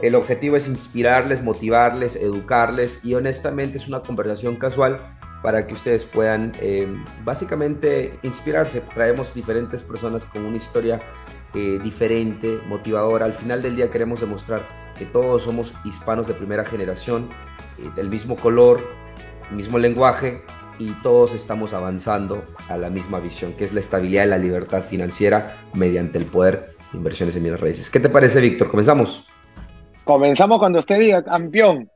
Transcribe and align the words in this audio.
El 0.00 0.14
objetivo 0.14 0.56
es 0.56 0.68
inspirarles, 0.68 1.42
motivarles, 1.42 2.16
educarles 2.16 3.00
y 3.02 3.14
honestamente 3.14 3.78
es 3.78 3.88
una 3.88 4.00
conversación 4.00 4.56
casual 4.56 5.00
para 5.42 5.64
que 5.64 5.72
ustedes 5.72 6.04
puedan 6.04 6.52
eh, 6.60 6.86
básicamente 7.24 8.10
inspirarse. 8.22 8.80
Traemos 8.80 9.32
diferentes 9.32 9.82
personas 9.82 10.24
con 10.24 10.44
una 10.44 10.56
historia 10.56 11.00
eh, 11.54 11.78
diferente, 11.82 12.58
motivadora. 12.66 13.24
Al 13.24 13.32
final 13.32 13.62
del 13.62 13.76
día 13.76 13.88
queremos 13.88 14.20
demostrar 14.20 14.66
que 14.98 15.06
todos 15.06 15.42
somos 15.42 15.72
hispanos 15.84 16.26
de 16.26 16.34
primera 16.34 16.64
generación, 16.64 17.30
eh, 17.78 17.88
del 17.96 18.10
mismo 18.10 18.36
color, 18.36 18.86
mismo 19.50 19.78
lenguaje 19.78 20.38
y 20.78 20.92
todos 21.02 21.34
estamos 21.34 21.72
avanzando 21.72 22.44
a 22.68 22.76
la 22.76 22.90
misma 22.90 23.20
visión, 23.20 23.54
que 23.54 23.64
es 23.64 23.72
la 23.72 23.80
estabilidad 23.80 24.24
y 24.24 24.28
la 24.28 24.38
libertad 24.38 24.82
financiera 24.82 25.62
mediante 25.72 26.18
el 26.18 26.26
poder 26.26 26.70
de 26.92 26.98
inversiones 26.98 27.36
en 27.36 27.44
bienes 27.44 27.60
raíces. 27.60 27.88
¿Qué 27.88 28.00
te 28.00 28.08
parece, 28.10 28.40
Víctor? 28.40 28.68
¿Comenzamos? 28.68 29.25
Comenzamos 30.06 30.60
cuando 30.60 30.78
usted 30.78 31.00
diga, 31.00 31.24
campeón. 31.24 31.90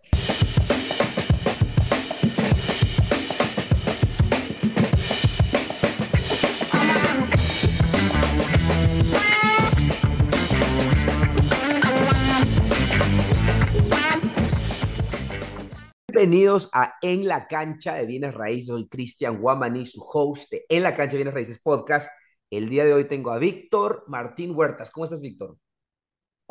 Bienvenidos 16.08 16.68
a 16.72 16.94
En 17.00 17.28
la 17.28 17.46
Cancha 17.46 17.94
de 17.94 18.06
Bienes 18.06 18.34
Raíces. 18.34 18.66
Soy 18.66 18.88
Cristian 18.88 19.40
Guamani, 19.40 19.86
su 19.86 20.02
host 20.02 20.50
de 20.50 20.66
En 20.68 20.82
la 20.82 20.96
Cancha 20.96 21.12
de 21.12 21.18
Bienes 21.18 21.34
Raíces 21.34 21.60
podcast. 21.62 22.10
El 22.50 22.68
día 22.68 22.84
de 22.84 22.92
hoy 22.92 23.04
tengo 23.04 23.30
a 23.30 23.38
Víctor 23.38 24.02
Martín 24.08 24.52
Huertas. 24.56 24.90
¿Cómo 24.90 25.04
estás, 25.04 25.20
Víctor? 25.20 25.56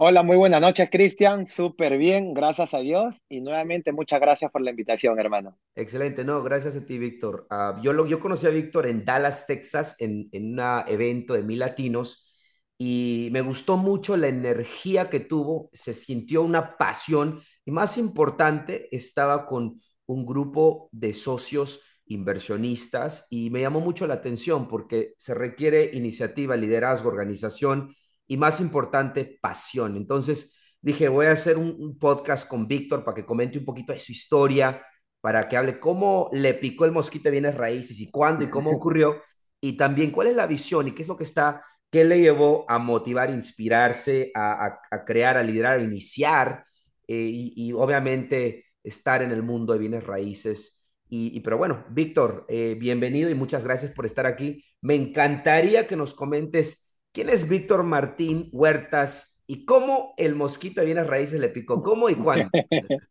Hola, 0.01 0.23
muy 0.23 0.37
buenas 0.37 0.61
noches, 0.61 0.87
Cristian. 0.89 1.45
Súper 1.49 1.97
bien, 1.97 2.33
gracias 2.33 2.73
a 2.73 2.79
Dios. 2.79 3.21
Y 3.27 3.41
nuevamente, 3.41 3.91
muchas 3.91 4.21
gracias 4.21 4.49
por 4.49 4.61
la 4.61 4.69
invitación, 4.69 5.19
hermano. 5.19 5.59
Excelente, 5.75 6.23
no, 6.23 6.41
gracias 6.41 6.77
a 6.77 6.85
ti, 6.85 6.97
Víctor. 6.97 7.45
Uh, 7.51 7.81
yo, 7.81 7.91
lo, 7.91 8.05
yo 8.05 8.17
conocí 8.17 8.47
a 8.47 8.49
Víctor 8.49 8.87
en 8.87 9.03
Dallas, 9.03 9.45
Texas, 9.45 9.97
en, 9.99 10.29
en 10.31 10.57
un 10.57 10.83
evento 10.87 11.33
de 11.33 11.43
mil 11.43 11.59
latinos 11.59 12.33
y 12.77 13.27
me 13.33 13.41
gustó 13.41 13.75
mucho 13.75 14.15
la 14.15 14.29
energía 14.29 15.09
que 15.09 15.19
tuvo, 15.19 15.69
se 15.73 15.93
sintió 15.93 16.43
una 16.43 16.77
pasión 16.77 17.41
y 17.65 17.71
más 17.71 17.97
importante, 17.97 18.87
estaba 18.95 19.45
con 19.45 19.81
un 20.05 20.25
grupo 20.25 20.87
de 20.93 21.13
socios 21.13 21.81
inversionistas 22.05 23.27
y 23.29 23.49
me 23.49 23.59
llamó 23.59 23.81
mucho 23.81 24.07
la 24.07 24.13
atención 24.13 24.69
porque 24.69 25.13
se 25.17 25.33
requiere 25.33 25.91
iniciativa, 25.91 26.55
liderazgo, 26.55 27.09
organización 27.09 27.93
y 28.29 28.37
más 28.37 28.61
importante, 28.61 29.37
pasión. 29.41 29.97
Entonces 29.97 30.57
dije, 30.81 31.09
voy 31.09 31.25
a 31.25 31.33
hacer 31.33 31.57
un, 31.57 31.75
un 31.77 31.99
podcast 31.99 32.47
con 32.47 32.65
Víctor 32.67 33.03
para 33.03 33.15
que 33.15 33.25
comente 33.25 33.59
un 33.59 33.65
poquito 33.65 33.91
de 33.91 33.99
su 33.99 34.13
historia, 34.13 34.81
para 35.19 35.49
que 35.49 35.57
hable 35.57 35.79
cómo 35.81 36.29
le 36.31 36.53
picó 36.53 36.85
el 36.85 36.93
mosquito 36.93 37.25
de 37.25 37.31
bienes 37.31 37.55
raíces 37.55 37.99
y 37.99 38.09
cuándo 38.09 38.45
y 38.45 38.49
cómo 38.49 38.71
ocurrió 38.75 39.21
y 39.59 39.73
también 39.75 40.11
cuál 40.11 40.27
es 40.27 40.35
la 40.37 40.47
visión 40.47 40.87
y 40.87 40.93
qué 40.93 41.01
es 41.01 41.09
lo 41.09 41.17
que 41.17 41.25
está 41.25 41.63
¿Qué 41.91 42.03
le 42.03 42.19
llevó 42.19 42.65
a 42.69 42.77
motivar, 42.77 43.31
inspirarse, 43.31 44.31
a, 44.35 44.65
a, 44.65 44.81
a 44.91 45.05
crear, 45.05 45.37
a 45.37 45.43
liderar, 45.43 45.79
a 45.79 45.83
iniciar 45.83 46.65
eh, 47.07 47.15
y, 47.15 47.53
y, 47.55 47.73
obviamente 47.73 48.65
estar 48.83 49.23
en 49.23 49.31
el 49.31 49.41
mundo 49.41 49.73
de 49.73 49.79
bienes 49.79 50.03
raíces? 50.05 50.83
Y, 51.07 51.35
y 51.35 51.39
pero 51.39 51.57
bueno, 51.57 51.85
Víctor, 51.89 52.45
eh, 52.47 52.75
bienvenido 52.79 53.29
y 53.31 53.35
muchas 53.35 53.63
gracias 53.63 53.91
por 53.93 54.05
estar 54.05 54.27
aquí. 54.27 54.63
Me 54.81 54.93
encantaría 54.93 55.87
que 55.87 55.95
nos 55.95 56.13
comentes 56.13 56.88
quién 57.11 57.29
es 57.29 57.47
Víctor 57.49 57.83
Martín 57.83 58.49
Huertas 58.51 59.43
y 59.47 59.65
cómo 59.65 60.13
el 60.17 60.35
mosquito 60.35 60.81
de 60.81 60.85
bienes 60.85 61.07
raíces 61.07 61.39
le 61.39 61.49
picó, 61.49 61.81
cómo 61.81 62.09
y 62.09 62.15
cuándo. 62.15 62.49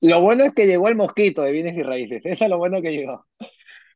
lo 0.00 0.20
bueno 0.20 0.44
es 0.44 0.54
que 0.54 0.66
llegó 0.66 0.88
el 0.88 0.96
mosquito 0.96 1.42
de 1.42 1.52
bienes 1.52 1.74
y 1.76 1.82
raíces, 1.82 2.20
eso 2.24 2.44
es 2.44 2.50
lo 2.50 2.58
bueno 2.58 2.82
que 2.82 2.92
llegó. 2.92 3.26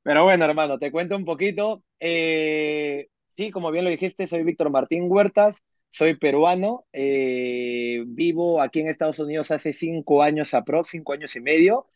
Pero 0.03 0.25
bueno, 0.25 0.45
hermano, 0.45 0.79
te 0.79 0.91
cuento 0.91 1.17
un 1.17 1.25
poquito. 1.25 1.83
Eh, 2.01 3.09
Sí, 3.39 3.53
como 3.53 3.71
bien 3.71 3.85
lo 3.85 3.91
dijiste, 3.91 4.27
soy 4.27 4.43
Víctor 4.43 4.69
Martín 4.69 5.05
Huertas, 5.07 5.63
soy 5.91 6.17
peruano, 6.17 6.85
eh, 6.93 8.03
vivo 8.05 8.61
aquí 8.61 8.81
en 8.81 8.89
Estados 8.89 9.21
Unidos 9.21 9.53
hace 9.53 9.73
cinco 9.73 10.25
años 10.25 10.55
aprox, 10.55 10.89
cinco 10.91 11.13
años 11.13 11.37
y 11.37 11.41
medio. 11.41 11.87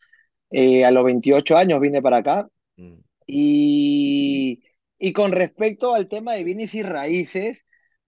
Eh, 0.51 0.85
a 0.85 0.91
los 0.91 1.03
28 1.03 1.57
años 1.57 1.81
vine 1.81 2.01
para 2.01 2.17
acá. 2.19 2.49
Mm. 2.77 2.99
Y, 3.27 4.63
y 5.03 5.11
con 5.11 5.33
respecto 5.33 5.93
al 5.93 6.07
tema 6.07 6.31
de 6.31 6.45
bienes 6.45 6.73
y 6.75 6.81
raíces, 6.81 7.65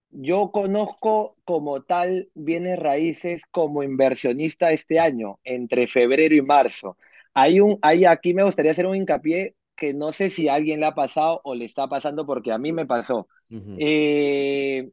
yo 0.08 0.50
conozco 0.50 1.36
como 1.44 1.82
tal 1.82 2.30
bienes 2.32 2.78
raíces 2.78 3.42
como 3.50 3.82
inversionista 3.82 4.70
este 4.70 4.98
año, 4.98 5.38
entre 5.44 5.88
febrero 5.88 6.34
y 6.34 6.40
marzo. 6.40 6.96
Hay 7.34 7.60
un, 7.60 7.78
hay, 7.82 8.06
aquí 8.06 8.32
me 8.32 8.44
gustaría 8.44 8.72
hacer 8.72 8.86
un 8.86 8.96
hincapié 8.96 9.56
que 9.76 9.92
no 9.92 10.10
sé 10.10 10.30
si 10.30 10.48
a 10.48 10.54
alguien 10.54 10.80
le 10.80 10.86
ha 10.86 10.94
pasado 10.94 11.42
o 11.44 11.54
le 11.54 11.66
está 11.66 11.86
pasando 11.86 12.24
porque 12.24 12.50
a 12.50 12.56
mí 12.56 12.72
me 12.72 12.86
pasó. 12.86 13.28
Uh 13.50 13.56
-huh. 13.56 13.76
eh, 13.78 14.90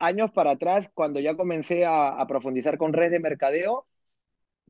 años 0.00 0.32
para 0.32 0.50
atrás, 0.50 0.90
cuando 0.92 1.20
ya 1.20 1.36
comencé 1.36 1.84
a, 1.84 2.08
a, 2.20 2.26
profundizar 2.26 2.78
con 2.78 2.92
redes 2.92 3.12
de 3.12 3.20
mercadeo, 3.20 3.86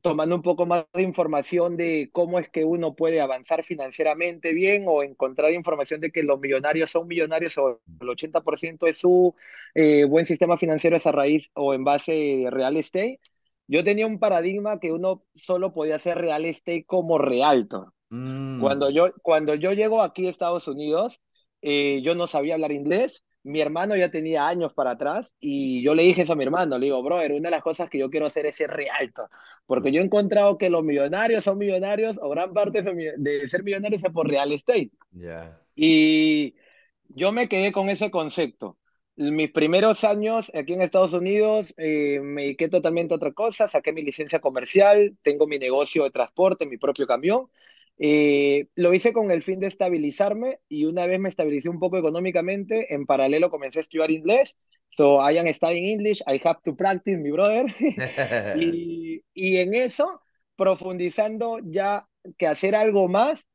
tomando 0.05 0.35
un 0.35 0.43
poco 0.43 0.67
más 0.67 0.85
de 0.93 1.01
información 1.01 1.77
de 1.77 2.11
cómo 2.11 2.37
es 2.37 2.47
que 2.47 2.63
uno 2.63 2.93
puede 2.93 3.21
avanzar 3.21 3.63
financieramente 3.63 4.53
bien 4.53 4.85
o 4.87 5.01
encontrar 5.01 5.51
información 5.51 5.99
de 5.99 6.11
que 6.11 6.21
los 6.21 6.39
millonarios 6.39 6.91
son 6.91 7.07
millonarios 7.07 7.57
o 7.57 7.81
el 7.99 8.07
80% 8.07 8.85
de 8.85 8.93
su 8.93 9.33
eh, 9.73 10.05
buen 10.05 10.27
sistema 10.27 10.57
financiero 10.57 10.95
es 10.95 11.07
a 11.07 11.11
raíz 11.11 11.49
o 11.55 11.73
en 11.73 11.83
base 11.83 12.11
de 12.11 12.49
real 12.51 12.77
estate. 12.77 13.19
Yo 13.67 13.83
tenía 13.83 14.05
un 14.05 14.19
paradigma 14.19 14.79
que 14.79 14.91
uno 14.91 15.23
solo 15.33 15.73
podía 15.73 15.95
hacer 15.95 16.19
real 16.19 16.45
estate 16.45 16.85
como 16.85 17.17
realtor. 17.17 17.91
Mm. 18.09 18.61
Cuando, 18.61 18.91
yo, 18.91 19.11
cuando 19.23 19.55
yo 19.55 19.73
llego 19.73 20.03
aquí 20.03 20.27
a 20.27 20.29
Estados 20.29 20.67
Unidos, 20.67 21.19
eh, 21.63 22.03
yo 22.03 22.13
no 22.13 22.27
sabía 22.27 22.53
hablar 22.53 22.71
inglés, 22.71 23.25
mi 23.45 23.61
hermano 23.61 23.95
ya 23.95 24.09
tenía 24.09 24.47
años 24.47 24.73
para 24.73 24.91
atrás 24.91 25.27
y 25.39 25.83
yo 25.83 25.93
le 25.93 26.01
dije 26.01 26.23
eso 26.23 26.33
a 26.33 26.35
mi 26.35 26.43
hermano, 26.43 26.79
le 26.79 26.87
digo, 26.87 27.03
brother, 27.03 27.31
una 27.31 27.49
de 27.49 27.51
las 27.51 27.61
cosas 27.61 27.91
que 27.91 27.99
yo 27.99 28.09
quiero 28.09 28.25
hacer 28.25 28.47
es 28.47 28.55
ser 28.55 28.71
realto, 28.71 29.29
porque 29.67 29.91
yo 29.91 30.01
he 30.01 30.03
encontrado 30.03 30.57
que 30.57 30.71
los 30.71 30.83
millonarios 30.83 31.43
son 31.43 31.59
millonarios 31.59 32.19
o 32.19 32.29
gran 32.29 32.53
parte 32.53 32.81
de 32.81 33.47
ser 33.47 33.63
millonarios 33.63 34.03
es 34.03 34.11
por 34.11 34.27
real 34.27 34.51
estate. 34.51 34.89
Yeah. 35.11 35.61
Y 35.75 36.55
yo 37.09 37.31
me 37.31 37.47
quedé 37.47 37.71
con 37.71 37.89
ese 37.89 38.09
concepto. 38.09 38.79
Mis 39.15 39.51
primeros 39.51 40.03
años 40.03 40.51
aquí 40.55 40.73
en 40.73 40.81
Estados 40.81 41.13
Unidos 41.13 41.71
eh, 41.77 42.19
me 42.21 42.41
dediqué 42.41 42.67
totalmente 42.67 43.13
a 43.13 43.17
otra 43.17 43.31
cosa, 43.31 43.67
saqué 43.67 43.93
mi 43.93 44.01
licencia 44.01 44.39
comercial, 44.39 45.15
tengo 45.21 45.45
mi 45.45 45.59
negocio 45.59 46.03
de 46.03 46.09
transporte, 46.09 46.65
mi 46.65 46.77
propio 46.77 47.05
camión, 47.05 47.47
eh, 47.97 48.67
lo 48.75 48.93
hice 48.93 49.13
con 49.13 49.31
el 49.31 49.41
fin 49.43 49.59
de 49.59 49.67
estabilizarme 49.67 50.59
y 50.67 50.85
una 50.85 51.05
vez 51.05 51.19
me 51.19 51.29
estabilicé 51.29 51.69
un 51.69 51.79
poco 51.79 51.97
económicamente, 51.97 52.93
en 52.93 53.05
paralelo 53.05 53.49
comencé 53.49 53.79
a 53.79 53.81
estudiar 53.81 54.11
inglés. 54.11 54.57
So 54.89 55.19
I 55.19 55.37
am 55.37 55.51
studying 55.53 55.87
English, 55.87 56.21
I 56.27 56.39
have 56.43 56.59
to 56.63 56.75
practice, 56.75 57.17
mi 57.17 57.31
brother. 57.31 57.65
y, 58.59 59.23
y 59.33 59.57
en 59.57 59.73
eso, 59.73 60.21
profundizando 60.55 61.59
ya 61.63 62.07
que 62.37 62.47
hacer 62.47 62.75
algo 62.75 63.07
más, 63.07 63.45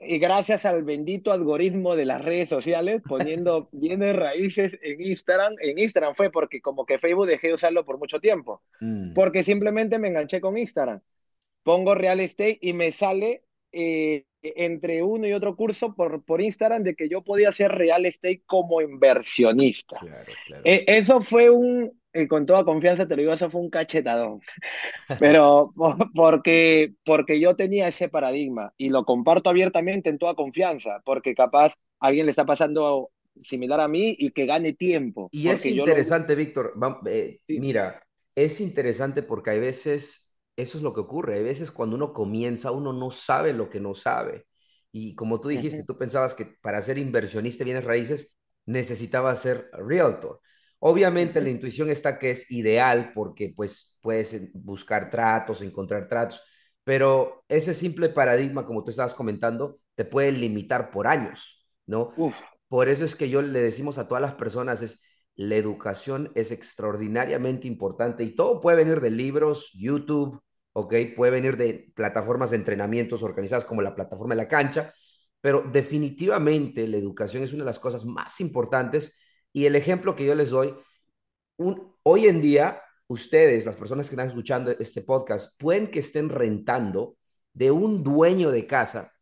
y 0.00 0.18
gracias 0.18 0.64
al 0.64 0.84
bendito 0.84 1.32
algoritmo 1.32 1.96
de 1.96 2.04
las 2.04 2.24
redes 2.24 2.48
sociales, 2.48 3.02
poniendo 3.06 3.68
bienes 3.72 4.14
raíces 4.14 4.72
en 4.82 5.00
Instagram. 5.02 5.54
En 5.60 5.78
Instagram 5.78 6.14
fue 6.14 6.30
porque 6.30 6.60
como 6.60 6.86
que 6.86 6.98
Facebook 6.98 7.26
dejé 7.26 7.48
de 7.48 7.54
usarlo 7.54 7.84
por 7.84 7.98
mucho 7.98 8.20
tiempo, 8.20 8.62
mm. 8.80 9.14
porque 9.14 9.42
simplemente 9.42 9.98
me 9.98 10.08
enganché 10.08 10.40
con 10.40 10.56
Instagram. 10.56 11.00
Pongo 11.64 11.94
real 11.94 12.20
estate 12.20 12.58
y 12.60 12.72
me 12.72 12.92
sale 12.92 13.42
eh, 13.72 14.24
entre 14.42 15.02
uno 15.02 15.26
y 15.26 15.32
otro 15.32 15.56
curso 15.56 15.94
por, 15.94 16.22
por 16.24 16.40
Instagram 16.40 16.82
de 16.82 16.94
que 16.94 17.08
yo 17.08 17.22
podía 17.22 17.50
hacer 17.50 17.72
real 17.72 18.06
estate 18.06 18.42
como 18.46 18.80
inversionista. 18.80 19.98
Claro, 19.98 20.32
claro. 20.46 20.62
Eh, 20.64 20.84
eso 20.86 21.20
fue 21.20 21.50
un, 21.50 21.92
eh, 22.12 22.26
con 22.26 22.46
toda 22.46 22.64
confianza 22.64 23.06
te 23.06 23.16
lo 23.16 23.22
digo, 23.22 23.32
eso 23.32 23.50
fue 23.50 23.60
un 23.60 23.70
cachetadón. 23.70 24.40
Pero 25.20 25.72
porque, 26.14 26.94
porque 27.04 27.40
yo 27.40 27.56
tenía 27.56 27.88
ese 27.88 28.08
paradigma 28.08 28.72
y 28.76 28.88
lo 28.88 29.04
comparto 29.04 29.50
abiertamente 29.50 30.08
en 30.10 30.18
toda 30.18 30.34
confianza, 30.34 31.00
porque 31.04 31.34
capaz 31.34 31.74
a 32.00 32.06
alguien 32.06 32.26
le 32.26 32.30
está 32.30 32.46
pasando 32.46 33.10
similar 33.42 33.80
a 33.80 33.88
mí 33.88 34.16
y 34.18 34.30
que 34.30 34.46
gane 34.46 34.72
tiempo. 34.72 35.28
Y 35.32 35.48
es 35.48 35.64
interesante, 35.66 36.32
lo... 36.32 36.38
Víctor, 36.38 36.74
eh, 37.06 37.40
sí. 37.46 37.60
mira, 37.60 38.02
es 38.34 38.60
interesante 38.60 39.22
porque 39.22 39.50
hay 39.50 39.60
veces 39.60 40.27
eso 40.58 40.76
es 40.76 40.82
lo 40.82 40.92
que 40.92 41.00
ocurre. 41.00 41.36
Hay 41.36 41.44
veces 41.44 41.70
cuando 41.70 41.94
uno 41.94 42.12
comienza, 42.12 42.72
uno 42.72 42.92
no 42.92 43.12
sabe 43.12 43.52
lo 43.52 43.70
que 43.70 43.78
no 43.78 43.94
sabe. 43.94 44.46
Y 44.90 45.14
como 45.14 45.40
tú 45.40 45.48
dijiste, 45.48 45.84
tú 45.84 45.96
pensabas 45.96 46.34
que 46.34 46.46
para 46.60 46.82
ser 46.82 46.98
inversionista 46.98 47.60
de 47.60 47.66
bienes 47.66 47.84
raíces 47.84 48.36
necesitaba 48.66 49.34
ser 49.36 49.70
realtor. 49.72 50.40
Obviamente 50.80 51.40
la 51.40 51.50
intuición 51.50 51.90
está 51.90 52.18
que 52.18 52.32
es 52.32 52.50
ideal 52.50 53.12
porque 53.14 53.52
pues 53.54 53.96
puedes 54.00 54.52
buscar 54.52 55.10
tratos, 55.10 55.62
encontrar 55.62 56.08
tratos, 56.08 56.42
pero 56.82 57.44
ese 57.48 57.72
simple 57.74 58.08
paradigma, 58.08 58.66
como 58.66 58.82
tú 58.82 58.90
estabas 58.90 59.14
comentando, 59.14 59.78
te 59.94 60.04
puede 60.04 60.32
limitar 60.32 60.90
por 60.90 61.06
años, 61.06 61.68
¿no? 61.86 62.12
Uf. 62.16 62.34
Por 62.66 62.88
eso 62.88 63.04
es 63.04 63.14
que 63.14 63.30
yo 63.30 63.42
le 63.42 63.60
decimos 63.60 63.98
a 63.98 64.08
todas 64.08 64.22
las 64.22 64.34
personas 64.34 64.82
es, 64.82 65.02
la 65.36 65.54
educación 65.54 66.32
es 66.34 66.50
extraordinariamente 66.50 67.68
importante 67.68 68.24
y 68.24 68.34
todo 68.34 68.60
puede 68.60 68.78
venir 68.78 69.00
de 69.00 69.10
libros, 69.10 69.70
YouTube, 69.72 70.40
¿ok? 70.78 70.94
Puede 71.16 71.32
venir 71.32 71.56
de 71.56 71.92
plataformas 71.94 72.50
de 72.50 72.56
entrenamientos 72.56 73.22
organizadas 73.22 73.64
como 73.64 73.82
la 73.82 73.94
plataforma 73.94 74.34
de 74.34 74.42
la 74.42 74.48
cancha, 74.48 74.92
pero 75.40 75.62
definitivamente 75.72 76.86
la 76.86 76.96
educación 76.96 77.42
es 77.42 77.52
una 77.52 77.64
de 77.64 77.70
las 77.70 77.78
cosas 77.78 78.04
más 78.04 78.40
importantes 78.40 79.18
y 79.52 79.66
el 79.66 79.76
ejemplo 79.76 80.14
que 80.14 80.24
yo 80.24 80.34
les 80.34 80.50
doy, 80.50 80.74
un, 81.56 81.94
hoy 82.02 82.26
en 82.26 82.40
día 82.40 82.82
ustedes, 83.08 83.66
las 83.66 83.76
personas 83.76 84.08
que 84.08 84.14
están 84.14 84.28
escuchando 84.28 84.70
este 84.70 85.02
podcast, 85.02 85.58
pueden 85.58 85.90
que 85.90 86.00
estén 86.00 86.28
rentando 86.28 87.16
de 87.52 87.70
un 87.70 88.02
dueño 88.02 88.50
de 88.50 88.66
casa 88.66 89.12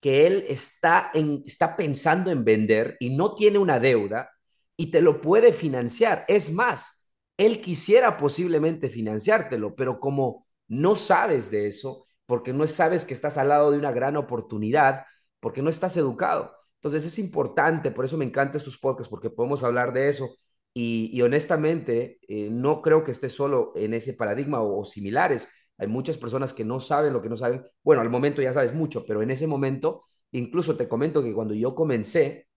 que 0.00 0.26
él 0.26 0.44
está, 0.48 1.10
en, 1.14 1.42
está 1.46 1.76
pensando 1.76 2.30
en 2.30 2.44
vender 2.44 2.96
y 3.00 3.10
no 3.10 3.34
tiene 3.34 3.58
una 3.58 3.78
deuda 3.78 4.30
y 4.76 4.90
te 4.90 5.00
lo 5.00 5.20
puede 5.20 5.52
financiar. 5.52 6.24
Es 6.26 6.50
más, 6.52 7.06
él 7.36 7.60
quisiera 7.60 8.16
posiblemente 8.16 8.88
financiártelo, 8.90 9.74
pero 9.76 10.00
como 10.00 10.46
no 10.72 10.96
sabes 10.96 11.50
de 11.50 11.68
eso, 11.68 12.06
porque 12.24 12.54
no 12.54 12.66
sabes 12.66 13.04
que 13.04 13.12
estás 13.12 13.36
al 13.36 13.50
lado 13.50 13.70
de 13.70 13.78
una 13.78 13.92
gran 13.92 14.16
oportunidad, 14.16 15.04
porque 15.38 15.60
no 15.60 15.68
estás 15.68 15.98
educado. 15.98 16.56
Entonces 16.76 17.04
es 17.04 17.18
importante, 17.18 17.90
por 17.90 18.06
eso 18.06 18.16
me 18.16 18.24
encantan 18.24 18.60
sus 18.60 18.78
podcasts, 18.78 19.10
porque 19.10 19.28
podemos 19.28 19.62
hablar 19.64 19.92
de 19.92 20.08
eso. 20.08 20.34
Y, 20.74 21.20
honestamente, 21.20 22.18
eh, 22.26 22.48
no 22.50 22.80
creo 22.80 23.04
que 23.04 23.10
esté 23.10 23.28
solo 23.28 23.72
en 23.76 23.92
ese 23.92 24.14
paradigma 24.14 24.62
o, 24.62 24.82
similares. 24.86 25.46
Hay 25.76 25.88
muchas 25.88 26.16
personas 26.16 26.54
que 26.54 26.64
no 26.64 26.80
saben 26.80 27.12
lo 27.12 27.20
que 27.20 27.28
no 27.28 27.36
saben. 27.36 27.66
Bueno, 27.82 28.00
al 28.00 28.08
momento 28.08 28.40
ya 28.40 28.54
sabes 28.54 28.72
mucho, 28.72 29.04
pero 29.06 29.20
en 29.20 29.30
ese 29.30 29.46
momento, 29.46 30.04
incluso 30.30 30.76
te 30.76 30.88
comento 30.88 31.22
que 31.22 31.34
cuando 31.34 31.52
yo 31.52 31.74
comencé, 31.74 32.48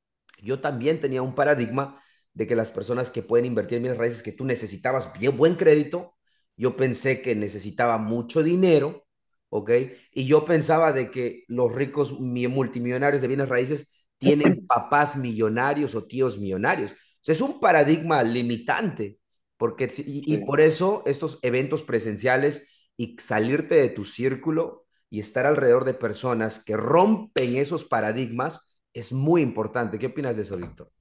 yo 0.41 0.61
también 0.61 1.01
tenía 1.01 1.21
un 1.21 1.35
paradigma 1.35 2.01
de 2.33 2.47
que 2.47 2.55
las 2.55 2.71
personas 2.71 3.11
que 3.11 3.23
pueden 3.23 3.45
invertir 3.45 3.77
en 3.77 3.83
bienes 3.83 3.99
raíces, 3.99 4.23
que 4.23 4.31
tú 4.31 4.45
necesitabas 4.45 5.11
bien 5.19 5.35
buen 5.35 5.55
crédito, 5.55 6.14
yo 6.57 6.75
pensé 6.75 7.21
que 7.21 7.35
necesitaba 7.35 7.97
mucho 7.97 8.43
dinero, 8.43 9.05
¿ok? 9.49 9.71
Y 10.13 10.25
yo 10.25 10.45
pensaba 10.45 10.93
de 10.93 11.11
que 11.11 11.43
los 11.47 11.73
ricos 11.73 12.13
multimillonarios 12.19 13.21
de 13.21 13.27
bienes 13.27 13.49
raíces 13.49 14.07
tienen 14.17 14.65
papás 14.67 15.17
millonarios 15.17 15.95
o 15.95 16.05
tíos 16.05 16.39
millonarios. 16.39 16.91
O 16.93 16.95
sea, 17.21 17.33
es 17.33 17.41
un 17.41 17.59
paradigma 17.59 18.23
limitante, 18.23 19.19
porque, 19.57 19.89
y, 19.97 20.33
y 20.33 20.37
por 20.39 20.61
eso 20.61 21.03
estos 21.05 21.39
eventos 21.41 21.83
presenciales 21.83 22.67
y 22.97 23.15
salirte 23.19 23.75
de 23.75 23.89
tu 23.89 24.05
círculo 24.05 24.85
y 25.09 25.19
estar 25.19 25.45
alrededor 25.45 25.85
de 25.85 25.93
personas 25.93 26.59
que 26.63 26.77
rompen 26.77 27.55
esos 27.57 27.85
paradigmas 27.85 28.79
es 28.93 29.11
muy 29.11 29.41
importante. 29.41 29.99
¿Qué 29.99 30.07
opinas 30.07 30.35
de 30.37 30.43
eso, 30.43 30.57
Víctor? 30.57 30.91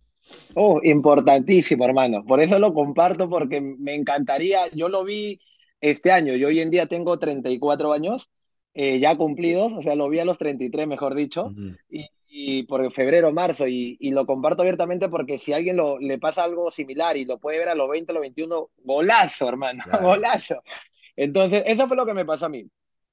Oh, 0.55 0.81
importantísimo, 0.83 1.85
hermano. 1.85 2.25
Por 2.25 2.41
eso 2.41 2.59
lo 2.59 2.73
comparto, 2.73 3.29
porque 3.29 3.61
me 3.61 3.95
encantaría. 3.95 4.69
Yo 4.73 4.89
lo 4.89 5.05
vi 5.05 5.41
este 5.81 6.11
año. 6.11 6.35
Yo 6.35 6.49
hoy 6.49 6.61
en 6.61 6.71
día 6.71 6.87
tengo 6.87 7.19
34 7.19 7.93
años, 7.93 8.31
eh, 8.73 8.99
ya 8.99 9.17
cumplidos, 9.17 9.73
o 9.73 9.83
sea, 9.83 9.95
lo 9.95 10.09
vi 10.09 10.19
a 10.19 10.25
los 10.25 10.39
33, 10.39 10.87
mejor 10.87 11.15
dicho, 11.15 11.47
uh 11.47 11.51
-huh. 11.51 11.79
y, 11.91 12.09
y, 12.29 12.63
por 12.65 12.91
febrero, 12.93 13.33
marzo, 13.33 13.67
y, 13.69 13.97
y, 14.01 14.11
lo 14.11 14.27
comparto 14.27 14.63
abiertamente 14.63 15.09
porque 15.09 15.39
si 15.39 15.53
a 15.53 15.57
alguien 15.57 15.77
lo, 15.77 15.99
le 15.99 16.19
pasa 16.19 16.43
algo 16.45 16.71
similar 16.71 17.17
y 17.17 17.25
lo 17.25 17.39
puede 17.39 17.59
ver 17.59 17.69
a 17.69 17.75
los 17.75 17.89
20, 17.89 18.11
a 18.11 18.15
los 18.15 18.23
21, 18.23 18.71
golazo, 18.83 19.49
hermano, 19.49 19.85
claro. 19.91 20.07
golazo. 20.07 20.63
Entonces, 21.17 21.63
eso 21.67 21.87
fue 21.87 21.97
lo 21.97 22.07
que 22.07 22.15
me 22.15 22.25
pasó 22.25 22.47
a 22.47 22.49
mí. 22.49 22.65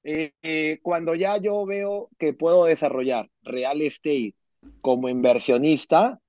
Eh, 0.04 0.32
eh, 0.42 0.80
cuando 0.82 1.14
ya 1.14 1.36
yo 1.36 1.64
veo 1.64 2.08
que 2.18 2.32
puedo 2.32 2.64
desarrollar 2.64 3.30
real 3.42 3.82
estate 3.82 4.34
como 4.80 5.08
inversionista, 5.08 6.20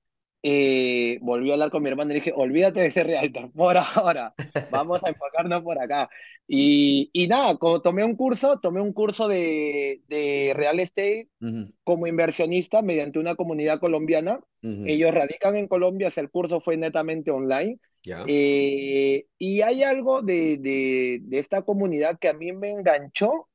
eh, 0.43 1.17
volví 1.21 1.49
a 1.49 1.53
hablar 1.53 1.71
con 1.71 1.81
mi 1.83 1.89
hermano 1.89 2.11
y 2.11 2.15
dije, 2.15 2.33
olvídate 2.35 2.81
de 2.81 2.91
ser 2.91 3.07
realtor, 3.07 3.51
por 3.53 3.77
ahora, 3.77 4.35
vamos 4.69 5.03
a 5.03 5.09
enfocarnos 5.09 5.61
por 5.63 5.79
acá. 5.81 6.09
Y, 6.47 7.09
y 7.13 7.27
nada, 7.27 7.55
como 7.57 7.81
tomé 7.81 8.03
un 8.03 8.15
curso, 8.15 8.59
tomé 8.59 8.81
un 8.81 8.91
curso 8.93 9.27
de, 9.29 10.01
de 10.09 10.53
real 10.55 10.79
estate 10.79 11.29
uh 11.41 11.45
-huh. 11.45 11.73
como 11.83 12.05
inversionista 12.07 12.81
mediante 12.81 13.19
una 13.19 13.35
comunidad 13.35 13.79
colombiana. 13.79 14.39
Uh 14.61 14.67
-huh. 14.67 14.89
Ellos 14.91 15.13
radican 15.13 15.55
en 15.55 15.67
Colombia, 15.67 16.11
el 16.15 16.29
curso 16.29 16.59
fue 16.59 16.77
netamente 16.77 17.31
online. 17.31 17.79
Yeah. 18.03 18.25
Eh, 18.27 19.27
y 19.37 19.61
hay 19.61 19.83
algo 19.83 20.21
de, 20.21 20.57
de, 20.57 21.19
de 21.23 21.39
esta 21.39 21.61
comunidad 21.61 22.19
que 22.19 22.27
a 22.27 22.33
mí 22.33 22.51
me 22.51 22.69
enganchó, 22.71 23.47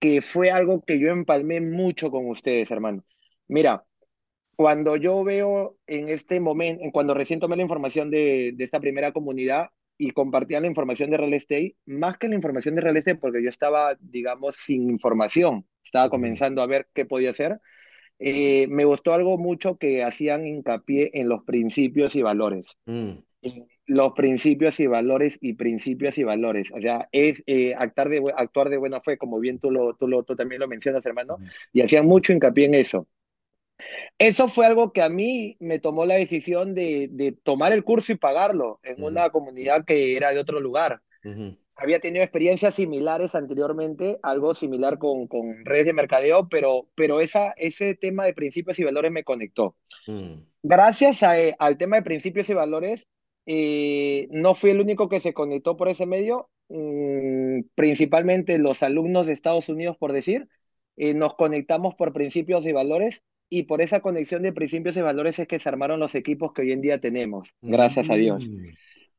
que 0.00 0.20
fue 0.22 0.50
algo 0.50 0.82
que 0.82 0.98
yo 0.98 1.08
empalmé 1.12 1.60
mucho 1.60 2.10
con 2.10 2.28
ustedes, 2.28 2.70
hermano. 2.72 3.04
Mira, 3.46 3.84
cuando 4.56 4.96
yo 4.96 5.24
veo 5.24 5.76
en 5.86 6.08
este 6.08 6.40
momento, 6.40 6.84
cuando 6.92 7.14
recién 7.14 7.40
tomé 7.40 7.56
la 7.56 7.62
información 7.62 8.10
de, 8.10 8.52
de, 8.54 8.64
esta 8.64 8.80
primera 8.80 9.12
comunidad 9.12 9.70
y 9.98 10.10
compartía 10.10 10.60
la 10.60 10.66
información 10.66 11.10
de 11.10 11.16
real 11.16 11.34
estate, 11.34 11.76
más 11.86 12.18
que 12.18 12.28
la 12.28 12.34
información 12.34 12.74
de 12.74 12.80
real 12.80 12.96
estate, 12.96 13.18
porque 13.18 13.42
yo 13.42 13.48
estaba, 13.48 13.96
digamos, 14.00 14.56
sin 14.56 14.90
información, 14.90 15.66
estaba 15.84 16.08
comenzando 16.10 16.62
a 16.62 16.66
ver 16.66 16.88
qué 16.94 17.04
podía 17.04 17.30
hacer, 17.30 17.60
eh, 18.24 18.68
me 18.68 18.84
gustó 18.84 19.14
algo 19.14 19.36
mucho 19.36 19.78
que 19.78 20.04
hacían 20.04 20.46
hincapié 20.46 21.10
en 21.14 21.28
los 21.28 21.42
principios 21.42 22.14
y 22.14 22.22
valores. 22.22 22.76
Mm. 22.86 23.12
Los 23.86 24.12
principios 24.12 24.78
y 24.78 24.86
valores 24.86 25.38
y 25.40 25.54
principios 25.54 26.16
y 26.18 26.22
valores. 26.22 26.70
O 26.72 26.80
sea, 26.80 27.08
es 27.10 27.42
eh, 27.46 27.74
actuar, 27.76 28.08
de, 28.10 28.22
actuar 28.36 28.68
de 28.68 28.76
buena 28.76 29.00
fe, 29.00 29.18
como 29.18 29.40
bien 29.40 29.58
tú, 29.58 29.72
lo, 29.72 29.94
tú, 29.94 30.06
lo, 30.06 30.22
tú 30.22 30.36
también 30.36 30.60
lo 30.60 30.68
mencionas, 30.68 31.04
hermano, 31.04 31.38
mm. 31.38 31.44
y 31.72 31.80
hacían 31.80 32.06
mucho 32.06 32.32
hincapié 32.32 32.66
en 32.66 32.74
eso. 32.76 33.08
Eso 34.18 34.48
fue 34.48 34.66
algo 34.66 34.92
que 34.92 35.02
a 35.02 35.08
mí 35.08 35.56
me 35.60 35.78
tomó 35.78 36.06
la 36.06 36.14
decisión 36.14 36.74
de, 36.74 37.08
de 37.10 37.32
tomar 37.32 37.72
el 37.72 37.82
curso 37.82 38.12
y 38.12 38.16
pagarlo 38.16 38.78
en 38.82 39.02
uh 39.02 39.06
-huh. 39.06 39.10
una 39.10 39.30
comunidad 39.30 39.84
que 39.84 40.16
era 40.16 40.32
de 40.32 40.38
otro 40.38 40.60
lugar. 40.60 41.00
Uh 41.24 41.28
-huh. 41.28 41.58
Había 41.74 42.00
tenido 42.00 42.22
experiencias 42.22 42.74
similares 42.74 43.34
anteriormente, 43.34 44.18
algo 44.22 44.54
similar 44.54 44.98
con, 44.98 45.26
con 45.26 45.64
redes 45.64 45.86
de 45.86 45.92
mercadeo, 45.94 46.48
pero, 46.48 46.88
pero 46.94 47.20
esa, 47.20 47.52
ese 47.56 47.94
tema 47.94 48.24
de 48.24 48.34
principios 48.34 48.78
y 48.78 48.84
valores 48.84 49.10
me 49.10 49.24
conectó. 49.24 49.74
Uh 50.06 50.12
-huh. 50.12 50.46
Gracias 50.62 51.22
a, 51.22 51.40
eh, 51.40 51.56
al 51.58 51.76
tema 51.76 51.96
de 51.96 52.02
principios 52.02 52.48
y 52.50 52.54
valores, 52.54 53.06
eh, 53.46 54.28
no 54.30 54.54
fui 54.54 54.70
el 54.70 54.80
único 54.80 55.08
que 55.08 55.18
se 55.20 55.32
conectó 55.32 55.76
por 55.76 55.88
ese 55.88 56.06
medio, 56.06 56.48
mmm, 56.68 57.62
principalmente 57.74 58.58
los 58.58 58.82
alumnos 58.82 59.26
de 59.26 59.32
Estados 59.32 59.68
Unidos, 59.68 59.96
por 59.98 60.12
decir, 60.12 60.46
eh, 60.96 61.14
nos 61.14 61.34
conectamos 61.34 61.94
por 61.96 62.12
principios 62.12 62.64
y 62.66 62.72
valores 62.72 63.22
y 63.54 63.64
por 63.64 63.82
esa 63.82 64.00
conexión 64.00 64.40
de 64.44 64.54
principios 64.54 64.96
y 64.96 65.02
valores 65.02 65.38
es 65.38 65.46
que 65.46 65.60
se 65.60 65.68
armaron 65.68 66.00
los 66.00 66.14
equipos 66.14 66.54
que 66.54 66.62
hoy 66.62 66.72
en 66.72 66.80
día 66.80 66.98
tenemos, 67.02 67.54
gracias 67.60 68.08
mm. 68.08 68.10
a 68.10 68.14
Dios. 68.14 68.50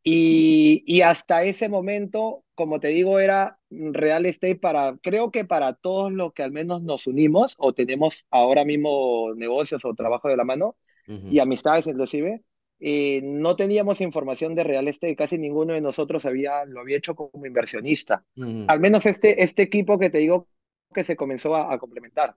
Y, 0.04 0.84
y, 0.88 1.02
hasta 1.02 1.44
ese 1.44 1.70
momento, 1.70 2.44
como 2.56 2.80
te 2.80 2.88
digo, 2.88 3.20
era 3.20 3.60
real 3.70 4.26
estate 4.26 4.56
para, 4.56 4.98
creo 5.04 5.30
que 5.30 5.46
para 5.46 5.74
todos 5.74 6.12
los 6.12 6.34
que 6.34 6.42
al 6.42 6.52
menos 6.52 6.82
nos 6.82 7.06
unimos 7.06 7.54
o 7.60 7.74
tenemos 7.74 8.26
ahora 8.32 8.66
mismo 8.66 9.36
negocios 9.36 9.86
o 9.86 9.94
trabajo 9.94 10.30
de 10.30 10.36
la 10.36 10.46
mano 10.46 10.78
uh 11.08 11.12
-huh. 11.12 11.32
y 11.32 11.38
amistades 11.38 11.86
inclusive, 11.86 12.42
eh, 12.80 13.22
no 13.24 13.56
teníamos 13.56 14.02
información 14.02 14.56
de 14.56 14.64
real 14.64 14.88
estate, 14.88 15.16
casi 15.16 15.38
ninguno 15.38 15.76
de 15.76 15.82
nosotros 15.82 16.26
había, 16.26 16.66
lo 16.66 16.80
había 16.82 16.98
hecho 16.98 17.14
como 17.14 17.46
inversionista. 17.46 18.26
Uh 18.36 18.42
-huh. 18.42 18.66
Al 18.68 18.80
menos 18.80 19.06
este, 19.06 19.44
este 19.44 19.62
equipo 19.62 20.00
que 20.00 20.10
te 20.10 20.18
digo 20.18 20.48
que 20.92 21.04
se 21.04 21.16
comenzó 21.16 21.56
a, 21.56 21.72
a 21.72 21.78
complementar. 21.78 22.36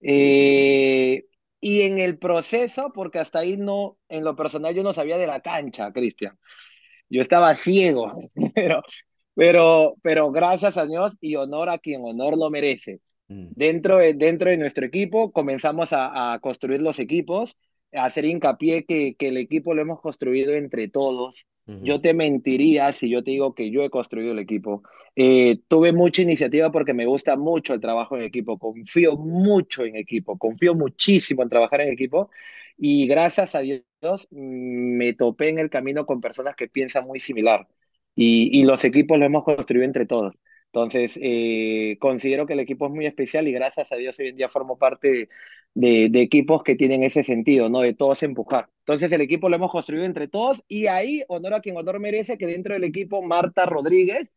Eh, 0.00 1.24
y 1.60 1.82
en 1.82 1.98
el 1.98 2.18
proceso, 2.18 2.92
porque 2.94 3.18
hasta 3.18 3.40
ahí 3.40 3.56
no, 3.56 3.98
en 4.08 4.24
lo 4.24 4.36
personal 4.36 4.74
yo 4.74 4.82
no 4.82 4.92
sabía 4.92 5.18
de 5.18 5.26
la 5.26 5.40
cancha, 5.40 5.92
Cristian. 5.92 6.38
Yo 7.08 7.20
estaba 7.20 7.54
ciego, 7.54 8.12
pero, 8.54 8.82
pero, 9.34 9.94
pero 10.02 10.30
gracias 10.30 10.76
a 10.76 10.86
Dios 10.86 11.16
y 11.20 11.36
honor 11.36 11.68
a 11.70 11.78
quien 11.78 12.02
honor 12.04 12.36
lo 12.38 12.50
merece. 12.50 13.00
Mm. 13.28 13.48
Dentro, 13.50 13.98
de, 13.98 14.14
dentro 14.14 14.50
de 14.50 14.58
nuestro 14.58 14.86
equipo 14.86 15.32
comenzamos 15.32 15.92
a, 15.92 16.32
a 16.32 16.38
construir 16.40 16.80
los 16.80 16.98
equipos, 16.98 17.56
hacer 17.92 18.24
hincapié 18.24 18.84
que, 18.84 19.14
que, 19.16 19.28
el 19.28 19.36
equipo 19.36 19.74
lo 19.74 19.82
hemos 19.82 20.00
construido 20.00 20.54
entre 20.54 20.88
todos. 20.88 21.46
Uh 21.66 21.72
-huh. 21.72 21.82
Yo 21.82 22.00
te 22.00 22.14
mentiría 22.14 22.92
si 22.92 23.08
yo 23.10 23.22
te 23.22 23.30
digo 23.32 23.54
que 23.54 23.70
yo 23.70 23.82
he 23.82 23.90
construido 23.90 24.32
el 24.32 24.38
equipo. 24.38 24.82
Eh, 25.16 25.60
tuve 25.68 25.92
mucha 25.92 26.22
iniciativa 26.22 26.70
porque 26.70 26.94
me 26.94 27.06
gusta 27.06 27.36
mucho 27.36 27.74
el 27.74 27.80
trabajo 27.80 28.16
en 28.16 28.22
equipo, 28.22 28.58
confío 28.58 29.16
mucho 29.16 29.84
en 29.84 29.96
equipo, 29.96 30.38
confío 30.38 30.74
muchísimo 30.74 31.42
en 31.42 31.48
trabajar 31.48 31.80
en 31.80 31.92
equipo 31.92 32.30
y 32.76 33.06
gracias 33.08 33.54
a 33.54 33.60
Dios 33.60 33.82
me 34.30 35.12
topé 35.14 35.48
en 35.48 35.58
el 35.58 35.70
camino 35.70 36.06
con 36.06 36.20
personas 36.20 36.54
que 36.56 36.68
piensan 36.68 37.06
muy 37.06 37.20
similar 37.20 37.66
y, 38.14 38.50
y 38.60 38.64
los 38.64 38.84
equipos 38.84 39.18
los 39.18 39.26
hemos 39.26 39.44
construido 39.44 39.84
entre 39.84 40.06
todos. 40.06 40.34
Entonces, 40.72 41.18
eh, 41.22 41.96
considero 41.98 42.46
que 42.46 42.52
el 42.52 42.60
equipo 42.60 42.86
es 42.86 42.92
muy 42.92 43.06
especial 43.06 43.48
y 43.48 43.52
gracias 43.52 43.90
a 43.90 43.96
Dios 43.96 44.18
hoy 44.18 44.28
en 44.28 44.36
día 44.36 44.48
formo 44.48 44.78
parte 44.78 45.28
de, 45.78 46.08
de, 46.10 46.22
equipos 46.22 46.64
que 46.64 46.74
tienen 46.74 47.04
ese 47.04 47.22
sentido, 47.22 47.68
¿no? 47.68 47.80
De 47.82 47.94
todos 47.94 48.24
empujar. 48.24 48.68
Entonces, 48.80 49.12
el 49.12 49.20
equipo 49.20 49.48
lo 49.48 49.54
hemos 49.54 49.70
construido 49.70 50.04
entre 50.04 50.26
todos 50.26 50.64
y 50.66 50.88
ahí, 50.88 51.22
honor 51.28 51.54
a 51.54 51.60
quien 51.60 51.76
honor 51.76 52.00
merece, 52.00 52.36
que 52.36 52.48
dentro 52.48 52.74
del 52.74 52.82
equipo 52.82 53.22
Marta 53.22 53.64
Rodríguez 53.64 54.28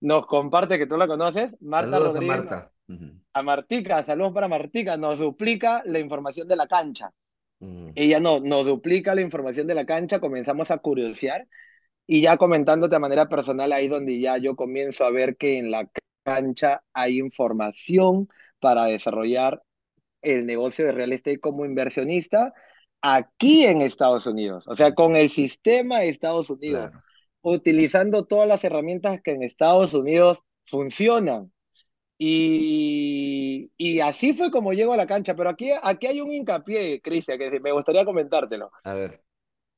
nos 0.00 0.26
comparte, 0.26 0.78
que 0.80 0.86
tú 0.86 0.96
la 0.96 1.06
conoces, 1.06 1.56
Marta 1.60 1.92
saludos 1.92 2.14
Rodríguez. 2.14 2.34
A, 2.34 2.42
Marta. 2.42 2.72
Uh 2.88 2.92
-huh. 2.94 3.22
a 3.34 3.42
Martica, 3.42 4.04
saludos 4.04 4.32
para 4.32 4.48
Martica, 4.48 4.96
nos 4.96 5.20
duplica 5.20 5.82
la 5.86 6.00
información 6.00 6.48
de 6.48 6.56
la 6.56 6.66
cancha. 6.66 7.12
Uh 7.60 7.66
-huh. 7.66 7.92
Ella 7.94 8.18
no, 8.18 8.40
nos 8.40 8.66
duplica 8.66 9.14
la 9.14 9.20
información 9.20 9.68
de 9.68 9.76
la 9.76 9.86
cancha, 9.86 10.18
comenzamos 10.18 10.72
a 10.72 10.78
curiosear 10.78 11.46
Y 12.06 12.22
ya 12.22 12.36
comentándote 12.36 12.96
de 12.96 13.00
manera 13.00 13.28
personal, 13.28 13.72
ahí 13.72 13.86
donde 13.86 14.18
ya 14.18 14.38
yo 14.38 14.56
comienzo 14.56 15.04
a 15.04 15.12
ver 15.12 15.36
que 15.36 15.58
en 15.58 15.70
la 15.70 15.88
cancha 16.24 16.82
hay 16.92 17.18
información 17.20 18.28
para 18.58 18.86
desarrollar 18.86 19.62
el 20.22 20.46
negocio 20.46 20.86
de 20.86 20.92
real 20.92 21.12
estate 21.12 21.40
como 21.40 21.64
inversionista 21.64 22.52
aquí 23.02 23.64
en 23.66 23.82
Estados 23.82 24.26
Unidos, 24.26 24.64
o 24.68 24.74
sea, 24.74 24.94
con 24.94 25.16
el 25.16 25.30
sistema 25.30 26.00
de 26.00 26.08
Estados 26.10 26.50
Unidos, 26.50 26.90
Claro, 26.90 27.04
utilizando 27.42 28.26
todas 28.26 28.48
las 28.48 28.64
herramientas 28.64 29.20
que 29.22 29.32
en 29.32 29.42
Estados 29.42 29.94
Unidos 29.94 30.44
funcionan. 30.66 31.52
Y, 32.18 33.72
y 33.78 34.00
así 34.00 34.34
fue 34.34 34.50
como 34.50 34.72
llego 34.74 34.92
a 34.92 34.96
la 34.96 35.06
cancha, 35.06 35.34
pero 35.34 35.50
aquí, 35.50 35.70
aquí 35.82 36.06
hay 36.06 36.20
un 36.20 36.32
hincapié, 36.32 37.00
Cristian, 37.02 37.38
que 37.38 37.60
me 37.60 37.72
gustaría 37.72 38.04
comentártelo. 38.04 38.70
a 38.84 38.94
ver, 38.94 39.22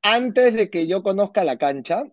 Antes 0.02 0.54
de 0.54 0.70
que 0.70 0.86
yo 0.86 1.02
conozca 1.02 1.44
la 1.44 1.56
cancha, 1.58 2.04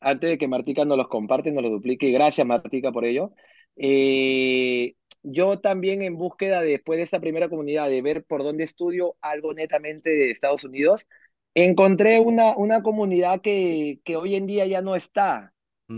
antes 0.00 0.30
de 0.30 0.38
que 0.38 0.48
Martica 0.48 0.84
nos 0.84 0.96
los 0.98 1.08
comparte, 1.08 1.52
nos 1.52 1.62
los 1.64 1.72
duplique, 1.72 2.06
y 2.08 2.12
gracias 2.12 2.46
Martica 2.46 2.92
por 2.92 3.04
ello, 3.04 3.32
eh, 3.76 4.94
yo 5.26 5.58
también 5.60 6.02
en 6.02 6.16
búsqueda 6.18 6.62
después 6.62 6.98
de 6.98 7.04
esta 7.04 7.20
primera 7.20 7.48
comunidad 7.48 7.88
de 7.90 8.02
ver 8.02 8.24
por 8.24 8.42
dónde 8.44 8.64
estudio 8.64 9.16
algo 9.20 9.54
netamente 9.54 10.10
de 10.10 10.30
Estados 10.30 10.64
Unidos, 10.64 11.06
encontré 11.54 12.20
una, 12.20 12.56
una 12.56 12.82
comunidad 12.82 13.40
que, 13.40 14.00
que 14.04 14.16
hoy 14.16 14.36
en 14.36 14.46
día 14.46 14.66
ya 14.66 14.82
no 14.82 14.96
está, 14.96 15.54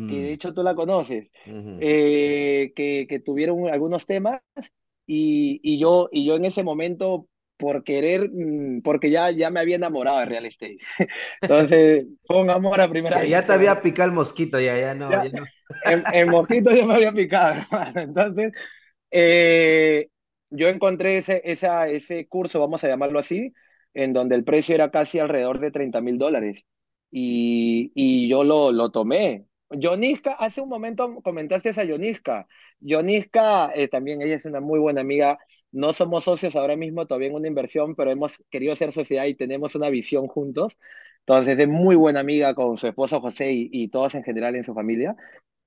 que 0.06 0.23
de 0.23 0.32
mm, 0.32 0.35
hecho 0.35 0.54
tú 0.54 0.62
la 0.62 0.75
conoces, 0.75 1.30
ujú. 1.47 1.75
eh, 1.78 2.73
que, 2.76 3.06
que 3.08 3.20
tuvieron 3.20 3.68
algunos 3.68 4.06
temas 4.06 4.40
y, 5.06 5.61
y 5.62 5.78
yo, 5.80 6.08
y 6.12 6.26
yo 6.26 6.37
en 6.37 6.44
ese 6.47 6.62
momento, 6.64 7.28
por 7.56 7.85
querer, 7.85 8.30
mm, 8.32 8.82
porque 8.82 9.11
ya, 9.11 9.30
ya 9.30 9.50
me 9.50 9.61
había 9.61 9.76
enamorado 9.76 10.18
de 10.20 10.26
real 10.26 10.47
estate. 10.47 10.78
Entonces, 11.47 12.06
fue 12.26 12.40
un 12.42 12.50
amor 12.50 12.80
a 12.80 12.88
primera 12.90 13.18
Ya, 13.18 13.25
ya 13.25 13.47
te 13.47 13.52
había 13.52 13.80
picado 13.82 14.08
el 14.08 14.14
mosquito, 14.14 14.61
ya, 14.61 14.78
ya 14.78 14.94
no, 14.94 15.16
Ya, 15.16 15.23
ya 15.23 15.30
no. 15.30 15.47
en, 15.85 16.06
en 16.11 16.30
mosquito 16.30 16.70
ya 16.73 16.87
me 16.87 16.94
había 16.94 17.12
picado, 17.12 17.54
hermano. 17.73 18.00
Entonces, 18.00 18.52
eh, 19.11 20.09
yo 20.50 20.69
encontré 20.69 21.19
ese, 21.19 21.43
esa, 21.45 21.88
ese 21.88 22.27
curso, 22.29 22.61
vamos 22.61 22.85
a 22.85 22.88
llamarlo 22.88 23.19
así, 23.19 23.53
en 23.95 24.12
donde 24.12 24.35
el 24.37 24.45
precio 24.45 24.75
era 24.75 24.91
casi 24.91 25.19
alrededor 25.19 25.61
de 25.61 25.71
treinta 25.71 26.00
mil 26.00 26.19
dólares. 26.19 26.65
Y, 27.11 27.93
y 27.95 28.29
yo 28.29 28.45
lo, 28.45 28.73
lo 28.73 28.91
tomé. 28.91 29.47
Yoniska, 29.71 30.33
hace 30.33 30.61
un 30.61 30.69
momento 30.69 31.21
comentaste 31.23 31.71
a 31.71 31.85
Yoniska. 31.85 32.47
Yoniska, 32.81 33.73
eh, 33.75 33.88
también 33.88 34.23
ella 34.23 34.37
es 34.37 34.45
una 34.45 34.61
muy 34.61 34.79
buena 34.79 35.00
amiga. 35.03 35.38
No 35.73 35.93
somos 35.93 36.25
socios 36.25 36.57
ahora 36.57 36.77
mismo, 36.77 37.07
todavía 37.07 37.29
en 37.29 37.35
una 37.35 37.49
inversión, 37.49 37.95
pero 37.95 38.11
hemos 38.11 38.43
querido 38.50 38.75
ser 38.77 38.93
sociedad 38.93 39.27
y 39.27 39.35
tenemos 39.35 39.75
una 39.75 39.91
visión 39.91 40.27
juntos. 40.27 40.79
Entonces, 41.21 41.59
es 41.59 41.69
muy 41.69 41.97
buena 41.97 42.21
amiga 42.21 42.55
con 42.55 42.79
su 42.79 42.87
esposo 42.87 43.21
José 43.21 43.53
y, 43.53 43.69
y 43.73 43.88
todos 43.88 44.15
en 44.15 44.23
general 44.25 44.57
en 44.57 44.65
su 44.65 44.75
familia. 44.75 45.15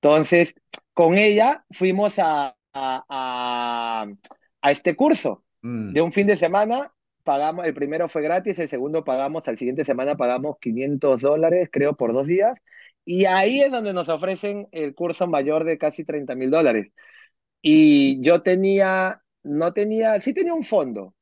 Entonces, 0.00 0.54
con 0.94 1.16
ella 1.18 1.64
fuimos 1.70 2.18
a, 2.18 2.56
a, 2.74 4.06
a, 4.62 4.70
este 4.70 4.96
curso 4.96 5.44
de 5.62 6.00
Mm, 6.00 6.04
un 6.04 6.12
fin 6.12 6.26
de 6.26 6.36
semana. 6.36 6.92
Pagamos, 7.24 7.64
el 7.66 7.74
primero 7.74 8.08
fue 8.08 8.22
gratis, 8.22 8.58
el 8.58 8.68
segundo 8.68 9.04
pagamos, 9.04 9.46
al 9.46 9.56
siguiente 9.56 9.84
semana 9.84 10.16
pagamos 10.16 10.58
500 10.60 11.20
dólares, 11.20 11.68
creo, 11.70 11.94
por 11.96 12.12
dos 12.12 12.26
días. 12.26 12.58
Y 13.04 13.26
ahí 13.26 13.60
es 13.60 13.70
donde 13.70 13.92
nos 13.92 14.08
ofrecen 14.08 14.68
el 14.72 14.94
curso 14.94 15.26
mayor 15.28 15.64
de 15.64 15.78
casi 15.78 16.04
treinta 16.04 16.34
mil 16.34 16.50
dólares. 16.50 16.92
Y 17.62 18.20
yo 18.22 18.42
tenía, 18.42 19.22
no 19.42 19.72
tenía, 19.72 20.20
sí 20.20 20.34
tenía 20.34 20.54
un 20.54 20.64
fondo, 20.64 21.14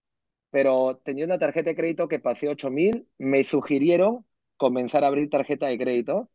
pero 0.51 0.99
tenía 1.05 1.25
una 1.27 1.39
tarjeta 1.39 1.71
de 1.71 1.77
crédito 1.77 2.09
que 2.09 2.19
pasé 2.21 2.49
ocho 2.49 2.71
mil. 2.71 3.09
Me 3.19 3.45
sugirieron 3.45 4.27
comenzar 4.57 5.05
a 5.05 5.09
abrir 5.09 5.31
tarjeta 5.31 5.69
de 5.69 5.79
crédito 5.79 6.31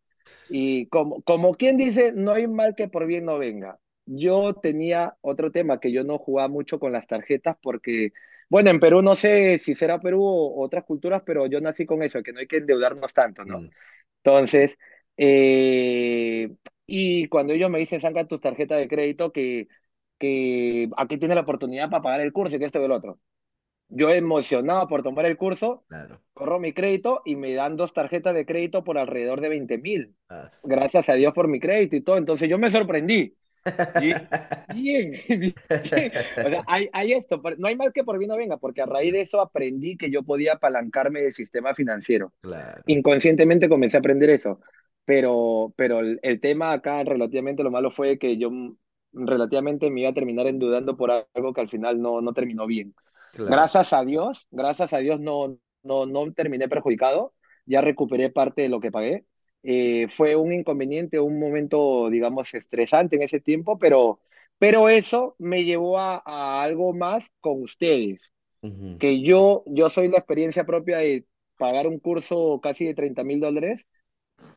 y 0.50 0.88
como, 0.88 1.22
como 1.24 1.56
quien 1.56 1.78
dice, 1.78 2.14
no 2.14 2.34
hay 2.34 2.48
mal 2.48 2.76
que 2.76 2.88
por 2.90 3.08
bien 3.08 3.26
no 3.26 3.38
venga. 3.40 3.80
Yo 4.06 4.56
tenía 4.56 5.18
otro 5.22 5.52
tema 5.52 5.80
que 5.80 5.92
yo 5.92 6.04
no 6.04 6.18
jugaba 6.20 6.48
mucho 6.48 6.80
con 6.80 6.92
las 6.92 7.08
tarjetas 7.08 7.58
porque, 7.62 8.14
bueno, 8.50 8.70
en 8.70 8.80
Perú 8.80 9.02
no 9.02 9.16
sé 9.16 9.60
si 9.60 9.74
será 9.76 10.00
Perú 10.00 10.24
o 10.24 10.64
otras 10.64 10.84
culturas, 10.86 11.24
pero 11.26 11.48
yo 11.48 11.60
nací 11.62 11.86
con 11.86 12.04
eso, 12.04 12.22
que 12.24 12.32
no 12.34 12.40
hay 12.40 12.48
que 12.48 12.58
endeudarnos 12.58 13.14
tanto, 13.14 13.46
¿no? 13.46 13.64
mm, 13.64 13.70
Entonces, 14.24 14.78
eh, 15.18 16.56
y 16.88 17.28
cuando 17.30 17.54
ellos 17.54 17.70
me 17.70 17.80
dicen, 17.80 18.02
saca 18.02 18.28
tus 18.28 18.42
tarjetas 18.42 18.80
de 18.80 18.88
crédito, 18.88 19.32
que, 19.34 19.68
que 20.20 20.90
aquí 20.98 21.18
tienes 21.18 21.36
la 21.36 21.42
oportunidad 21.44 21.90
para 21.90 22.04
pagar 22.04 22.22
el 22.22 22.34
curso 22.34 22.56
y 22.56 22.60
que 22.60 22.66
esto 22.66 22.82
y 22.82 22.86
el 22.86 22.92
otro. 22.92 23.20
Yo 23.90 24.10
emocionado 24.12 24.88
por 24.88 25.04
tomar 25.04 25.26
el 25.26 25.38
curso, 25.38 25.86
claro. 25.88 26.22
corro 26.34 26.60
mi 26.60 26.74
crédito 26.74 27.22
y 27.26 27.36
me 27.36 27.54
dan 27.54 27.78
dos 27.78 27.94
tarjetas 27.94 28.34
de 28.34 28.46
crédito 28.46 28.84
por 28.84 28.98
alrededor 28.98 29.42
de 29.42 29.50
veinte 29.50 29.78
mil 29.78 30.16
Ah, 30.30 30.48
sí. 30.50 30.68
gracias 30.70 31.10
a 31.10 31.14
Dios 31.14 31.34
por 31.34 31.48
mi 31.48 31.60
crédito 31.60 31.96
y 31.96 32.02
todo. 32.02 32.18
Entonces 32.18 32.50
yo 32.50 32.58
me 32.58 32.72
sorprendí. 32.72 33.36
Bien, 34.74 35.12
bien. 35.28 35.54
O 36.38 36.50
sea, 36.50 36.64
hay, 36.68 36.90
hay 36.94 37.14
esto, 37.14 37.42
no 37.58 37.68
hay 37.68 37.76
mal 37.76 37.92
que 37.94 38.04
por 38.04 38.18
bien 38.20 38.30
no 38.30 38.38
venga, 38.38 38.58
porque 38.58 38.82
a 38.82 38.86
raíz 38.86 39.12
de 39.12 39.22
eso 39.22 39.42
aprendí 39.42 39.98
que 39.98 40.12
yo 40.12 40.24
podía 40.24 40.54
apalancarme 40.54 41.22
del 41.22 41.34
sistema 41.34 41.74
financiero. 41.74 42.32
Claro, 42.42 42.82
Inconscientemente 42.86 43.70
comencé 43.70 43.98
a 43.98 44.00
aprender 44.00 44.30
eso. 44.30 44.60
Pero, 45.06 45.72
pero 45.76 46.00
el, 46.00 46.20
el 46.24 46.40
tema 46.40 46.72
acá 46.72 47.04
relativamente 47.04 47.64
lo 47.64 47.70
malo 47.70 47.92
fue 47.92 48.18
que 48.18 48.38
yo 48.38 48.50
relativamente 49.14 49.90
me 49.90 50.02
iba 50.02 50.10
a 50.10 50.14
terminar 50.14 50.48
endeudando 50.48 50.98
por 50.98 51.12
algo 51.12 51.54
que 51.54 51.62
al 51.62 51.70
final 51.70 52.02
no, 52.02 52.22
no 52.22 52.34
terminó 52.34 52.66
bien. 52.66 52.94
claro. 53.32 53.52
Gracias 53.52 53.94
a 53.94 54.04
Dios, 54.04 54.48
gracias 54.52 54.94
a 54.94 54.98
Dios 55.00 55.20
no, 55.20 55.58
no, 55.84 56.06
no 56.06 56.34
terminé 56.34 56.68
perjudicado, 56.68 57.34
ya 57.66 57.82
recuperé 57.82 58.30
parte 58.30 58.64
de 58.64 58.70
lo 58.70 58.80
que 58.80 58.92
pagué. 58.92 59.26
Eh, 59.68 60.08
fue 60.10 60.36
un 60.36 60.54
inconveniente, 60.54 61.20
un 61.20 61.40
momento, 61.40 62.10
digamos, 62.10 62.54
estresante 62.54 63.16
en 63.16 63.24
ese 63.24 63.40
tiempo, 63.42 63.80
pero, 63.80 64.20
pero 64.60 64.90
eso 64.90 65.36
me 65.40 65.64
llevó 65.64 65.98
a, 66.00 66.22
a 66.26 66.64
algo 66.64 66.94
más 66.94 67.30
con 67.42 67.62
ustedes, 67.64 68.34
Ujú, 68.62 69.00
que 69.00 69.22
yo, 69.22 69.64
yo 69.68 69.90
soy 69.90 70.10
la 70.10 70.18
experiencia 70.20 70.66
propia 70.66 71.00
de 71.00 71.26
pagar 71.58 71.88
un 71.88 72.00
curso 72.00 72.60
casi 72.64 72.86
de 72.86 72.94
treinta 72.96 73.24
mil 73.24 73.40
dólares 73.42 73.86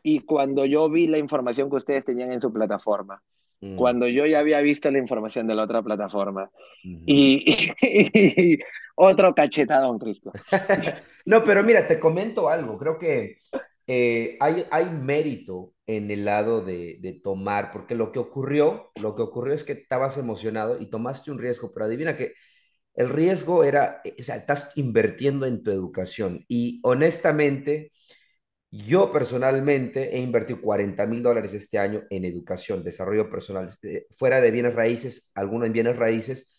y 0.02 0.20
cuando 0.20 0.64
yo 0.64 0.88
vi 0.90 1.06
la 1.06 1.18
información 1.18 1.70
que 1.70 1.76
ustedes 1.76 2.04
tenían 2.04 2.32
en 2.32 2.40
su 2.40 2.52
plataforma, 2.52 3.22
mm, 3.62 3.68
cuando 3.74 4.08
yo 4.08 4.26
ya 4.26 4.40
había 4.40 4.60
visto 4.60 4.90
la 4.90 4.98
información 4.98 5.46
de 5.46 5.54
la 5.54 5.64
otra 5.64 5.82
plataforma 5.82 6.50
ujú. 6.84 7.06
y, 7.06 7.44
y, 7.82 8.54
y 8.54 8.58
otro 8.96 9.34
cachetadón, 9.34 9.98
Cristo. 9.98 10.36
No, 11.26 11.44
pero 11.44 11.62
mira, 11.62 11.86
te 11.86 11.98
comento 12.00 12.48
algo. 12.48 12.78
Creo 12.78 12.98
que 12.98 13.38
eh, 13.88 14.36
hay, 14.40 14.66
hay 14.70 14.86
mérito 14.90 15.74
en 15.86 16.10
el 16.12 16.24
lado 16.26 16.62
de, 16.62 16.98
de 17.00 17.14
tomar, 17.14 17.72
porque 17.72 17.94
lo 17.96 18.12
que 18.12 18.20
ocurrió, 18.20 18.90
lo 18.96 19.14
que 19.16 19.22
ocurrió 19.22 19.54
es 19.54 19.64
que 19.64 19.72
estabas 19.72 20.18
emocionado 20.18 20.78
y 20.80 20.90
tomaste 20.90 21.30
un 21.32 21.38
riesgo, 21.38 21.70
pero 21.74 21.86
adivina 21.86 22.16
que 22.16 22.34
el 22.94 23.08
riesgo 23.10 23.64
era, 23.64 24.00
eh, 24.04 24.16
o 24.20 24.22
sea, 24.24 24.36
estás 24.36 24.72
invirtiendo 24.76 25.46
en 25.46 25.62
tu 25.62 25.70
educación. 25.70 26.44
Y 26.48 26.80
honestamente, 26.84 27.92
yo 28.70 29.10
personalmente 29.12 30.14
he 30.16 30.20
invertido 30.20 30.60
cuarenta 30.60 31.06
mil 31.06 31.22
dólares 31.22 31.54
este 31.54 31.78
año 31.78 32.02
en 32.10 32.24
educación, 32.24 32.84
desarrollo 32.84 33.28
personal, 33.30 33.70
eh, 33.82 34.06
fuera 34.10 34.40
de 34.40 34.50
bienes 34.50 34.74
raíces, 34.74 35.30
algunos 35.34 35.66
en 35.66 35.72
bienes 35.72 35.96
raíces, 35.96 36.57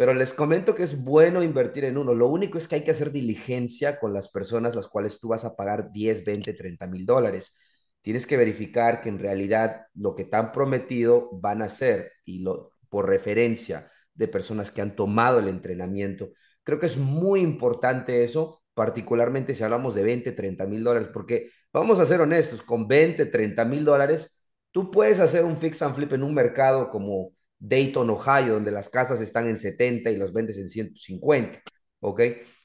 pero 0.00 0.14
les 0.14 0.32
comento 0.32 0.74
que 0.74 0.82
es 0.84 1.04
bueno 1.04 1.42
invertir 1.42 1.84
en 1.84 1.98
uno. 1.98 2.14
Lo 2.14 2.28
único 2.28 2.56
es 2.56 2.66
que 2.66 2.76
hay 2.76 2.84
que 2.84 2.90
hacer 2.90 3.12
diligencia 3.12 3.98
con 3.98 4.14
las 4.14 4.30
personas 4.30 4.74
las 4.74 4.86
cuales 4.86 5.20
tú 5.20 5.28
vas 5.28 5.44
a 5.44 5.54
pagar 5.54 5.92
10, 5.92 6.24
20, 6.24 6.54
30 6.54 6.86
mil 6.86 7.04
dólares. 7.04 7.54
Tienes 8.00 8.26
que 8.26 8.38
verificar 8.38 9.02
que 9.02 9.10
en 9.10 9.18
realidad 9.18 9.82
lo 9.92 10.14
que 10.14 10.24
te 10.24 10.36
han 10.38 10.52
prometido 10.52 11.28
van 11.32 11.60
a 11.60 11.66
hacer 11.66 12.12
y 12.24 12.38
lo, 12.38 12.70
por 12.88 13.10
referencia 13.10 13.90
de 14.14 14.26
personas 14.26 14.72
que 14.72 14.80
han 14.80 14.96
tomado 14.96 15.38
el 15.38 15.48
entrenamiento. 15.48 16.30
Creo 16.64 16.80
que 16.80 16.86
es 16.86 16.96
muy 16.96 17.42
importante 17.42 18.24
eso, 18.24 18.62
particularmente 18.72 19.54
si 19.54 19.64
hablamos 19.64 19.94
de 19.94 20.02
20, 20.02 20.32
30 20.32 20.64
mil 20.64 20.82
dólares, 20.82 21.10
porque 21.12 21.50
vamos 21.74 22.00
a 22.00 22.06
ser 22.06 22.22
honestos, 22.22 22.62
con 22.62 22.88
20, 22.88 23.26
30 23.26 23.66
mil 23.66 23.84
dólares, 23.84 24.46
tú 24.70 24.90
puedes 24.90 25.20
hacer 25.20 25.44
un 25.44 25.58
fix 25.58 25.82
and 25.82 25.94
flip 25.94 26.14
en 26.14 26.22
un 26.22 26.32
mercado 26.32 26.88
como 26.88 27.34
Dayton, 27.60 28.10
Ohio, 28.10 28.54
donde 28.54 28.70
las 28.70 28.88
casas 28.88 29.20
están 29.20 29.46
en 29.46 29.56
70 29.56 30.10
y 30.10 30.16
las 30.16 30.32
vendes 30.32 30.58
en 30.58 30.68
150, 30.68 31.60
¿ok? 32.00 32.20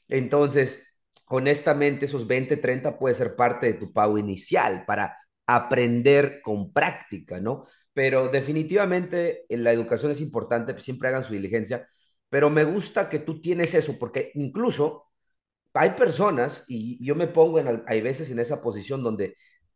Entonces, 0.08 1.02
honestamente, 1.28 2.06
esos 2.06 2.25
20, 2.25 2.58
30 2.58 2.98
puede 2.98 3.16
ser 3.16 3.36
parte 3.36 3.68
de 3.68 3.74
tu 3.75 3.92
pago 3.92 4.18
inicial 4.18 4.86
para 4.86 5.18
aprender 5.46 6.42
con 6.42 6.72
práctica, 6.72 7.40
¿no? 7.40 7.66
Pero 7.94 8.30
definitivamente 8.30 9.46
en 9.50 9.64
la 9.64 9.72
educación 9.72 10.12
es 10.12 10.22
importante, 10.22 10.78
siempre 10.80 11.10
hagan 11.10 11.24
su 11.24 11.34
diligencia, 11.34 11.86
pero 12.30 12.50
me 12.50 12.64
gusta 12.64 13.10
que 13.10 13.20
tú 13.20 13.42
tienes 13.42 13.74
eso, 13.74 13.98
porque 14.00 14.32
incluso 14.36 15.06
hay 15.74 15.92
personas, 15.92 16.64
y 16.68 17.04
yo 17.06 17.16
me 17.16 17.28
pongo 17.28 17.60
en, 17.60 17.84
hay 17.88 18.02
veces 18.02 18.32
en 18.32 18.40
esa 18.40 18.62
posición 18.62 19.04
donde 19.04 19.36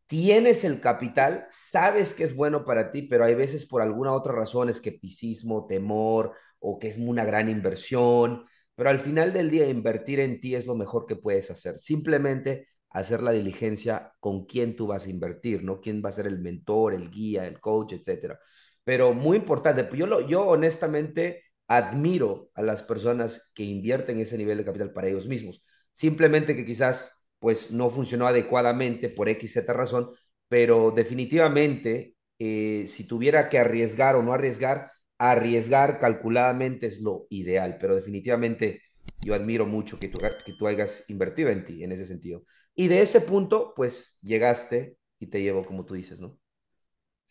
tienes 0.10 0.64
el 0.64 0.82
capital, 0.82 1.46
sabes 1.52 2.16
que 2.16 2.24
es 2.24 2.36
bueno 2.36 2.66
para 2.66 2.92
ti, 2.92 3.04
pero 3.04 3.26
hay 3.26 3.36
veces 3.36 3.68
por 3.68 3.84
alguna 3.84 4.12
otra 4.12 4.34
razón, 4.34 4.68
escepticismo, 4.68 5.68
temor, 5.68 6.34
o 6.60 6.80
que 6.80 6.88
es 6.90 6.98
una 6.98 7.26
gran 7.26 7.48
inversión, 7.48 8.44
pero 8.76 8.90
al 8.90 9.00
final 9.00 9.34
del 9.34 9.52
día 9.52 9.70
invertir 9.70 10.20
en 10.20 10.40
ti 10.40 10.56
es 10.56 10.66
lo 10.66 10.76
mejor 10.76 11.06
que 11.06 11.16
puedes 11.16 11.52
hacer. 11.52 11.78
Simplemente 11.78 12.70
hacer 12.90 13.22
la 13.22 13.32
diligencia 13.32 14.12
con 14.20 14.46
quién 14.48 14.76
tú 14.76 14.88
vas 14.88 15.06
a 15.06 15.12
invertir, 15.12 15.64
¿no? 15.64 15.80
Quién 15.80 16.02
va 16.04 16.10
a 16.10 16.14
ser 16.14 16.26
el 16.26 16.40
mentor, 16.40 16.96
el 16.96 17.12
guía, 17.12 17.46
el 17.46 17.60
coach, 17.60 17.94
etcétera. 17.94 18.40
Pero 18.84 19.14
muy 19.14 19.38
importante, 19.38 19.88
yo, 19.96 20.08
lo, 20.08 20.28
yo 20.28 20.42
honestamente 20.48 21.44
admiro 21.68 22.50
a 22.56 22.64
las 22.64 22.82
personas 22.82 23.52
que 23.54 23.64
invierten 23.64 24.18
ese 24.20 24.40
nivel 24.40 24.58
de 24.58 24.66
capital 24.66 24.92
para 24.92 25.08
ellos 25.08 25.28
mismos. 25.28 25.64
Simplemente 25.94 26.56
que 26.56 26.66
quizás 26.66 27.12
pues 27.40 27.72
no 27.72 27.90
funcionó 27.90 28.28
adecuadamente 28.28 29.10
por 29.10 29.30
X, 29.30 29.54
Z 29.54 29.74
razón, 29.74 30.10
pero 30.48 30.92
definitivamente 30.92 32.16
eh, 32.40 32.86
si 32.88 33.06
tuviera 33.06 33.50
que 33.50 33.60
arriesgar 33.60 34.16
o 34.16 34.24
no 34.24 34.34
arriesgar, 34.34 34.92
arriesgar 35.18 36.00
calculadamente 36.00 36.88
es 36.88 37.02
lo 37.02 37.28
ideal, 37.30 37.78
pero 37.80 37.96
definitivamente 37.96 38.82
yo 39.22 39.34
admiro 39.36 39.66
mucho 39.66 40.00
que 40.00 40.08
tú, 40.10 40.18
que 40.20 40.54
tú 40.58 40.68
hayas 40.68 41.04
invertido 41.10 41.50
en 41.50 41.64
ti 41.66 41.84
en 41.84 41.92
ese 41.92 42.06
sentido. 42.06 42.44
Y 42.76 42.88
de 42.88 43.02
ese 43.02 43.22
punto, 43.22 43.74
pues 43.76 44.18
llegaste 44.22 44.98
y 45.20 45.28
te 45.28 45.42
llevo, 45.42 45.66
como 45.66 45.86
tú 45.86 45.94
dices, 45.96 46.22
¿no? 46.22 46.38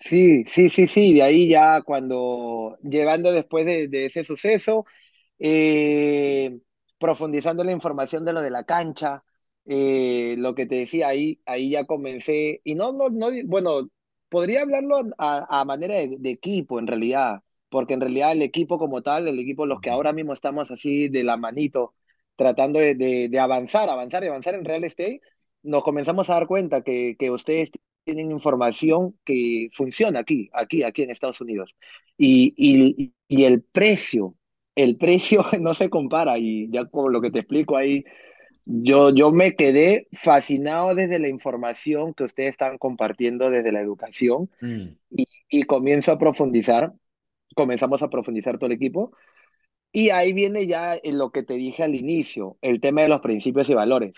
Sí, 0.00 0.44
sí, 0.46 0.70
sí, 0.70 0.86
sí, 0.86 1.14
de 1.14 1.22
ahí 1.22 1.48
ya 1.48 1.82
cuando, 1.82 2.78
llegando 2.82 3.32
después 3.32 3.66
de, 3.66 3.88
de 3.88 4.06
ese 4.06 4.22
suceso, 4.24 4.86
eh, 5.38 6.60
profundizando 6.98 7.64
la 7.64 7.72
información 7.72 8.24
de 8.24 8.32
lo 8.32 8.42
de 8.42 8.50
la 8.50 8.64
cancha, 8.64 9.24
eh, 9.68 10.36
lo 10.38 10.54
que 10.56 10.66
te 10.66 10.76
decía 10.76 11.08
ahí, 11.08 11.40
ahí 11.46 11.70
ya 11.70 11.84
comencé, 11.86 12.60
y 12.64 12.74
no, 12.76 12.92
no, 12.92 13.10
no, 13.10 13.28
bueno, 13.46 13.90
podría 14.30 14.62
hablarlo 14.62 15.02
a, 15.18 15.60
a 15.60 15.64
manera 15.66 15.96
de, 15.96 16.16
de 16.18 16.30
equipo 16.30 16.78
en 16.80 16.86
realidad, 16.88 17.42
porque 17.70 17.94
en 17.94 18.00
realidad 18.02 18.32
el 18.32 18.42
equipo 18.42 18.78
como 18.78 19.02
tal, 19.02 19.28
el 19.28 19.38
equipo, 19.40 19.66
los 19.66 19.80
que 19.80 19.90
ahora 19.90 20.12
mismo 20.12 20.32
estamos 20.34 20.70
así 20.70 21.08
de 21.08 21.24
la 21.24 21.36
manito, 21.36 21.94
tratando 22.36 22.80
de, 22.80 22.94
de, 22.96 23.28
de 23.28 23.38
avanzar, 23.40 23.90
avanzar 23.90 24.24
y 24.24 24.28
avanzar 24.28 24.54
en 24.54 24.64
real 24.64 24.84
estate, 24.84 25.20
nos 25.62 25.82
comenzamos 25.82 26.30
a 26.30 26.34
dar 26.34 26.46
cuenta 26.46 26.82
que, 26.82 27.16
que 27.18 27.30
ustedes 27.30 27.70
tienen 28.04 28.30
información 28.30 29.18
que 29.24 29.68
funciona 29.74 30.20
aquí, 30.20 30.48
aquí, 30.52 30.82
aquí 30.82 31.02
en 31.02 31.10
Estados 31.10 31.40
Unidos. 31.40 31.74
Y, 32.16 32.54
y, 32.56 33.12
y 33.28 33.44
el 33.44 33.62
precio, 33.62 34.34
el 34.74 34.96
precio 34.96 35.44
no 35.60 35.74
se 35.74 35.90
compara. 35.90 36.38
Y 36.38 36.70
ya 36.70 36.86
como 36.86 37.08
lo 37.08 37.20
que 37.20 37.30
te 37.30 37.40
explico 37.40 37.76
ahí, 37.76 38.04
yo, 38.70 39.14
yo 39.14 39.32
me 39.32 39.56
quedé 39.56 40.08
fascinado 40.12 40.94
desde 40.94 41.18
la 41.18 41.28
información 41.28 42.12
que 42.12 42.24
ustedes 42.24 42.50
están 42.50 42.76
compartiendo 42.76 43.48
desde 43.48 43.72
la 43.72 43.80
educación 43.80 44.50
Mm, 44.60 44.96
y, 45.10 45.26
y 45.48 45.62
comienzo 45.62 46.12
a 46.12 46.18
profundizar, 46.18 46.92
comenzamos 47.54 48.02
a 48.02 48.10
profundizar 48.10 48.58
todo 48.58 48.66
el 48.66 48.76
equipo. 48.76 49.12
Y 49.90 50.10
ahí 50.10 50.34
viene 50.34 50.66
ya 50.66 50.98
en 51.02 51.16
lo 51.16 51.30
que 51.30 51.42
te 51.42 51.54
dije 51.54 51.82
al 51.82 51.94
inicio, 51.94 52.58
el 52.60 52.80
tema 52.80 53.00
de 53.00 53.08
los 53.08 53.20
principios 53.20 53.70
y 53.70 53.74
valores. 53.74 54.12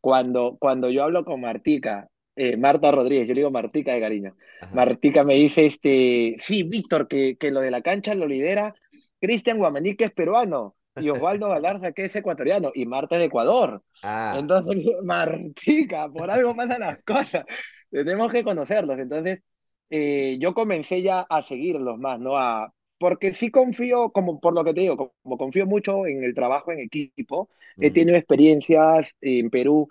Cuando, 0.00 0.56
cuando 0.58 0.90
yo 0.90 1.04
hablo 1.04 1.24
con 1.24 1.40
Martica, 1.40 2.08
eh, 2.34 2.56
Marta 2.56 2.90
Rodríguez, 2.90 3.28
yo 3.28 3.34
le 3.34 3.40
digo 3.40 3.52
Martica 3.52 3.94
de 3.94 4.00
cariño, 4.00 4.36
ajá. 4.60 4.74
Martica 4.74 5.22
me 5.22 5.34
dice, 5.34 5.66
este, 5.66 6.34
sí, 6.40 6.64
Víctor, 6.64 7.06
que, 7.06 7.36
que 7.36 7.52
lo 7.52 7.60
de 7.60 7.70
la 7.70 7.80
cancha 7.80 8.14
lo 8.16 8.26
lidera 8.26 8.74
Cristian 9.20 9.58
Guamaní, 9.58 9.94
que 9.94 10.04
es 10.04 10.10
peruano, 10.10 10.74
y 10.96 11.08
Osvaldo 11.10 11.48
Galarza, 11.48 11.92
que 11.92 12.06
es 12.06 12.16
ecuatoriano, 12.16 12.70
y 12.74 12.86
Marta 12.86 13.16
es 13.16 13.20
de 13.20 13.26
Ecuador. 13.26 13.82
Ah, 14.02 14.30
Entonces, 14.30 14.76
Martica, 15.04 16.10
por 16.10 16.30
algo 16.30 16.54
pasan 16.56 16.80
las 16.80 17.02
cosas, 17.04 17.44
tenemos 17.90 18.32
que 18.32 18.44
conocerlos. 18.44 18.98
Entonces, 18.98 19.42
eh, 19.90 20.36
yo 20.40 20.54
comencé 20.54 21.02
ya 21.02 21.20
a 21.28 21.42
seguirlos 21.42 21.98
más, 21.98 22.18
¿no? 22.20 22.36
A, 22.36 22.72
porque 22.98 23.34
sí 23.34 23.50
confío, 23.50 24.10
como 24.12 24.40
por 24.40 24.54
lo 24.54 24.64
que 24.64 24.74
te 24.74 24.80
digo, 24.82 24.96
como, 24.96 25.12
como 25.22 25.38
confío 25.38 25.66
mucho 25.66 26.06
en 26.06 26.24
el 26.24 26.34
trabajo 26.34 26.72
en 26.72 26.80
equipo, 26.80 27.50
he 27.80 27.90
ujú, 27.90 27.90
tenido 27.90 28.16
experiencias 28.16 29.10
en 29.20 29.50
Perú 29.50 29.88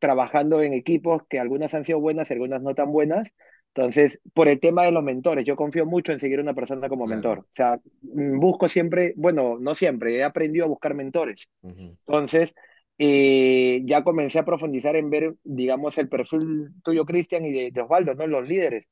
trabajando 0.00 0.62
en 0.62 0.74
equipos 0.74 1.22
que 1.28 1.38
algunas 1.40 1.74
han 1.74 1.84
sido 1.84 2.00
buenas 2.00 2.30
y 2.30 2.34
algunas 2.34 2.62
no 2.62 2.74
tan 2.74 2.92
buenas. 2.92 3.28
Entonces, 3.74 4.20
por 4.34 4.48
el 4.48 4.58
tema 4.60 4.84
de 4.84 4.92
los 4.92 5.04
mentores, 5.04 5.44
yo 5.44 5.54
confío 5.56 5.86
mucho 5.86 6.12
en 6.12 6.18
seguir 6.20 6.40
a 6.40 6.42
una 6.42 6.54
persona 6.54 6.88
como 6.88 7.06
mentor. 7.06 7.40
O 7.40 7.46
sea, 7.54 7.78
mm, 8.02 8.38
busco 8.40 8.68
siempre, 8.68 9.14
bueno, 9.16 9.56
no 9.60 9.74
siempre, 9.74 10.16
he 10.16 10.24
aprendido 10.24 10.64
a 10.66 10.68
buscar 10.68 10.94
mentores. 10.94 11.48
ujú, 11.62 11.96
Entonces, 12.06 12.54
eh, 12.98 13.82
ya 13.86 14.04
comencé 14.04 14.38
a 14.40 14.44
profundizar 14.44 14.96
en 14.96 15.10
ver, 15.10 15.34
digamos, 15.44 15.98
el 15.98 16.08
perfil 16.08 16.70
tuyo, 16.84 17.04
Cristian, 17.06 17.44
y 17.46 17.52
de, 17.52 17.70
de 17.72 17.80
Osvaldo, 17.82 18.14
¿no? 18.14 18.26
Los 18.26 18.48
líderes. 18.48 18.86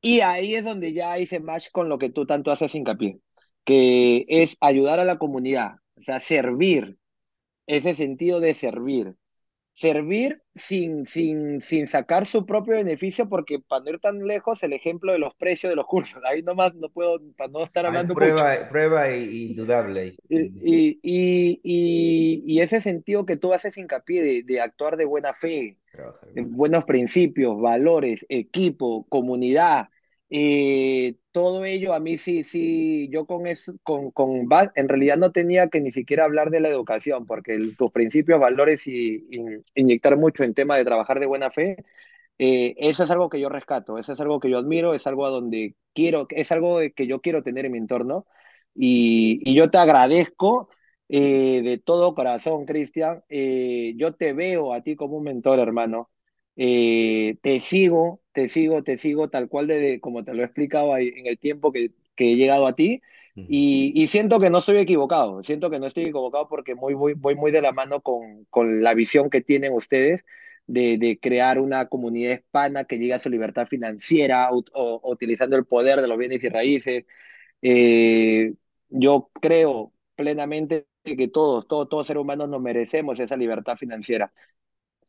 Y 0.00 0.20
ahí 0.20 0.54
es 0.54 0.64
donde 0.64 0.92
ya 0.92 1.18
hice 1.18 1.40
match 1.40 1.68
con 1.72 1.88
lo 1.88 1.98
que 1.98 2.10
tú 2.10 2.26
tanto 2.26 2.50
haces 2.50 2.74
hincapié, 2.74 3.20
que 3.64 4.24
es 4.28 4.56
ayudar 4.60 4.98
a 5.00 5.04
la 5.04 5.18
comunidad, 5.18 5.76
o 5.96 6.02
sea, 6.02 6.20
servir, 6.20 6.98
ese 7.66 7.94
sentido 7.96 8.40
de 8.40 8.54
servir. 8.54 9.16
Servir 9.72 10.42
sin, 10.54 11.06
sin, 11.06 11.62
sin 11.62 11.88
sacar 11.88 12.26
su 12.26 12.44
propio 12.44 12.74
beneficio, 12.74 13.28
porque 13.28 13.58
para 13.58 13.84
no 13.84 13.90
ir 13.90 14.00
tan 14.00 14.26
lejos, 14.26 14.62
el 14.62 14.74
ejemplo 14.74 15.12
de 15.12 15.18
los 15.18 15.34
precios 15.34 15.70
de 15.70 15.76
los 15.76 15.86
cursos, 15.86 16.22
ahí 16.24 16.42
nomás 16.42 16.74
no 16.74 16.90
puedo, 16.90 17.20
para 17.36 17.50
no 17.50 17.62
estar 17.62 17.86
hablando 17.86 18.14
mucho. 18.14 18.36
prueba, 18.70 19.10
indudable. 19.10 20.16
Y, 20.28 20.40
y, 20.62 21.00
y, 21.02 22.42
y, 22.46 22.60
ese 22.60 22.82
sentido 22.82 23.24
que 23.24 23.38
tú 23.38 23.54
haces 23.54 23.78
hincapié 23.78 24.22
de, 24.22 24.42
de 24.42 24.60
actuar 24.60 24.96
de 24.96 25.06
buena 25.06 25.32
fe, 25.32 25.78
Trabajar 25.90 26.28
buenos 26.34 26.84
principios, 26.84 27.60
valores, 27.60 28.24
equipo, 28.28 29.06
comunidad, 29.08 29.88
eh, 30.32 31.16
todo 31.32 31.64
ello 31.66 31.94
a 31.94 32.00
mí 32.00 32.18
sí, 32.18 32.44
sí, 32.44 33.08
yo 33.10 33.26
con 33.26 33.46
eso, 33.46 33.74
con, 33.84 34.10
con, 34.12 34.48
en 34.76 34.88
realidad 34.88 35.18
no 35.18 35.32
tenía 35.32 35.68
que 35.68 35.80
ni 35.82 35.92
siquiera 35.92 36.24
hablar 36.24 36.50
de 36.50 36.60
la 36.60 36.68
educación, 36.70 37.26
porque 37.26 37.54
el- 37.54 37.76
tus 37.76 37.92
principios, 37.92 38.40
valores 38.40 38.86
y, 38.88 39.26
y 39.30 39.40
inyectar 39.76 40.16
mucho 40.18 40.44
en 40.44 40.54
tema 40.54 40.76
de 40.78 40.84
trabajar 40.84 41.20
de 41.20 41.26
buena 41.26 41.50
fe, 41.50 41.76
eh, 42.38 42.74
eso 42.78 43.04
es 43.04 43.10
algo 43.10 43.30
que 43.30 43.40
yo 43.40 43.48
rescato, 43.50 43.98
eso 43.98 44.12
es 44.12 44.20
algo 44.20 44.40
que 44.40 44.50
yo 44.50 44.58
admiro, 44.58 44.94
es 44.94 45.06
algo 45.08 45.26
a 45.26 45.30
donde 45.30 45.76
quiero, 45.94 46.26
es 46.30 46.52
algo 46.52 46.78
que 46.96 47.06
yo 47.08 47.20
quiero 47.22 47.42
tener 47.42 47.66
en 47.66 47.72
mi 47.72 47.78
entorno 47.78 48.26
y, 48.74 49.40
y 49.50 49.54
yo 49.56 49.70
te 49.70 49.78
agradezco 49.78 50.70
eh, 51.10 51.62
de 51.64 51.78
todo 51.78 52.14
corazón, 52.14 52.66
Cristian. 52.66 53.24
Eh, 53.30 53.94
yo 53.98 54.14
te 54.14 54.34
veo 54.34 54.74
a 54.74 54.82
ti 54.82 54.96
como 54.96 55.18
un 55.18 55.24
mentor, 55.24 55.60
hermano. 55.60 56.10
Eh, 56.56 57.36
te 57.42 57.60
sigo, 57.60 58.20
te 58.32 58.48
sigo, 58.48 58.82
te 58.82 58.96
sigo 58.98 59.30
tal 59.30 59.48
cual 59.48 59.66
de, 59.68 60.00
como 60.00 60.24
te 60.24 60.34
lo 60.34 60.42
he 60.42 60.44
explicado 60.44 60.94
ahí 60.94 61.08
en 61.16 61.26
el 61.26 61.38
tiempo 61.38 61.72
que, 61.72 61.92
que 62.14 62.32
he 62.32 62.36
llegado 62.36 62.66
a 62.66 62.74
ti. 62.74 63.00
Ujú, 63.36 63.46
Y, 63.46 63.92
y 63.96 64.06
siento 64.06 64.38
que 64.40 64.50
no 64.50 64.58
estoy 64.58 64.78
equivocado, 64.78 65.42
siento 65.42 65.70
que 65.70 65.80
no 65.80 65.86
estoy 65.86 66.04
equivocado 66.04 66.48
porque 66.48 66.74
muy, 66.74 66.94
voy, 66.94 67.14
voy 67.14 67.34
muy 67.34 67.50
de 67.50 67.60
la 67.62 67.72
mano 67.72 68.00
con, 68.00 68.44
con 68.50 68.82
la 68.82 68.94
visión 68.94 69.30
que 69.30 69.40
tienen 69.40 69.72
ustedes 69.74 70.24
de, 70.66 70.96
de 70.98 71.18
crear 71.18 71.58
una 71.58 71.86
comunidad 71.86 72.34
hispana 72.38 72.84
que 72.84 72.98
llegue 72.98 73.14
a 73.14 73.18
su 73.18 73.28
libertad 73.30 73.66
financiera 73.66 74.48
o, 74.52 74.62
o 74.72 75.10
utilizando 75.12 75.56
el 75.56 75.66
poder 75.66 76.00
de 76.00 76.08
los 76.08 76.16
bienes 76.18 76.42
y 76.44 76.48
raíces. 76.48 77.04
Eh, 77.62 78.54
yo 78.90 79.30
creo 79.40 79.92
plenamente 80.16 80.86
que 81.04 81.28
todos, 81.28 81.66
todos, 81.68 81.88
todos 81.88 82.06
seres 82.06 82.20
humanos 82.22 82.48
nos 82.48 82.60
merecemos 82.62 83.20
esa 83.20 83.36
libertad 83.36 83.76
financiera. 83.76 84.32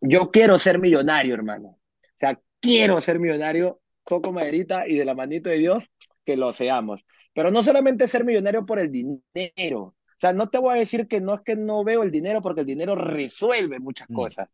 Yo 0.06 0.32
quiero 0.32 0.60
ser 0.60 0.80
millonario, 0.80 1.34
hermano. 1.34 1.70
O 1.70 2.20
sea, 2.20 2.38
quiero 2.60 3.00
ser 3.00 3.20
millonario, 3.20 3.80
coco 4.04 4.34
maderita 4.34 4.86
y 4.86 4.96
de 4.96 5.06
la 5.06 5.16
manito 5.16 5.50
de 5.50 5.58
Dios, 5.58 5.90
que 6.26 6.36
lo 6.36 6.52
seamos. 6.52 7.06
Pero 7.34 7.52
no 7.52 7.64
solamente 7.64 8.10
ser 8.10 8.26
millonario 8.26 8.66
por 8.66 8.80
el 8.80 8.92
dinero. 8.92 9.80
O 9.80 9.96
sea, 10.20 10.34
no 10.34 10.48
te 10.48 10.58
voy 10.58 10.76
a 10.76 10.80
decir 10.80 11.08
que 11.08 11.22
no 11.22 11.36
es 11.36 11.42
que 11.42 11.56
no 11.56 11.86
veo 11.86 12.04
el 12.04 12.12
dinero 12.12 12.42
porque 12.42 12.62
el 12.62 12.68
dinero 12.68 12.96
resuelve 12.96 13.80
muchas 13.80 14.10
mm, 14.10 14.14
cosas. 14.14 14.50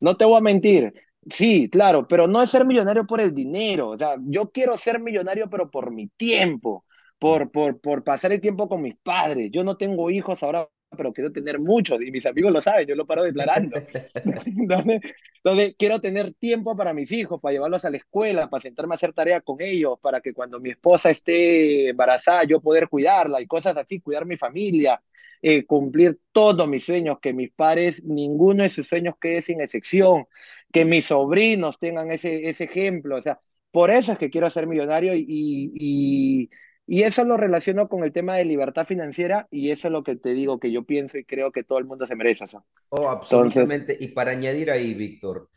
No 0.00 0.16
te 0.16 0.24
voy 0.24 0.38
a 0.38 0.40
mentir. 0.40 0.94
Sí, 1.30 1.68
claro, 1.70 2.08
pero 2.08 2.26
no 2.26 2.42
es 2.42 2.50
ser 2.50 2.66
millonario 2.66 3.06
por 3.06 3.20
el 3.20 3.34
dinero. 3.34 3.90
O 3.90 3.98
sea, 3.98 4.16
yo 4.26 4.50
quiero 4.50 4.78
ser 4.78 5.00
millonario, 5.00 5.50
pero 5.50 5.70
por 5.70 5.92
mi 5.92 6.08
tiempo, 6.08 6.86
por, 7.18 7.50
por, 7.50 7.78
por 7.78 8.04
pasar 8.04 8.32
el 8.32 8.40
tiempo 8.40 8.68
con 8.70 8.80
mis 8.80 8.96
padres. 8.96 9.50
Yo 9.52 9.64
no 9.64 9.76
tengo 9.76 10.10
hijos 10.10 10.42
ahora, 10.42 10.68
pero 10.96 11.12
quiero 11.12 11.32
tener 11.32 11.58
muchos 11.58 12.00
y 12.02 12.10
mis 12.10 12.26
amigos 12.26 12.52
lo 12.52 12.60
saben, 12.60 12.86
yo 12.86 12.94
lo 12.94 13.06
paro 13.06 13.24
declarando. 13.24 13.76
Entonces, 14.44 15.00
entonces, 15.36 15.74
quiero 15.78 16.00
tener 16.00 16.34
tiempo 16.34 16.76
para 16.76 16.94
mis 16.94 17.12
hijos, 17.12 17.40
para 17.40 17.52
llevarlos 17.52 17.84
a 17.84 17.90
la 17.90 17.98
escuela, 17.98 18.48
para 18.48 18.62
sentarme 18.62 18.94
a 18.94 18.96
hacer 18.96 19.12
tarea 19.12 19.40
con 19.40 19.60
ellos, 19.60 19.98
para 20.00 20.20
que 20.20 20.32
cuando 20.32 20.58
mi 20.58 20.70
esposa 20.70 21.10
esté 21.10 21.90
embarazada 21.90 22.44
yo 22.44 22.60
poder 22.60 22.88
cuidarla 22.88 23.40
y 23.40 23.46
cosas 23.46 23.76
así, 23.76 24.00
cuidar 24.00 24.24
mi 24.24 24.36
familia, 24.36 25.02
eh, 25.42 25.66
cumplir 25.66 26.18
todos 26.32 26.66
mis 26.66 26.84
sueños, 26.84 27.18
que 27.20 27.34
mis 27.34 27.50
padres, 27.52 28.02
ninguno 28.04 28.62
de 28.62 28.70
sus 28.70 28.86
sueños 28.86 29.14
quede 29.20 29.42
sin 29.42 29.60
excepción, 29.60 30.26
que 30.72 30.84
mis 30.84 31.06
sobrinos 31.06 31.78
tengan 31.78 32.10
ese, 32.10 32.48
ese 32.48 32.64
ejemplo. 32.64 33.16
O 33.16 33.22
sea, 33.22 33.38
por 33.70 33.90
eso 33.90 34.12
es 34.12 34.18
que 34.18 34.30
quiero 34.30 34.48
ser 34.50 34.66
millonario 34.66 35.14
y, 35.14 35.26
y, 35.28 36.50
y 36.86 37.02
eso 37.02 37.24
lo 37.24 37.36
relaciono 37.36 37.88
con 37.88 38.04
el 38.04 38.12
tema 38.12 38.36
de 38.36 38.44
libertad 38.44 38.86
financiera 38.86 39.46
y 39.50 39.70
eso 39.70 39.88
es 39.88 39.92
lo 39.92 40.02
que 40.04 40.16
te 40.16 40.34
digo 40.34 40.58
que 40.60 40.72
yo 40.72 40.84
pienso 40.84 41.18
y 41.18 41.24
creo 41.24 41.52
que 41.52 41.64
todo 41.64 41.78
el 41.78 41.84
mundo 41.86 42.06
se 42.06 42.16
merece 42.16 42.44
eso. 42.46 42.64
Oh, 42.90 43.08
Entonces, 43.30 43.70
absolutamente. 43.70 43.96
Y 43.98 44.08
para 44.08 44.30
añadir 44.32 44.70
ahí, 44.70 44.94
Víctor, 44.94 45.50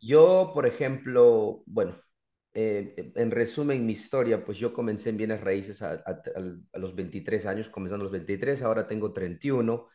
yo, 0.00 0.52
por 0.54 0.66
ejemplo, 0.66 1.62
bueno, 1.66 2.00
eh, 2.54 3.12
en 3.16 3.30
resumen, 3.30 3.86
mi 3.86 3.92
historia, 3.94 4.44
pues 4.44 4.58
yo 4.58 4.72
comencé 4.72 5.10
en 5.10 5.18
bienes 5.18 5.40
raíces 5.42 5.82
a, 5.82 5.92
a- 5.94 6.22
al- 6.36 6.64
a 6.72 6.78
los 6.78 6.94
23 6.96 7.46
años, 7.46 7.68
comenzando 7.70 8.02
a 8.04 8.06
los 8.06 8.12
23, 8.12 8.62
ahora 8.62 8.86
tengo 8.86 9.12
31, 9.12 9.88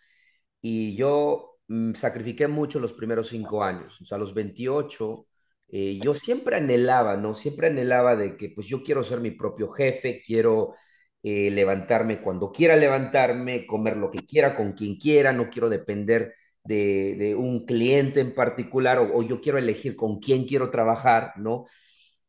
y 0.62 0.96
yo 0.96 1.60
mm, 1.68 1.94
sacrifiqué 1.96 2.48
mucho 2.48 2.80
los 2.80 2.94
primeros 2.94 3.30
cinco 3.30 3.64
años. 3.64 4.02
O 4.02 4.06
sea, 4.06 4.18
a 4.18 4.20
los 4.20 4.34
28, 4.34 5.28
eh, 5.70 6.00
yo 6.02 6.14
siempre 6.14 6.56
anhelaba, 6.58 7.18
¿no? 7.18 7.36
Siempre 7.36 7.68
anhelaba 7.68 8.16
de 8.16 8.38
que, 8.38 8.50
pues 8.50 8.68
yo 8.68 8.84
quiero 8.84 9.04
ser 9.04 9.20
mi 9.20 9.32
propio 9.32 9.70
jefe, 9.70 10.22
quiero 10.26 10.74
eh, 11.24 11.50
levantarme 11.52 12.22
cuando 12.22 12.52
quiera 12.52 12.76
levantarme, 12.76 13.66
comer 13.68 13.98
lo 13.98 14.10
que 14.10 14.26
quiera, 14.26 14.56
con 14.56 14.74
quien 14.74 14.98
quiera, 14.98 15.34
no 15.34 15.50
quiero 15.50 15.70
depender 15.70 16.34
de, 16.64 17.36
un 17.38 17.66
cliente 17.66 18.20
en 18.20 18.34
particular 18.34 19.00
o, 19.00 19.18
o 19.18 19.24
yo 19.24 19.42
quiero 19.42 19.58
elegir 19.58 19.96
con 19.96 20.20
quién 20.20 20.46
quiero 20.46 20.70
trabajar, 20.70 21.34
¿no? 21.38 21.66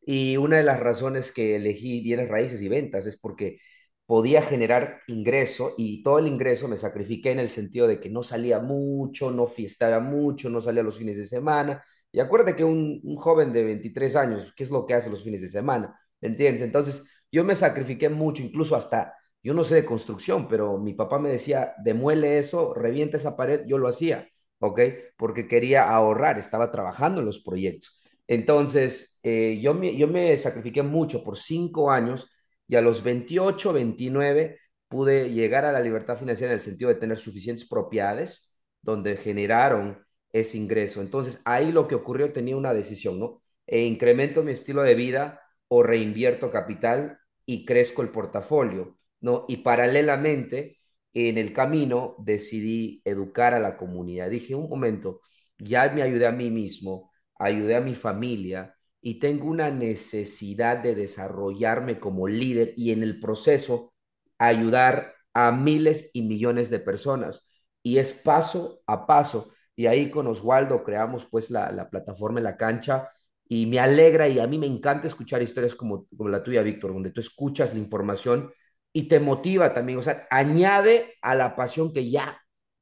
Y 0.01 0.37
una 0.37 0.57
de 0.57 0.63
las 0.63 0.79
razones 0.79 1.31
que 1.31 1.55
elegí 1.57 2.01
bienes 2.01 2.29
raíces 2.29 2.61
y 2.61 2.69
ventas 2.69 3.05
es 3.05 3.17
porque 3.19 3.59
podía 4.05 4.41
generar 4.41 5.01
ingreso 5.07 5.75
y 5.77 6.01
todo 6.03 6.19
el 6.19 6.27
ingreso 6.27 6.67
me 6.67 6.77
sacrifiqué 6.77 7.31
en 7.31 7.39
el 7.39 7.49
sentido 7.49 7.87
de 7.87 7.99
que 7.99 8.09
no 8.09 8.23
salía 8.23 8.59
mucho, 8.59 9.29
no 9.31 9.45
fiestaba 9.47 9.99
mucho, 9.99 10.49
no 10.49 10.61
salía 10.61 10.83
los 10.83 10.97
fines 10.97 11.17
de 11.17 11.27
semana. 11.27 11.83
Y 12.11 12.19
acuérdate 12.19 12.55
que 12.55 12.63
un, 12.63 12.99
un 13.03 13.15
joven 13.17 13.53
de 13.53 13.63
23 13.63 14.15
años, 14.15 14.53
¿qué 14.55 14.63
es 14.63 14.71
lo 14.71 14.85
que 14.85 14.93
hace 14.95 15.09
los 15.09 15.23
fines 15.23 15.41
de 15.41 15.49
semana? 15.49 15.99
¿Me 16.21 16.29
entiendes? 16.29 16.61
Entonces 16.63 17.05
yo 17.31 17.43
me 17.43 17.55
sacrifiqué 17.55 18.09
mucho, 18.09 18.41
incluso 18.43 18.75
hasta, 18.75 19.13
yo 19.43 19.53
no 19.53 19.63
sé 19.63 19.75
de 19.75 19.85
construcción, 19.85 20.47
pero 20.47 20.77
mi 20.77 20.93
papá 20.93 21.19
me 21.19 21.29
decía, 21.31 21.73
demuele 21.83 22.39
eso, 22.39 22.73
revienta 22.73 23.17
esa 23.17 23.35
pared, 23.35 23.61
yo 23.67 23.77
lo 23.77 23.87
hacía, 23.87 24.27
¿ok? 24.59 24.79
Porque 25.17 25.47
quería 25.47 25.89
ahorrar, 25.89 26.39
estaba 26.39 26.71
trabajando 26.71 27.19
en 27.21 27.25
los 27.27 27.39
proyectos. 27.39 27.99
Entonces, 28.27 29.19
eh, 29.23 29.59
yo, 29.61 29.73
me, 29.73 29.95
yo 29.95 30.07
me 30.07 30.35
sacrifiqué 30.37 30.83
mucho 30.83 31.23
por 31.23 31.37
cinco 31.37 31.91
años 31.91 32.29
y 32.67 32.75
a 32.75 32.81
los 32.81 33.03
28, 33.03 33.73
29 33.73 34.59
pude 34.87 35.31
llegar 35.31 35.65
a 35.65 35.71
la 35.71 35.79
libertad 35.81 36.17
financiera 36.17 36.51
en 36.51 36.55
el 36.59 36.63
sentido 36.63 36.89
de 36.89 36.95
tener 36.95 37.17
suficientes 37.17 37.67
propiedades 37.67 38.51
donde 38.81 39.17
generaron 39.17 40.03
ese 40.33 40.57
ingreso. 40.57 41.01
Entonces, 41.01 41.41
ahí 41.45 41.71
lo 41.71 41.87
que 41.87 41.95
ocurrió 41.95 42.31
tenía 42.33 42.57
una 42.57 42.73
decisión, 42.73 43.19
¿no? 43.19 43.41
E 43.67 43.83
incremento 43.83 44.43
mi 44.43 44.51
estilo 44.51 44.83
de 44.83 44.95
vida 44.95 45.41
o 45.67 45.83
reinvierto 45.83 46.51
capital 46.51 47.19
y 47.45 47.65
crezco 47.65 48.01
el 48.01 48.09
portafolio, 48.09 48.97
¿no? 49.21 49.45
Y 49.47 49.57
paralelamente, 49.57 50.77
en 51.13 51.37
el 51.37 51.53
camino, 51.53 52.15
decidí 52.19 53.01
educar 53.05 53.53
a 53.53 53.59
la 53.59 53.77
comunidad. 53.77 54.29
Dije, 54.29 54.55
un 54.55 54.69
momento, 54.69 55.21
ya 55.57 55.89
me 55.91 56.03
ayudé 56.03 56.27
a 56.27 56.31
mí 56.31 56.49
mismo, 56.51 57.11
ayudé 57.37 57.75
a 57.75 57.81
mi 57.81 57.95
familia 57.95 58.75
y 59.01 59.19
tengo 59.19 59.47
una 59.47 59.69
necesidad 59.71 60.77
de 60.77 60.95
desarrollarme 60.95 61.99
como 61.99 62.27
líder 62.27 62.73
y 62.77 62.91
en 62.91 63.03
el 63.03 63.19
proceso 63.19 63.93
ayudar 64.37 65.15
a 65.33 65.51
miles 65.51 66.11
y 66.13 66.21
millones 66.23 66.69
de 66.69 66.79
personas. 66.79 67.49
Y 67.83 67.97
es 67.97 68.13
paso 68.13 68.81
a 68.87 69.05
paso. 69.05 69.53
Y 69.79 69.87
ahí 69.87 70.09
con 70.11 70.27
Oswaldo 70.27 70.83
creamos 70.83 71.25
pues 71.25 71.49
la, 71.49 71.71
la 71.71 71.89
plataforma 71.89 72.41
en 72.41 72.43
la 72.43 72.57
cancha 72.57 73.07
y 73.47 73.65
me 73.65 73.79
alegra 73.79 74.27
y 74.27 74.37
a 74.37 74.45
mí 74.45 74.57
me 74.57 74.65
encanta 74.67 75.07
escuchar 75.07 75.41
historias 75.41 75.73
como, 75.73 76.05
como 76.17 76.27
la 76.27 76.43
tuya, 76.43 76.61
Víctor, 76.61 76.91
donde 76.91 77.11
tú 77.11 77.21
escuchas 77.21 77.71
la 77.71 77.79
información 77.79 78.51
y 78.91 79.07
te 79.07 79.21
motiva 79.21 79.73
también, 79.73 79.97
o 79.97 80.01
sea, 80.01 80.27
añade 80.29 81.13
a 81.21 81.33
la 81.33 81.55
pasión 81.55 81.93
que 81.93 82.09
ya 82.09 82.41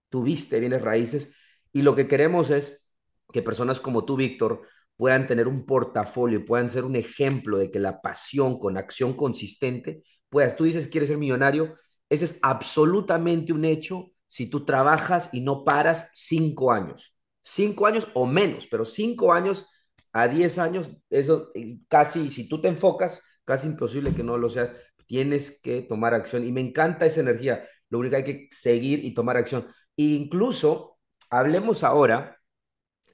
tuviste, 0.10 0.60
bienes 0.60 0.82
raíces, 0.82 1.36
y 1.72 1.84
lo 1.84 1.94
que 1.94 2.08
queremos 2.08 2.50
es 2.50 2.92
que 3.32 3.44
personas 3.44 3.80
como 3.80 4.04
tú, 4.04 4.16
Víctor, 4.16 4.64
puedan 4.96 5.28
tener 5.28 5.48
un 5.48 5.68
portafolio, 5.68 6.46
puedan 6.46 6.68
ser 6.68 6.84
un 6.84 6.96
ejemplo 6.96 7.60
de 7.60 7.70
que 7.70 7.78
la 7.78 8.02
pasión 8.02 8.58
con 8.58 8.76
acción 8.76 9.14
consistente, 9.14 10.02
puedas, 10.30 10.56
tú 10.56 10.64
dices 10.64 10.88
quieres 10.88 11.10
ser 11.10 11.20
millonario, 11.20 11.76
ese 12.10 12.26
es 12.26 12.40
absolutamente 12.42 13.54
un 13.54 13.66
hecho 13.66 14.14
si 14.28 14.48
tú 14.48 14.66
trabajas 14.66 15.30
y 15.34 15.42
no 15.42 15.64
paras 15.64 16.12
cinco 16.14 16.72
años, 16.72 17.16
cinco 17.44 17.88
años 17.88 18.08
o 18.14 18.26
menos, 18.26 18.68
pero 18.68 18.86
cinco 18.86 19.34
años 19.34 19.68
a 20.14 20.28
diez 20.28 20.58
años, 20.58 20.92
eso 21.10 21.52
eh, 21.56 21.80
casi, 21.88 22.30
si 22.32 22.48
tú 22.50 22.62
te 22.62 22.68
enfocas, 22.68 23.22
casi 23.46 23.68
imposible 23.68 24.14
que 24.16 24.24
no 24.24 24.38
lo 24.38 24.50
seas, 24.50 24.72
tienes 25.06 25.62
que 25.62 25.82
tomar 25.82 26.14
acción 26.14 26.46
y 26.46 26.52
me 26.52 26.62
encanta 26.62 27.06
esa 27.06 27.22
energía, 27.22 27.68
lo 27.90 28.00
único 28.00 28.12
que 28.12 28.18
hay 28.18 28.24
que 28.24 28.48
seguir 28.52 29.04
y 29.06 29.14
tomar 29.14 29.38
acción. 29.38 29.66
E 29.96 30.04
incluso, 30.04 31.00
hablemos 31.30 31.84
ahora 31.84 32.38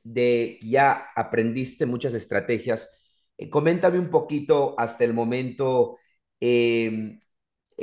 de 0.03 0.59
ya 0.61 1.07
aprendiste 1.15 1.85
muchas 1.85 2.13
estrategias. 2.13 2.89
Eh, 3.37 3.49
coméntame 3.49 3.99
un 3.99 4.09
poquito 4.09 4.75
hasta 4.79 5.03
el 5.03 5.13
momento 5.13 5.97
eh, 6.39 7.19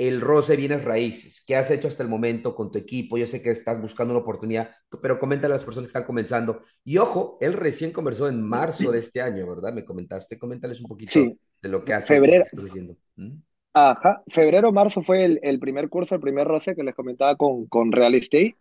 el 0.09 0.21
roce 0.21 0.57
bienes 0.57 0.85
raíces. 0.85 1.43
¿Qué 1.47 1.57
has 1.57 1.71
hecho 1.71 1.89
hasta 1.89 2.03
el 2.03 2.09
momento 2.09 2.55
con 2.55 2.71
tu 2.71 2.79
equipo? 2.79 3.19
Yo 3.19 3.27
sé 3.27 3.43
que 3.43 3.51
estás 3.51 3.81
buscando 3.81 4.13
una 4.15 4.23
oportunidad, 4.23 4.71
pero 5.03 5.19
coméntale 5.19 5.53
a 5.53 5.57
las 5.57 5.65
personas 5.65 5.87
que 5.89 5.91
están 5.91 6.05
comenzando. 6.05 6.61
Y 6.85 6.99
ojo, 6.99 7.39
él 7.41 7.55
recién 7.55 7.93
conversó 7.93 8.29
en 8.29 8.43
marzo 8.43 8.93
de 8.93 9.01
este 9.01 9.21
año, 9.23 9.47
¿verdad? 9.47 9.73
Me 9.73 9.85
comentaste. 9.85 10.39
Coméntales 10.39 10.81
un 10.81 10.89
poquito 10.89 11.13
Sí, 11.13 11.39
de 11.63 11.69
lo 11.69 11.85
que 11.85 11.95
has 11.95 12.07
febrero, 12.07 12.47
haciendo. 12.57 12.97
¿Mm? 13.17 13.37
ajá, 13.73 14.23
febrero, 14.29 14.73
marzo 14.73 15.03
fue 15.03 15.25
el, 15.25 15.41
el 15.43 15.59
primer 15.61 15.89
curso, 15.89 16.15
el 16.15 16.21
primer 16.21 16.47
roce 16.49 16.75
que 16.75 16.83
les 16.83 16.95
comentaba 16.95 17.37
con, 17.37 17.67
con 17.67 17.93
Real 17.93 18.15
Estate. 18.15 18.57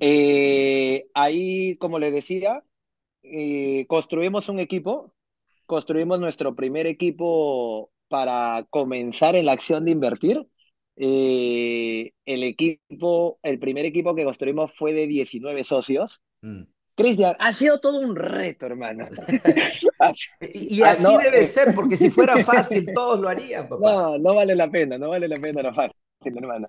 Eh, 0.00 1.06
ahí, 1.14 1.76
como 1.78 1.98
les 1.98 2.12
decía, 2.12 2.62
eh, 3.22 3.86
construimos 3.88 4.48
un 4.48 4.60
equipo, 4.60 5.14
construimos 5.66 6.20
nuestro 6.20 6.54
primer 6.56 6.86
equipo 6.86 7.92
para 8.08 8.66
comenzar 8.70 9.36
en 9.36 9.46
la 9.46 9.52
acción 9.52 9.84
de 9.84 9.92
invertir. 9.92 10.46
Eh, 10.96 12.12
el 12.24 12.42
equipo, 12.42 13.38
el 13.42 13.58
primer 13.58 13.84
equipo 13.84 14.14
que 14.14 14.24
construimos 14.24 14.72
fue 14.74 14.94
de 14.94 15.06
19 15.06 15.64
socios. 15.64 16.22
mm. 16.42 16.62
Cristian, 16.96 17.34
ha 17.38 17.52
sido 17.52 17.78
todo 17.78 18.00
un 18.00 18.16
reto, 18.16 18.64
hermano. 18.64 19.04
Ha 19.98 20.12
Y, 20.54 20.76
y 20.78 20.82
ah, 20.82 20.92
así 20.92 21.02
no, 21.02 21.18
debe 21.18 21.42
eh, 21.42 21.46
ser, 21.46 21.74
porque 21.74 21.94
si 21.98 22.08
fuera 22.08 22.42
fácil, 22.42 22.86
todos 22.94 23.20
lo 23.20 23.28
harían, 23.28 23.68
papá. 23.68 23.82
no, 23.82 24.18
no 24.18 24.34
vale 24.34 24.54
la 24.54 24.70
pena, 24.70 24.96
no 24.96 25.10
vale 25.10 25.28
la 25.28 25.36
pena, 25.36 25.62
no 25.62 25.74
fácil, 25.74 25.92
hermano. 26.24 26.68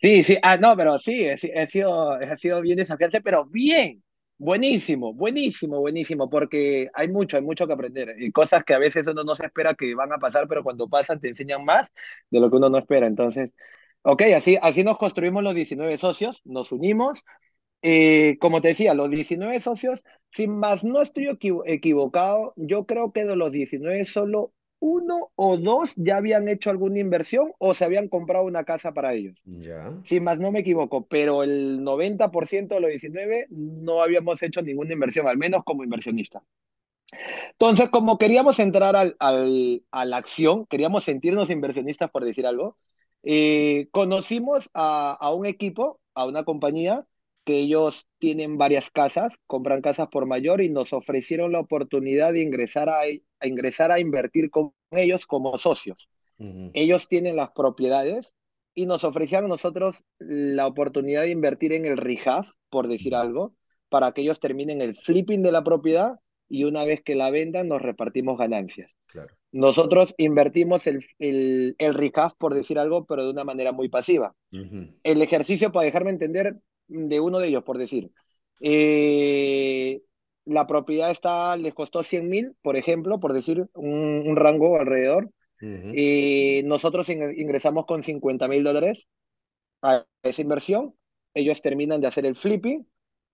Sí, 0.00 0.24
sí, 0.24 0.36
ah, 0.42 0.56
no, 0.56 0.76
pero 0.76 0.98
sí, 0.98 1.24
he 1.24 1.68
sido, 1.68 2.12
ha 2.12 2.38
sido 2.38 2.60
bien 2.62 2.78
desafiante, 2.78 3.20
pero 3.20 3.44
bien, 3.44 4.02
buenísimo, 4.40 5.12
buenísimo, 5.14 5.80
buenísimo, 5.80 6.30
porque 6.30 6.88
hay 6.94 7.08
mucho, 7.08 7.36
hay 7.36 7.42
mucho 7.42 7.66
que 7.66 7.72
aprender, 7.74 8.14
y 8.18 8.32
cosas 8.32 8.64
que 8.64 8.74
a 8.74 8.78
veces 8.78 9.06
uno 9.06 9.22
no 9.24 9.34
se 9.34 9.44
espera 9.46 9.74
que 9.74 9.94
van 9.94 10.12
a 10.12 10.18
pasar, 10.18 10.48
pero 10.48 10.62
cuando 10.64 10.88
pasan 10.88 11.20
te 11.20 11.28
enseñan 11.28 11.64
más 11.64 11.90
de 12.30 12.40
lo 12.40 12.50
que 12.50 12.56
uno 12.56 12.70
no 12.70 12.78
espera. 12.78 13.06
Entonces, 13.06 13.50
ok, 14.02 14.22
así, 14.36 14.56
así 14.62 14.82
nos 14.84 14.98
construimos 14.98 15.42
los 15.42 15.54
19 15.54 15.98
socios, 15.98 16.40
nos 16.44 16.72
unimos, 16.72 17.22
eh, 17.82 18.38
como 18.40 18.60
te 18.62 18.68
decía, 18.68 18.94
los 18.94 19.10
19 19.10 19.60
socios, 19.60 20.04
sin 20.32 20.58
más 20.58 20.84
no 20.84 21.02
estoy 21.02 21.28
equivo- 21.28 21.64
equivocado, 21.66 22.54
yo 22.56 22.86
creo 22.86 23.12
que 23.12 23.24
de 23.24 23.36
los 23.36 23.52
19 23.52 24.04
solo 24.06 24.52
uno 24.80 25.30
o 25.36 25.56
dos 25.58 25.94
ya 25.96 26.16
habían 26.16 26.48
hecho 26.48 26.70
alguna 26.70 26.98
inversión 27.00 27.52
o 27.58 27.74
se 27.74 27.84
habían 27.84 28.08
comprado 28.08 28.44
una 28.44 28.64
casa 28.64 28.92
para 28.92 29.14
ellos. 29.14 29.36
Ya. 29.44 29.92
Más 30.22 30.38
no 30.38 30.50
me 30.52 30.60
equivoco, 30.60 31.06
pero 31.06 31.42
el 31.42 31.84
90% 31.84 32.74
de 32.76 32.80
los 32.82 32.90
19 32.90 33.46
no 33.50 34.02
habíamos 34.02 34.42
hecho 34.42 34.62
ninguna 34.62 34.92
inversión, 34.94 35.28
al 35.28 35.38
menos 35.38 35.62
como 35.64 35.84
inversionista. 35.84 36.42
Entonces, 37.52 37.88
como 37.90 38.18
queríamos 38.18 38.58
entrar 38.58 38.96
al, 38.96 39.16
al- 39.18 39.84
a 39.90 40.04
la 40.04 40.16
acción, 40.16 40.66
queríamos 40.66 41.04
sentirnos 41.04 41.50
inversionistas, 41.50 42.10
por 42.10 42.24
decir 42.24 42.46
algo, 42.46 42.76
eh, 43.22 43.88
conocimos 43.92 44.70
a, 44.74 45.12
a 45.12 45.34
un 45.34 45.46
equipo, 45.46 46.00
a 46.14 46.26
una 46.26 46.44
compañía, 46.44 47.06
que 47.44 47.58
ellos 47.58 48.06
tienen 48.18 48.58
varias 48.58 48.90
casas, 48.90 49.34
compran 49.46 49.82
casas 49.82 50.08
por 50.08 50.26
mayor 50.26 50.60
y 50.60 50.70
nos 50.70 50.92
ofrecieron 50.92 51.52
la 51.52 51.60
oportunidad 51.60 52.32
de 52.32 52.42
ingresar 52.42 52.88
a, 52.88 53.00
a 53.00 53.46
ingresar 53.46 53.92
a 53.92 54.00
invertir 54.00 54.50
con 54.50 54.72
ellos 54.90 55.26
como 55.26 55.56
socios 55.58 56.08
ellos 56.72 57.08
tienen 57.08 57.36
las 57.36 57.50
propiedades 57.50 58.34
y 58.74 58.86
nos 58.86 59.04
ofrecían 59.04 59.44
a 59.44 59.48
nosotros 59.48 60.04
la 60.18 60.66
oportunidad 60.66 61.22
de 61.22 61.30
invertir 61.30 61.72
en 61.72 61.86
el 61.86 61.96
rehab, 61.96 62.46
por 62.70 62.88
decir 62.88 63.14
algo, 63.14 63.54
para 63.88 64.12
que 64.12 64.22
ellos 64.22 64.40
terminen 64.40 64.80
el 64.80 64.96
flipping 64.96 65.42
de 65.42 65.52
la 65.52 65.64
propiedad 65.64 66.18
y 66.48 66.64
una 66.64 66.84
vez 66.84 67.02
que 67.02 67.14
la 67.14 67.30
vendan 67.30 67.68
nos 67.68 67.82
repartimos 67.82 68.38
ganancias. 68.38 68.90
Claro. 69.06 69.34
Nosotros 69.52 70.14
invertimos 70.16 70.86
el, 70.86 71.04
el, 71.18 71.74
el 71.78 72.12
por 72.38 72.54
decir 72.54 72.78
algo, 72.78 73.04
pero 73.04 73.24
de 73.24 73.30
una 73.30 73.44
manera 73.44 73.72
muy 73.72 73.88
pasiva. 73.88 74.34
El 74.52 75.22
ejercicio, 75.22 75.72
para 75.72 75.86
dejarme 75.86 76.10
entender, 76.10 76.56
de 76.90 77.20
uno 77.20 77.38
de 77.38 77.48
ellos, 77.48 77.64
por 77.64 77.78
decir, 77.78 78.10
eh, 78.60 80.02
la 80.44 80.66
propiedad 80.66 81.10
está, 81.10 81.56
les 81.56 81.74
costó 81.74 82.02
100 82.02 82.28
mil, 82.28 82.56
por 82.62 82.76
ejemplo, 82.76 83.20
por 83.20 83.32
decir 83.32 83.66
un, 83.74 84.24
un 84.26 84.36
rango 84.36 84.78
alrededor 84.78 85.30
y 85.90 86.62
nosotros 86.64 87.08
ing- 87.10 87.34
ingresamos 87.38 87.86
con 87.86 88.02
50 88.02 88.48
mil 88.48 88.64
dólares 88.64 89.08
a 89.82 90.06
esa 90.22 90.42
inversión. 90.42 90.94
Ellos 91.34 91.62
terminan 91.62 92.00
de 92.00 92.08
hacer 92.08 92.26
el 92.26 92.36
flipping. 92.36 92.86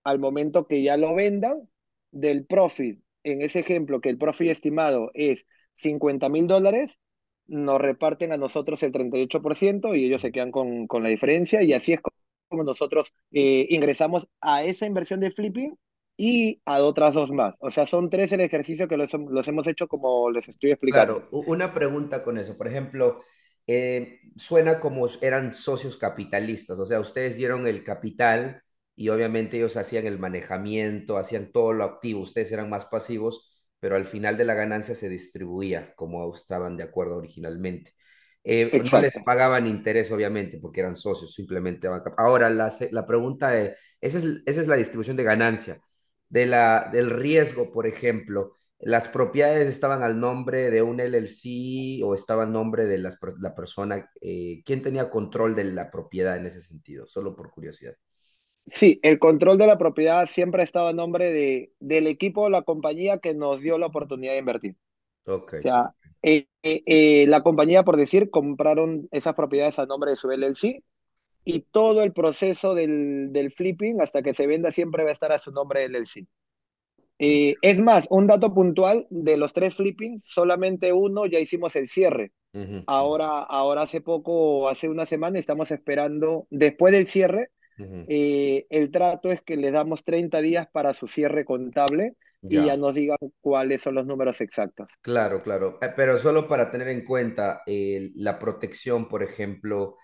Al 0.05 0.19
momento 0.19 0.67
que 0.67 0.83
ya 0.83 0.97
lo 0.97 1.15
vendan, 1.15 1.69
del 2.13 2.47
profit, 2.47 3.01
en 3.25 3.43
ese 3.43 3.61
ejemplo, 3.61 4.01
que 4.01 4.09
el 4.11 4.19
profit 4.19 4.49
estimado 4.51 5.11
es 5.15 5.47
50 5.75 6.29
mil 6.29 6.47
dólares, 6.47 6.99
nos 7.47 7.81
reparten 7.81 8.33
a 8.33 8.37
nosotros 8.39 8.83
el 8.83 8.93
38% 8.93 9.95
y 9.95 10.05
ellos 10.05 10.21
se 10.23 10.33
quedan 10.33 10.51
con, 10.53 10.87
con 10.87 11.03
la 11.03 11.09
diferencia. 11.09 11.63
Y 11.63 11.73
así 11.73 11.93
es 11.95 12.01
como 12.01 12.17
nosotros 12.51 13.13
eh, 13.33 13.67
ingresamos 13.71 14.29
a 14.41 14.65
esa 14.65 14.87
inversión 14.87 15.21
de 15.21 15.31
flipping 15.31 15.77
y 16.17 16.61
a 16.65 16.83
otras 16.83 17.15
dos 17.15 17.31
más. 17.31 17.57
O 17.61 17.71
sea, 17.71 17.87
son 17.87 18.09
tres 18.11 18.33
el 18.33 18.41
ejercicio 18.41 18.89
que 18.89 18.97
los, 18.97 19.13
los 19.13 19.49
hemos 19.49 19.67
hecho 19.67 19.89
como 19.89 20.31
les 20.31 20.49
estoy 20.49 20.71
explicando. 20.71 21.21
Claro, 21.21 21.29
una 21.31 21.75
pregunta 21.75 22.23
con 22.23 22.39
eso. 22.39 22.57
Por 22.57 22.69
ejemplo, 22.69 23.23
eh, 23.67 24.21
suena 24.37 24.79
como 24.81 25.07
eran 25.21 25.53
socios 25.55 25.97
capitalistas, 25.97 26.79
o 26.79 26.87
sea, 26.87 27.01
ustedes 27.01 27.37
dieron 27.37 27.67
el 27.67 27.83
capital 27.85 28.63
y 28.95 29.09
obviamente 29.09 29.57
ellos 29.57 29.77
hacían 29.77 30.07
el 30.07 30.19
manejamiento, 30.19 31.19
hacían 31.19 31.51
todo 31.53 31.73
lo 31.73 31.85
activo, 31.85 32.21
ustedes 32.23 32.53
eran 32.53 32.71
más 32.71 32.87
pasivos, 32.87 33.51
pero 33.81 33.97
al 33.97 34.07
final 34.07 34.37
de 34.37 34.45
la 34.45 34.55
ganancia 34.55 34.95
se 34.95 35.09
distribuía 35.09 35.93
como 35.97 36.35
estaban 36.35 36.77
de 36.77 36.85
acuerdo 36.85 37.17
originalmente. 37.17 37.93
Eh, 38.49 38.81
no 38.93 38.99
les 39.01 39.19
pagaban 39.25 39.67
interés, 39.67 40.11
obviamente, 40.13 40.59
porque 40.59 40.81
eran 40.81 40.97
socios, 40.97 41.35
simplemente. 41.35 41.89
Ahora, 42.17 42.49
la, 42.51 42.73
la 42.93 43.07
pregunta 43.07 43.59
es, 43.61 43.79
esa 44.01 44.19
es, 44.19 44.25
esa 44.47 44.61
es 44.61 44.69
la 44.69 44.77
distribución 44.77 45.17
de 45.17 45.25
ganancia. 45.25 45.79
De 46.29 46.47
la, 46.47 46.89
del 46.93 47.11
riesgo, 47.11 47.71
por 47.71 47.87
ejemplo. 47.87 48.53
¿Las 48.79 49.09
propiedades 49.09 49.67
estaban 49.69 50.03
al 50.03 50.21
nombre 50.21 50.71
de 50.71 50.83
un 50.83 51.01
LLC 51.01 52.03
o 52.05 52.15
estaba 52.15 52.43
al 52.45 52.53
nombre 52.53 52.85
de 52.85 52.99
las 52.99 53.19
la 53.41 53.55
persona? 53.55 54.11
eh, 54.21 54.63
¿quién 54.67 54.83
tenía 54.83 55.09
control 55.11 55.55
de 55.55 55.65
la 55.65 55.91
propiedad 55.91 56.37
en 56.37 56.47
ese 56.47 56.61
sentido? 56.61 57.07
Solo 57.07 57.35
por 57.35 57.51
curiosidad. 57.51 57.95
Sí, 58.69 58.99
el 59.03 59.19
control 59.21 59.59
de 59.59 59.67
la 59.67 59.79
propiedad 59.79 60.27
siempre 60.27 60.61
ha 60.63 60.65
estado 60.65 60.89
a 60.89 60.93
nombre 60.93 61.31
de, 61.33 61.73
del 61.79 62.07
equipo 62.09 62.43
o 62.43 62.51
la 62.51 62.63
compañía 62.63 63.19
que 63.19 63.35
nos 63.35 63.61
dio 63.61 63.79
la 63.79 63.87
oportunidad 63.87 64.33
de 64.33 64.39
invertir. 64.39 64.77
Ok, 65.27 65.55
O 65.59 65.63
sea, 65.63 65.95
eh, 66.27 66.49
eh, 66.65 66.83
eh, 66.87 67.27
la 67.29 67.43
compañía, 67.45 67.85
por 67.85 67.97
decir, 67.97 68.31
compraron 68.31 69.07
esas 69.13 69.35
propiedades 69.35 69.79
a 69.79 69.87
nombre 69.87 70.11
de 70.11 70.17
su 70.17 70.29
LLC 70.29 70.83
y 71.45 71.61
todo 71.61 72.03
el 72.03 72.13
proceso 72.13 72.75
del, 72.75 73.33
del 73.33 73.53
flipping 73.53 74.01
hasta 74.01 74.23
que 74.23 74.35
se 74.35 74.49
venda 74.49 74.73
siempre 74.73 75.05
va 75.05 75.11
a 75.11 75.13
estar 75.13 75.31
a 75.31 75.39
su 75.39 75.53
nombre 75.53 75.85
LLC. 75.89 76.27
Eh, 77.21 77.55
es 77.63 77.79
más, 77.79 78.09
un 78.11 78.27
dato 78.27 78.53
puntual 78.53 79.07
de 79.09 79.37
los 79.37 79.53
tres 79.53 79.77
flippings, 79.77 80.27
solamente 80.27 80.93
uno 80.93 81.27
ya 81.27 81.39
hicimos 81.39 81.77
el 81.77 81.89
cierre. 81.89 82.33
Ahora, 82.87 83.43
ahora 83.43 83.83
hace 83.83 84.01
poco, 84.01 84.69
hace 84.69 84.89
una 84.89 85.07
semana, 85.07 85.39
estamos 85.39 85.71
esperando, 85.71 86.49
después 86.51 86.93
del 86.93 87.07
cierre, 87.07 87.51
eh, 88.09 88.67
el 88.71 88.91
trato 88.91 89.31
es 89.31 89.43
que 89.43 89.57
les 89.57 89.73
damos 89.73 90.05
30 90.05 90.41
días 90.41 90.67
para 90.73 90.93
su 90.93 91.07
cierre 91.07 91.45
contable 91.45 92.15
y 92.43 92.63
ya 92.65 92.65
Ya, 92.65 92.77
nos 92.77 92.95
digan 92.95 93.19
cuáles 93.41 93.83
son 93.83 93.95
los 93.97 94.07
números 94.07 94.41
exactos. 94.41 94.89
claro, 95.01 95.43
claro. 95.43 95.79
Eh, 95.83 95.93
Pero 95.97 96.19
solo 96.19 96.49
para 96.49 96.71
tener 96.71 96.89
en 96.89 97.05
cuenta 97.05 97.63
eh, 97.67 98.11
la 98.17 98.39
protección, 98.39 99.09
por 99.09 99.23
ejemplo, 99.23 99.97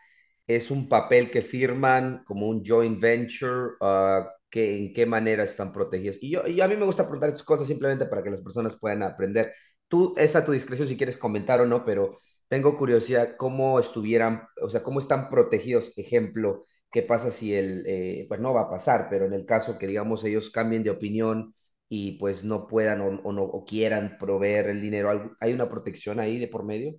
es 0.47 0.71
un 0.71 0.89
papel 0.89 1.31
que 1.31 1.43
firman 1.43 2.25
como 2.25 2.49
un 2.49 2.65
joint 2.65 3.01
venture, 3.01 3.73
ah, 3.81 4.29
que, 4.51 4.77
en 4.79 4.93
qué 4.95 5.07
manera 5.07 5.45
están 5.45 5.73
protegidos. 5.73 6.19
Y, 6.23 6.31
yo, 6.33 6.47
y 6.47 6.61
a 6.61 6.69
mí 6.69 6.77
me 6.77 6.87
gusta 6.87 7.05
preguntar 7.05 7.31
estas 7.31 7.45
cosas 7.47 7.67
simplemente 7.69 8.07
para 8.07 8.23
que 8.23 8.31
las 8.31 8.43
personas 8.43 8.79
puedan 8.81 9.03
aprender. 9.03 9.55
Tú, 9.89 10.15
es 10.17 10.37
a 10.37 10.45
tu 10.45 10.53
discreción 10.53 10.89
si 10.89 10.97
quieres 10.97 11.19
comentar 11.19 11.61
o 11.61 11.67
no, 11.67 11.85
pero 11.85 12.19
tengo 12.49 12.77
curiosidad 12.77 13.37
cómo 13.39 13.81
estuvieran, 13.81 14.43
o 14.63 14.69
sea, 14.71 14.83
cómo 14.83 15.01
están 15.01 15.29
protegidos. 15.31 15.93
Ejemplo, 15.97 16.67
qué 16.93 17.03
pasa 17.03 17.31
si 17.33 17.55
el, 17.55 17.85
eh, 17.87 18.27
pues 18.29 18.41
no 18.41 18.55
va 18.55 18.63
a 18.63 18.71
pasar, 18.71 19.09
pero 19.11 19.27
en 19.27 19.33
el 19.35 19.47
caso 19.47 19.79
que, 19.79 19.87
digamos, 19.87 20.25
ellos 20.25 20.51
cambien 20.51 20.83
de 20.85 20.91
opinión 20.91 21.55
y 21.95 22.13
pues 22.13 22.45
no 22.45 22.67
puedan 22.67 23.01
o, 23.03 23.21
o 23.23 23.33
no 23.33 23.43
o 23.45 23.65
quieran 23.67 24.17
proveer 24.19 24.69
el 24.69 24.81
dinero, 24.81 25.11
¿algo- 25.11 25.37
¿hay 25.41 25.53
una 25.53 25.69
protección 25.69 26.21
ahí 26.21 26.39
de 26.39 26.49
por 26.49 26.65
medio? 26.65 26.93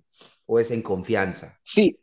¿O 0.46 0.60
es 0.60 0.70
en 0.70 0.82
confianza? 0.82 1.60
Sí, 1.64 1.98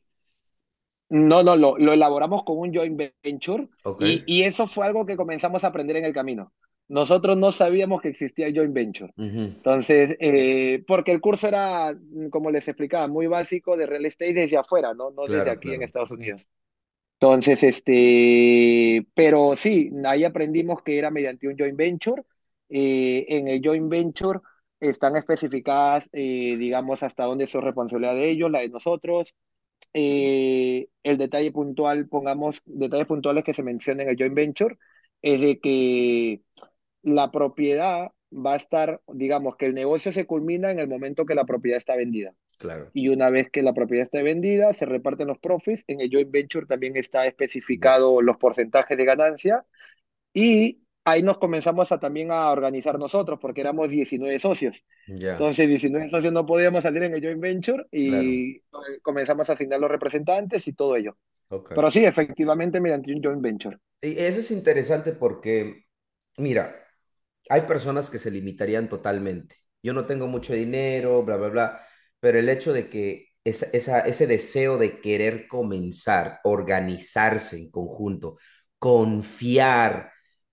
no, 1.10 1.44
no, 1.44 1.56
lo, 1.58 1.78
lo 1.78 1.94
elaboramos 1.94 2.44
con 2.44 2.58
un 2.60 2.74
joint 2.74 3.00
venture 3.24 3.68
y, 3.98 4.24
y 4.26 4.44
eso 4.44 4.68
fue 4.68 4.86
algo 4.86 5.06
que 5.06 5.18
comenzamos 5.18 5.64
a 5.64 5.68
aprender 5.68 5.98
en 5.98 6.06
el 6.06 6.14
camino. 6.14 6.54
Nosotros 6.88 7.38
no 7.38 7.52
sabíamos 7.52 8.02
que 8.02 8.10
existía 8.10 8.52
joint 8.54 8.74
venture. 8.74 9.14
Entonces, 9.64 10.16
eh, 10.20 10.84
porque 10.88 11.12
el 11.12 11.22
curso 11.22 11.48
era, 11.48 11.96
como 12.32 12.50
les 12.52 12.68
explicaba, 12.68 13.08
muy 13.08 13.28
básico 13.28 13.78
de 13.78 13.86
real 13.86 14.06
estate 14.06 14.34
desde 14.34 14.58
afuera, 14.58 14.94
¿no? 14.94 15.12
No 15.12 15.28
desde 15.28 15.50
Claro, 15.50 15.52
aquí 15.52 15.74
en. 15.74 15.84
Estados 15.84 16.10
Unidos. 16.12 16.48
Entonces, 17.20 17.64
este, 17.64 19.08
pero 19.16 19.56
sí, 19.58 19.92
ahí 20.06 20.24
aprendimos 20.24 20.82
que 20.84 20.98
era 21.00 21.12
mediante 21.12 21.48
un 21.48 21.58
joint 21.58 21.78
venture. 21.78 22.24
Eh, 22.72 23.26
en 23.28 23.50
el 23.50 23.62
joint 23.62 23.90
venture 23.90 24.40
están 24.80 25.16
especificadas, 25.18 26.10
eh, 26.14 26.56
digamos, 26.58 27.04
hasta 27.04 27.26
dónde 27.26 27.44
es 27.44 27.54
responsabilidad 27.54 28.16
de 28.16 28.30
ellos, 28.30 28.50
la 28.50 28.62
de 28.62 28.70
nosotros. 28.70 29.36
Eh, 29.94 30.88
el 31.04 31.18
detalle 31.18 31.52
puntual, 31.52 32.08
pongamos 32.08 32.62
detalles 32.66 33.08
puntuales 33.08 33.44
que 33.44 33.54
se 33.54 33.62
mencionan 33.62 34.08
en 34.08 34.12
el 34.12 34.18
joint 34.18 34.36
venture, 34.36 34.78
es 35.22 35.42
de 35.42 35.60
que 35.60 36.42
la 37.04 37.30
propiedad 37.30 38.12
va 38.34 38.54
a 38.54 38.58
estar, 38.58 39.02
digamos, 39.08 39.58
que 39.58 39.66
el 39.66 39.76
negocio 39.76 40.14
se 40.14 40.26
culmina 40.26 40.72
en 40.72 40.80
el 40.80 40.88
momento 40.88 41.26
que 41.26 41.36
la 41.36 41.46
propiedad 41.46 41.78
está 41.78 41.98
vendida 41.98 42.34
Claro, 42.58 42.90
y 42.94 43.10
una 43.10 43.30
vez 43.30 43.50
que 43.50 43.64
la 43.64 43.74
propiedad 43.74 44.04
esté 44.04 44.24
vendida, 44.24 44.74
se 44.74 44.86
reparten 44.86 45.28
los 45.28 45.40
profits. 45.40 45.84
En 45.88 46.00
el 46.00 46.10
joint 46.10 46.32
venture 46.32 46.68
también 46.68 46.96
está 46.96 47.28
especificado 47.28 48.22
los 48.22 48.38
porcentajes 48.38 48.98
de 48.98 49.06
ganancia 49.06 49.66
y 50.34 50.82
ahí 51.06 51.24
nos 51.24 51.38
comenzamos 51.38 51.92
a 51.92 52.00
también 52.00 52.32
a 52.32 52.52
organizar 52.52 53.00
nosotros 53.00 53.40
porque 53.42 53.62
éramos 53.62 53.90
19 53.90 54.40
socios. 54.40 54.84
ya, 55.08 55.38
Entonces, 55.38 55.68
19 55.68 56.10
socios 56.10 56.34
no 56.34 56.46
podíamos 56.46 56.84
salir 56.84 57.04
en 57.04 57.14
el 57.16 57.22
joint 57.24 57.42
venture 57.42 57.86
claro, 58.04 58.32
y 58.32 58.58
eh, 58.58 58.62
comenzamos 59.02 59.50
a 59.50 59.54
asignar 59.54 59.80
los 59.80 59.90
representantes 59.92 60.68
y 60.68 60.74
todo 60.74 60.96
ello. 60.96 61.18
ok. 61.50 61.72
Pero 61.74 61.92
sí, 61.92 62.06
efectivamente, 62.06 62.82
mediante 62.82 63.14
un 63.14 63.24
joint 63.24 63.42
venture. 63.42 63.80
Y 64.02 64.18
eso 64.20 64.40
es 64.40 64.52
interesante 64.52 65.14
porque, 65.14 65.86
mira, 66.38 66.76
hay 67.50 67.62
personas 67.64 68.10
que 68.10 68.20
se 68.20 68.32
limitarían 68.32 68.90
totalmente. 68.90 69.56
Yo 69.84 69.94
no 69.94 70.06
tengo 70.08 70.28
mucho 70.28 70.54
dinero, 70.54 71.24
bla, 71.24 71.38
bla, 71.38 71.50
bla, 71.50 71.82
pero 72.20 72.40
el 72.40 72.50
hecho 72.50 72.74
de 72.74 72.90
que 72.90 73.30
esa, 73.46 73.68
esa- 73.74 74.02
ese 74.02 74.28
deseo 74.28 74.78
de 74.78 75.02
querer 75.02 75.48
comenzar, 75.48 76.40
organizarse 76.44 77.58
en 77.58 77.72
conjunto, 77.72 78.38
confiar, 78.80 80.12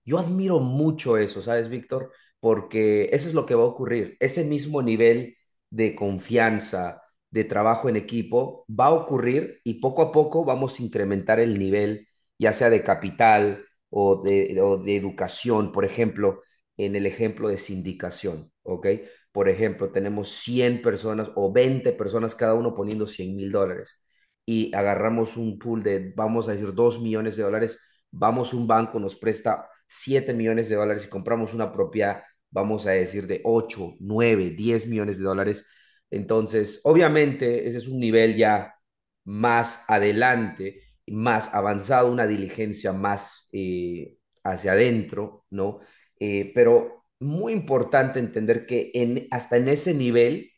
yo 0.09 0.19
admiro 0.19 0.59
mucho 0.59 1.17
eso, 1.17 1.41
¿sabes, 1.41 1.69
Víctor? 1.69 2.11
Porque 2.39 3.09
eso 3.13 3.27
es 3.27 3.33
lo 3.33 3.45
que 3.45 3.55
va 3.55 3.63
a 3.63 3.65
ocurrir. 3.67 4.17
Ese 4.19 4.43
mismo 4.43 4.81
nivel 4.81 5.37
de 5.69 5.95
confianza, 5.95 7.01
de 7.29 7.43
trabajo 7.43 7.89
en 7.89 7.95
equipo, 7.97 8.65
va 8.69 8.87
a 8.87 8.91
ocurrir 8.91 9.59
y 9.63 9.75
poco 9.75 10.01
a 10.01 10.11
poco 10.11 10.45
vamos 10.45 10.79
a 10.79 10.83
incrementar 10.83 11.39
el 11.39 11.59
nivel, 11.59 12.07
ya 12.37 12.53
sea 12.53 12.69
de 12.69 12.83
capital 12.83 13.65
o 13.89 14.21
de, 14.23 14.59
o 14.61 14.77
de 14.77 14.95
educación, 14.95 15.71
por 15.71 15.85
ejemplo 15.85 16.41
en 16.77 16.95
el 16.95 17.05
ejemplo 17.05 17.49
de 17.49 17.57
sindicación, 17.57 18.51
¿ok? 18.63 18.87
Por 19.31 19.49
ejemplo, 19.49 19.91
tenemos 19.91 20.29
100 20.29 20.81
personas 20.81 21.29
o 21.35 21.51
20 21.51 21.91
personas 21.93 22.35
cada 22.35 22.53
uno 22.55 22.73
poniendo 22.73 23.05
100 23.07 23.35
mil 23.35 23.51
dólares 23.51 24.01
y 24.45 24.73
agarramos 24.75 25.37
un 25.37 25.59
pool 25.59 25.83
de, 25.83 26.13
vamos 26.15 26.47
a 26.47 26.53
decir, 26.53 26.73
2 26.73 26.99
millones 27.01 27.35
de 27.35 27.43
dólares, 27.43 27.79
vamos 28.11 28.53
a 28.53 28.57
un 28.57 28.67
banco, 28.67 28.99
nos 28.99 29.15
presta 29.17 29.67
7 29.89 30.33
millones 30.33 30.69
de 30.69 30.75
dólares 30.75 31.05
y 31.05 31.09
compramos 31.09 31.53
una 31.53 31.71
propiedad, 31.73 32.23
vamos 32.51 32.85
a 32.87 32.91
decir, 32.91 33.27
de 33.27 33.41
8, 33.43 33.95
9, 33.99 34.51
10 34.51 34.87
millones 34.87 35.17
de 35.17 35.23
dólares. 35.25 35.65
Entonces, 36.11 36.81
obviamente, 36.83 37.67
ese 37.67 37.79
es 37.79 37.87
un 37.87 37.99
nivel 37.99 38.35
ya 38.35 38.75
más 39.25 39.85
adelante, 39.89 40.81
más 41.07 41.53
avanzado, 41.53 42.11
una 42.11 42.27
diligencia 42.27 42.93
más 42.93 43.49
eh, 43.53 44.17
hacia 44.43 44.73
adentro, 44.73 45.45
¿no? 45.49 45.79
Eh, 46.19 46.51
pero 46.53 47.05
muy 47.19 47.53
importante 47.53 48.19
entender 48.19 48.65
que 48.65 48.91
en, 48.93 49.27
hasta 49.31 49.57
en 49.57 49.69
ese 49.69 49.93
nivel 49.93 50.51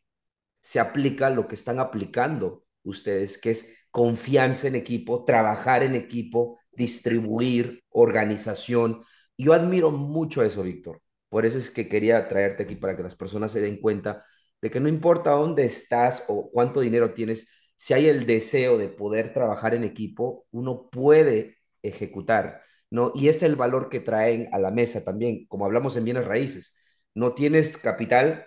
se 0.62 0.80
aplica 0.80 1.30
lo 1.30 1.48
que 1.48 1.56
están 1.56 1.80
aplicando 1.80 2.65
ustedes, 2.84 3.38
que 3.38 3.52
es 3.52 3.76
confianza 3.91 4.67
en 4.67 4.76
equipo, 4.76 5.24
trabajar 5.26 5.84
en 5.84 5.96
equipo, 5.96 6.60
distribuir, 6.72 7.84
organización. 7.89 9.04
Yo 9.41 9.54
admiro 9.54 9.89
mucho 9.91 10.43
eso, 10.43 10.62
Víctor. 10.63 11.01
Por 11.30 11.45
eso 11.45 11.58
es 11.58 11.71
que 11.71 11.88
quería 11.89 12.27
traerte 12.27 12.63
aquí 12.63 12.75
para 12.75 12.95
que 12.95 13.04
las 13.04 13.15
personas 13.15 13.51
se 13.51 13.62
den 13.62 13.77
cuenta 13.82 14.23
de 14.62 14.69
que 14.69 14.80
no 14.80 14.88
importa 14.88 15.32
dónde 15.32 15.65
estás 15.65 16.25
o 16.27 16.51
cuánto 16.51 16.82
dinero 16.82 17.13
tienes, 17.13 17.49
si 17.75 17.93
hay 17.95 18.08
el 18.08 18.27
deseo 18.27 18.77
de 18.77 18.89
poder 18.89 19.34
trabajar 19.34 19.73
en 19.73 19.84
equipo, 19.84 20.45
uno 20.51 20.89
puede 20.91 21.58
ejecutar, 21.82 22.62
¿no? 22.91 23.12
Y 23.15 23.30
es 23.30 23.41
el 23.41 23.56
valor 23.56 23.89
que 23.89 23.99
traen 23.99 24.47
a 24.54 24.60
la 24.60 24.69
mesa 24.69 25.04
también, 25.04 25.47
como 25.47 25.65
hablamos 25.65 25.97
en 25.97 26.06
bienes 26.06 26.25
raíces. 26.25 26.75
No 27.15 27.34
tienes 27.34 27.77
capital, 27.77 28.45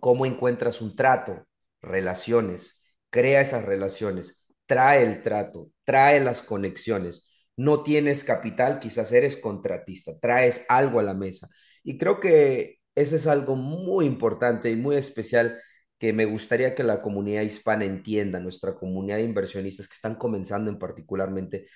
cómo 0.00 0.26
encuentras 0.26 0.80
un 0.80 0.96
trato, 0.96 1.46
relaciones, 1.80 2.82
crea 3.10 3.40
esas 3.40 3.64
relaciones, 3.64 4.48
trae 4.66 5.02
el 5.04 5.22
trato, 5.22 5.70
trae 5.84 6.20
las 6.20 6.42
conexiones. 6.42 7.29
No 7.60 7.82
tienes 7.82 8.24
capital, 8.24 8.80
quizás 8.80 9.12
eres 9.12 9.36
contratista, 9.36 10.18
traes 10.20 10.64
algo 10.68 11.00
a 11.00 11.02
la 11.02 11.14
mesa. 11.14 11.48
Y 11.82 11.98
creo 11.98 12.20
que 12.20 12.78
eso 12.94 13.16
es 13.16 13.26
algo 13.26 13.56
muy 13.56 14.06
importante 14.06 14.70
y 14.70 14.76
muy 14.76 14.96
especial 14.96 15.58
que 15.98 16.12
me 16.12 16.24
gustaría 16.24 16.74
que 16.74 16.82
la 16.82 17.02
comunidad 17.02 17.42
hispana 17.42 17.84
entienda, 17.84 18.40
nuestra 18.40 18.74
comunidad 18.74 19.16
de 19.16 19.24
inversionistas 19.24 19.88
que 19.88 19.94
están 19.94 20.14
comenzando 20.16 20.70
en 20.70 20.78
particularmente, 20.78 21.66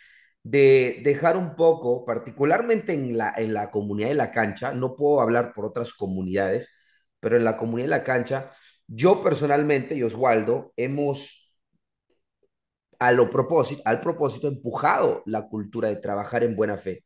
de 0.42 1.00
dejar 1.04 1.36
un 1.36 1.56
poco, 1.56 2.04
particularmente 2.04 2.92
en 2.94 3.16
la, 3.16 3.34
en 3.36 3.54
la 3.54 3.70
comunidad 3.70 4.08
de 4.08 4.14
la 4.14 4.30
cancha, 4.30 4.72
no 4.72 4.96
puedo 4.96 5.20
hablar 5.20 5.52
por 5.54 5.66
otras 5.66 5.92
comunidades, 5.94 6.70
pero 7.20 7.36
en 7.36 7.44
la 7.44 7.56
comunidad 7.56 7.86
de 7.86 7.90
la 7.98 8.04
cancha, 8.04 8.50
yo 8.86 9.22
personalmente 9.22 9.94
y 9.94 10.02
Oswaldo 10.02 10.72
hemos 10.76 11.43
a 13.04 13.12
lo 13.12 13.28
propósito, 13.28 13.82
al 13.84 14.00
propósito 14.00 14.48
empujado 14.48 15.22
la 15.26 15.46
cultura 15.46 15.88
de 15.90 15.96
trabajar 15.96 16.42
en 16.42 16.56
buena 16.56 16.78
fe. 16.78 17.04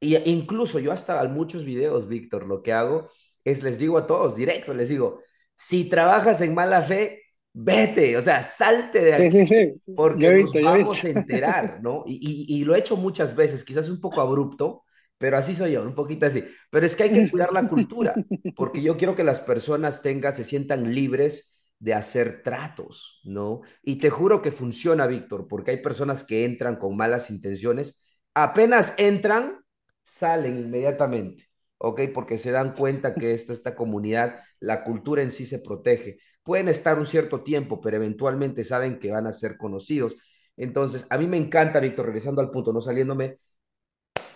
Y 0.00 0.16
incluso 0.30 0.78
yo 0.78 0.90
hasta 0.90 1.22
en 1.22 1.34
muchos 1.34 1.66
videos, 1.66 2.08
Víctor, 2.08 2.46
lo 2.46 2.62
que 2.62 2.72
hago 2.72 3.10
es 3.44 3.62
les 3.62 3.78
digo 3.78 3.98
a 3.98 4.06
todos, 4.06 4.36
directo, 4.36 4.72
les 4.72 4.88
digo, 4.88 5.20
si 5.54 5.88
trabajas 5.90 6.40
en 6.40 6.54
mala 6.54 6.80
fe, 6.80 7.22
vete, 7.52 8.16
o 8.16 8.22
sea, 8.22 8.42
salte 8.42 9.04
de 9.04 9.14
aquí 9.14 9.46
sí, 9.46 9.46
sí. 9.46 9.92
porque 9.94 10.30
nos 10.30 10.44
visto, 10.44 10.58
visto. 10.58 10.70
vamos 10.70 11.04
a 11.04 11.08
enterar, 11.08 11.80
¿no? 11.82 12.04
Y, 12.06 12.46
y, 12.48 12.56
y 12.56 12.64
lo 12.64 12.74
he 12.74 12.78
hecho 12.78 12.96
muchas 12.96 13.36
veces, 13.36 13.64
quizás 13.64 13.90
un 13.90 14.00
poco 14.00 14.22
abrupto, 14.22 14.82
pero 15.18 15.36
así 15.36 15.54
soy 15.54 15.72
yo, 15.72 15.82
un 15.82 15.94
poquito 15.94 16.24
así. 16.24 16.42
Pero 16.70 16.86
es 16.86 16.96
que 16.96 17.02
hay 17.02 17.12
que 17.12 17.30
cuidar 17.30 17.52
la 17.52 17.68
cultura, 17.68 18.14
porque 18.56 18.80
yo 18.80 18.96
quiero 18.96 19.14
que 19.14 19.24
las 19.24 19.40
personas 19.40 20.00
tengan, 20.00 20.32
se 20.32 20.42
sientan 20.42 20.94
libres 20.94 21.53
de 21.78 21.94
hacer 21.94 22.42
tratos, 22.42 23.20
¿no? 23.24 23.60
Y 23.82 23.96
te 23.98 24.10
juro 24.10 24.42
que 24.42 24.52
funciona, 24.52 25.06
Víctor, 25.06 25.46
porque 25.48 25.72
hay 25.72 25.82
personas 25.82 26.24
que 26.24 26.44
entran 26.44 26.76
con 26.76 26.96
malas 26.96 27.30
intenciones, 27.30 28.04
apenas 28.34 28.94
entran, 28.98 29.60
salen 30.02 30.58
inmediatamente, 30.58 31.46
¿ok? 31.78 32.02
Porque 32.12 32.38
se 32.38 32.52
dan 32.52 32.74
cuenta 32.74 33.14
que 33.14 33.34
esta, 33.34 33.52
esta 33.52 33.74
comunidad, 33.74 34.38
la 34.60 34.84
cultura 34.84 35.22
en 35.22 35.30
sí 35.30 35.46
se 35.46 35.60
protege. 35.60 36.18
Pueden 36.42 36.68
estar 36.68 36.98
un 36.98 37.06
cierto 37.06 37.42
tiempo, 37.42 37.80
pero 37.80 37.96
eventualmente 37.96 38.64
saben 38.64 38.98
que 38.98 39.10
van 39.10 39.26
a 39.26 39.32
ser 39.32 39.56
conocidos. 39.56 40.16
Entonces, 40.56 41.06
a 41.10 41.18
mí 41.18 41.26
me 41.26 41.36
encanta, 41.36 41.80
Víctor, 41.80 42.06
regresando 42.06 42.40
al 42.40 42.50
punto, 42.50 42.72
no 42.72 42.80
saliéndome, 42.80 43.38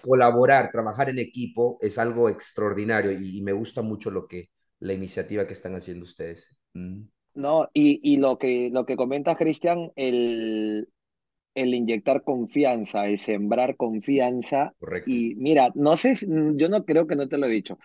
colaborar, 0.03 0.71
trabajar 0.71 1.11
en 1.11 1.19
equipo 1.19 1.79
es 1.81 1.99
algo 1.99 2.29
extraordinario 2.29 3.13
y, 3.13 3.43
me 3.43 3.53
gusta 3.53 3.83
mucho 3.83 4.11
lo 4.11 4.27
que, 4.27 4.51
la 4.81 4.93
iniciativa 4.93 5.47
que 5.47 5.55
están 5.55 5.75
haciendo 5.75 6.05
ustedes. 6.05 6.57
Mm, 6.75 7.03
No, 7.39 7.69
y, 7.73 8.01
y 8.03 8.17
lo 8.17 8.37
que, 8.37 8.71
lo 8.73 8.85
que 8.85 8.97
comentas, 8.97 9.37
Cristian, 9.37 9.93
el, 9.95 10.89
el 11.55 11.75
inyectar 11.75 12.23
confianza, 12.25 13.07
el 13.07 13.19
sembrar 13.19 13.77
confianza. 13.77 14.75
correcto. 14.79 15.11
Y 15.11 15.35
mira, 15.37 15.71
no 15.75 15.97
sé, 15.97 16.17
yo 16.57 16.69
no 16.69 16.85
creo 16.85 17.07
que 17.07 17.17
no 17.17 17.29
te 17.29 17.39
lo 17.39 17.47
he 17.47 17.51
dicho. 17.51 17.79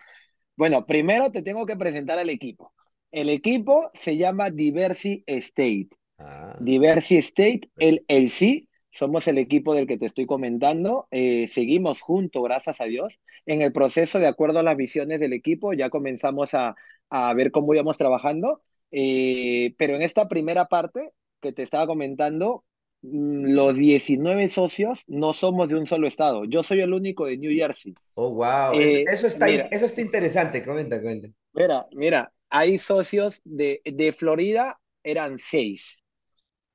Bueno, 0.57 0.85
primero 0.85 1.31
te 1.31 1.43
tengo 1.43 1.65
que 1.65 1.77
presentar 1.77 2.19
al 2.19 2.29
equipo. 2.29 2.73
El 3.11 3.29
equipo 3.29 3.91
se 3.93 4.17
llama 4.17 4.49
Diversity 4.51 5.23
State. 5.27 5.89
Ah, 6.17 6.55
Diversity 6.59 7.17
State, 7.19 7.71
el, 7.79 8.05
el 8.07 8.29
sí, 8.29 8.69
somos 8.91 9.27
el 9.27 9.37
equipo 9.37 9.73
del 9.75 9.87
que 9.87 9.97
te 9.97 10.05
estoy 10.05 10.25
comentando. 10.25 11.07
Eh, 11.11 11.47
seguimos 11.49 12.01
juntos, 12.01 12.43
gracias 12.43 12.81
a 12.81 12.85
Dios. 12.85 13.19
En 13.45 13.61
el 13.61 13.73
proceso, 13.73 14.19
de 14.19 14.27
acuerdo 14.27 14.59
a 14.59 14.63
las 14.63 14.77
visiones 14.77 15.19
del 15.19 15.33
equipo, 15.33 15.73
ya 15.73 15.89
comenzamos 15.89 16.53
a, 16.53 16.75
a 17.09 17.33
ver 17.33 17.51
cómo 17.51 17.73
íbamos 17.73 17.97
trabajando. 17.97 18.61
Eh, 18.95 19.73
pero 19.77 19.95
en 19.95 20.03
esta 20.03 20.27
primera 20.27 20.65
parte 20.65 21.11
que 21.41 21.51
te 21.51 21.63
estaba 21.63 21.87
comentando, 21.87 22.63
mm, 23.01 23.55
los 23.55 23.73
19 23.73 24.47
socios 24.47 25.03
no 25.07 25.33
somos 25.33 25.67
de 25.67 25.75
un 25.75 25.87
solo 25.87 26.07
estado. 26.07 26.45
Yo 26.45 26.61
soy 26.61 26.81
el 26.81 26.93
único 26.93 27.25
de 27.25 27.39
New 27.39 27.51
Jersey. 27.51 27.95
Oh, 28.13 28.29
wow. 28.29 28.73
Eh, 28.75 29.03
eso 29.11 29.25
está, 29.25 29.47
mira, 29.47 29.63
eso 29.71 29.85
está 29.85 30.01
interesante. 30.01 30.63
Comenta, 30.63 31.01
comenta. 31.01 31.27
mira, 31.53 31.87
mira, 31.91 32.31
hay 32.49 32.77
socios 32.77 33.41
de, 33.43 33.81
de 33.83 34.13
Florida, 34.13 34.79
eran 35.03 35.39
seis. 35.39 35.97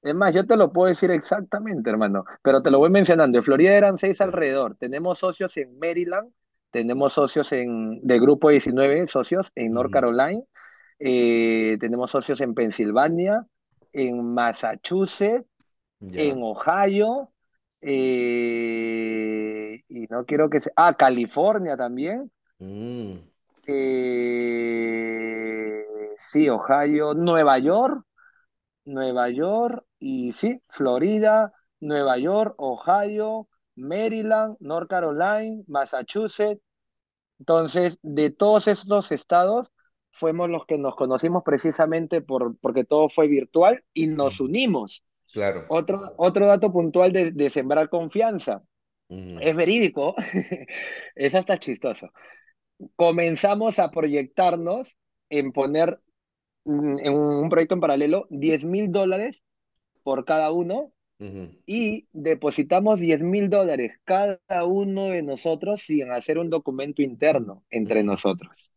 Es 0.03 0.15
más, 0.15 0.35
yo 0.35 0.45
te 0.45 0.57
lo 0.57 0.73
puedo 0.73 0.89
decir 0.89 1.11
exactamente, 1.13 1.91
hermano, 1.91 2.25
pero 2.43 2.63
te 2.63 2.71
lo 2.71 2.79
voy 2.79 2.91
mencionando. 2.91 3.39
En 3.39 3.45
Florida 3.45 3.73
eran 3.75 3.99
seis 3.99 4.21
alrededor. 4.21 4.77
Tenemos 4.77 5.21
socios 5.21 5.57
en 5.57 5.79
Maryland, 5.79 6.33
tenemos 6.73 7.13
socios 7.13 7.53
en, 7.53 8.01
de 8.03 8.19
grupo 8.21 8.51
19 8.51 9.07
socios 9.07 9.51
en 9.55 9.73
North 9.73 9.93
Carolina, 9.93 10.41
eh, 10.99 11.77
tenemos 11.81 12.11
socios 12.11 12.41
en 12.41 12.55
Pensilvania, 12.55 13.47
en 13.93 14.33
Massachusetts, 14.33 15.47
Ya. 16.01 16.23
en 16.23 16.41
Ohio, 16.43 17.33
eh, 17.81 19.83
y 19.89 20.07
no 20.09 20.25
quiero 20.25 20.49
que 20.49 20.61
se... 20.61 20.71
Ah, 20.77 20.95
California 20.95 21.77
también. 21.77 22.31
Mm, 22.59 23.15
eh, 24.49 25.85
sí, 26.33 26.49
Ohio, 26.49 27.15
Nueva 27.15 27.59
York. 27.59 28.05
Nueva 28.85 29.29
York 29.29 29.85
y 29.99 30.33
sí, 30.33 30.63
Florida, 30.69 31.53
Nueva 31.81 32.17
York, 32.19 32.55
Ohio, 32.57 33.49
Maryland, 33.77 34.57
North 34.61 34.89
Carolina, 34.89 35.63
Massachusetts. 35.67 36.63
Entonces, 37.39 37.99
de 38.03 38.31
todos 38.31 38.67
estos 38.67 39.13
estados, 39.13 39.71
fuimos 40.19 40.51
los 40.51 40.67
que 40.67 40.79
nos 40.79 40.97
conocimos 40.97 41.43
precisamente 41.45 42.21
por, 42.23 42.57
porque 42.59 42.85
todo 42.85 43.09
fue 43.09 43.29
virtual 43.29 43.85
y 43.95 44.09
nos 44.09 44.41
unimos. 44.41 45.05
Claro. 45.33 45.65
Otro, 45.69 46.01
otro 46.17 46.47
dato 46.47 46.73
puntual 46.73 47.13
de, 47.13 47.31
de 47.33 47.51
sembrar 47.51 47.89
confianza. 47.89 48.63
Ujú, 49.09 49.39
Es 49.41 49.55
verídico, 49.57 50.15
es 51.15 51.35
hasta 51.35 51.59
chistoso. 51.59 52.11
Comenzamos 52.97 53.79
a 53.79 53.91
proyectarnos 53.91 54.99
en 55.31 55.53
poner 55.53 56.01
mm, 56.65 56.99
en 57.01 57.15
un 57.15 57.49
proyecto 57.49 57.75
en 57.75 57.81
paralelo 57.81 58.27
diez 58.31 58.65
mil 58.65 58.93
dólares 58.93 59.45
por 60.05 60.25
cada 60.25 60.53
uno 60.53 60.93
y 61.67 62.09
depositamos 62.13 63.01
diez 63.01 63.23
mil 63.23 63.51
dólares 63.51 63.93
cada 64.05 64.65
uno 64.67 65.07
de 65.07 65.23
nosotros 65.23 65.83
sin 65.83 66.13
hacer 66.13 66.39
un 66.39 66.51
documento 66.51 67.03
interno 67.03 67.65
entre 67.71 68.05
nosotros. 68.05 68.71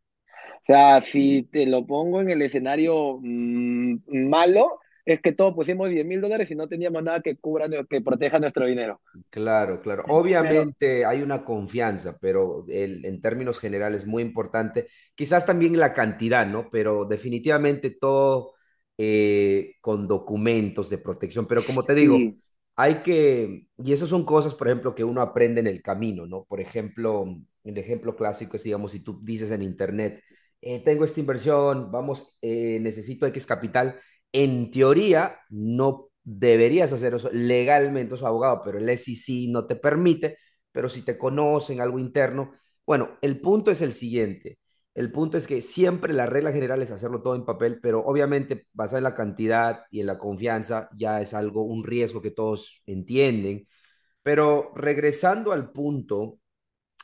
O 0.63 0.73
sea, 0.73 1.01
si 1.01 1.43
te 1.43 1.65
lo 1.65 1.85
pongo 1.85 2.21
en 2.21 2.29
el 2.29 2.41
escenario 2.41 3.19
mm, 3.21 3.95
malo, 4.29 4.79
es 5.05 5.19
que 5.21 5.33
todos 5.33 5.53
pusimos 5.55 5.89
diez 5.89 6.05
mil 6.05 6.21
dólares 6.21 6.49
y 6.51 6.55
no 6.55 6.67
teníamos 6.67 7.03
nada 7.03 7.21
que 7.21 7.35
cubra, 7.37 7.67
que 7.89 8.01
proteja 8.01 8.39
nuestro 8.39 8.65
dinero. 8.67 9.01
Claro, 9.29 9.81
claro. 9.81 10.05
Pero 10.05 10.15
Obviamente 10.15 11.05
hay 11.05 11.21
una 11.21 11.43
confianza, 11.43 12.17
pero 12.19 12.65
el- 12.69 13.05
en 13.05 13.19
términos 13.19 13.59
generales 13.59 14.05
muy 14.05 14.23
importante. 14.23 14.87
Quizás 15.15 15.45
también 15.45 15.77
la 15.77 15.91
cantidad, 15.93 16.47
¿no? 16.47 16.69
Pero 16.69 17.03
definitivamente 17.05 17.91
todo 17.99 18.53
eh, 18.97 19.75
con 19.81 20.07
documentos 20.07 20.89
de 20.89 20.97
protección. 20.97 21.45
Pero 21.47 21.65
como 21.65 21.85
te 21.85 21.93
digo, 21.95 22.23
sí, 22.23 22.41
hay 22.77 23.01
que, 23.01 23.67
y 23.83 23.91
eso 23.93 24.07
son 24.07 24.23
cosas, 24.25 24.55
por 24.55 24.67
ejemplo, 24.67 24.95
que 24.95 25.03
uno 25.03 25.21
aprende 25.21 25.59
en 25.59 25.67
el 25.67 25.81
camino, 25.81 26.25
¿no? 26.25 26.45
Por 26.45 26.61
ejemplo, 26.61 27.25
el 27.65 27.77
ejemplo 27.77 28.15
clásico 28.15 28.55
es, 28.57 28.63
digamos, 28.63 28.91
si 28.91 29.01
tú 29.01 29.19
dices 29.23 29.51
en 29.51 29.61
internet, 29.61 30.23
eh, 30.61 30.83
tengo 30.83 31.05
esta 31.05 31.19
inversión, 31.19 31.91
vamos, 31.91 32.37
eh, 32.41 32.79
necesito 32.81 33.25
X 33.27 33.45
capital 33.45 33.99
en 34.31 34.71
teoría, 34.71 35.39
no 35.49 36.09
deberías 36.23 36.93
hacer 36.93 37.15
eso 37.15 37.29
legalmente, 37.33 38.15
es 38.15 38.23
abogado, 38.23 38.61
pero 38.63 38.77
el 38.77 38.89
SEC 38.89 39.49
no 39.49 39.65
te 39.65 39.75
permite, 39.75 40.37
pero 40.71 40.89
si 40.89 41.01
te 41.03 41.17
conocen 41.17 41.81
algo 41.81 41.99
interno, 41.99 42.51
bueno, 42.85 43.17
el 43.21 43.39
punto 43.41 43.71
es 43.71 43.81
el 43.81 43.93
siguiente. 43.93 44.59
El 44.93 45.11
punto 45.11 45.37
es 45.37 45.47
que 45.47 45.61
siempre 45.61 46.13
la 46.13 46.25
regla 46.25 46.51
general 46.51 46.81
es 46.81 46.91
hacerlo 46.91 47.21
todo 47.21 47.35
en 47.35 47.45
papel, 47.45 47.79
pero 47.81 48.01
obviamente 48.03 48.67
basada 48.73 48.99
en 48.99 49.03
la 49.05 49.13
cantidad 49.13 49.85
y 49.89 50.01
en 50.01 50.07
la 50.07 50.17
confianza 50.17 50.89
ya 50.97 51.21
es 51.21 51.33
algo, 51.33 51.63
un 51.63 51.83
riesgo 51.85 52.21
que 52.21 52.31
todos 52.31 52.81
entienden. 52.85 53.65
Pero 54.23 54.71
regresando 54.75 55.51
al 55.53 55.71
punto 55.71 56.39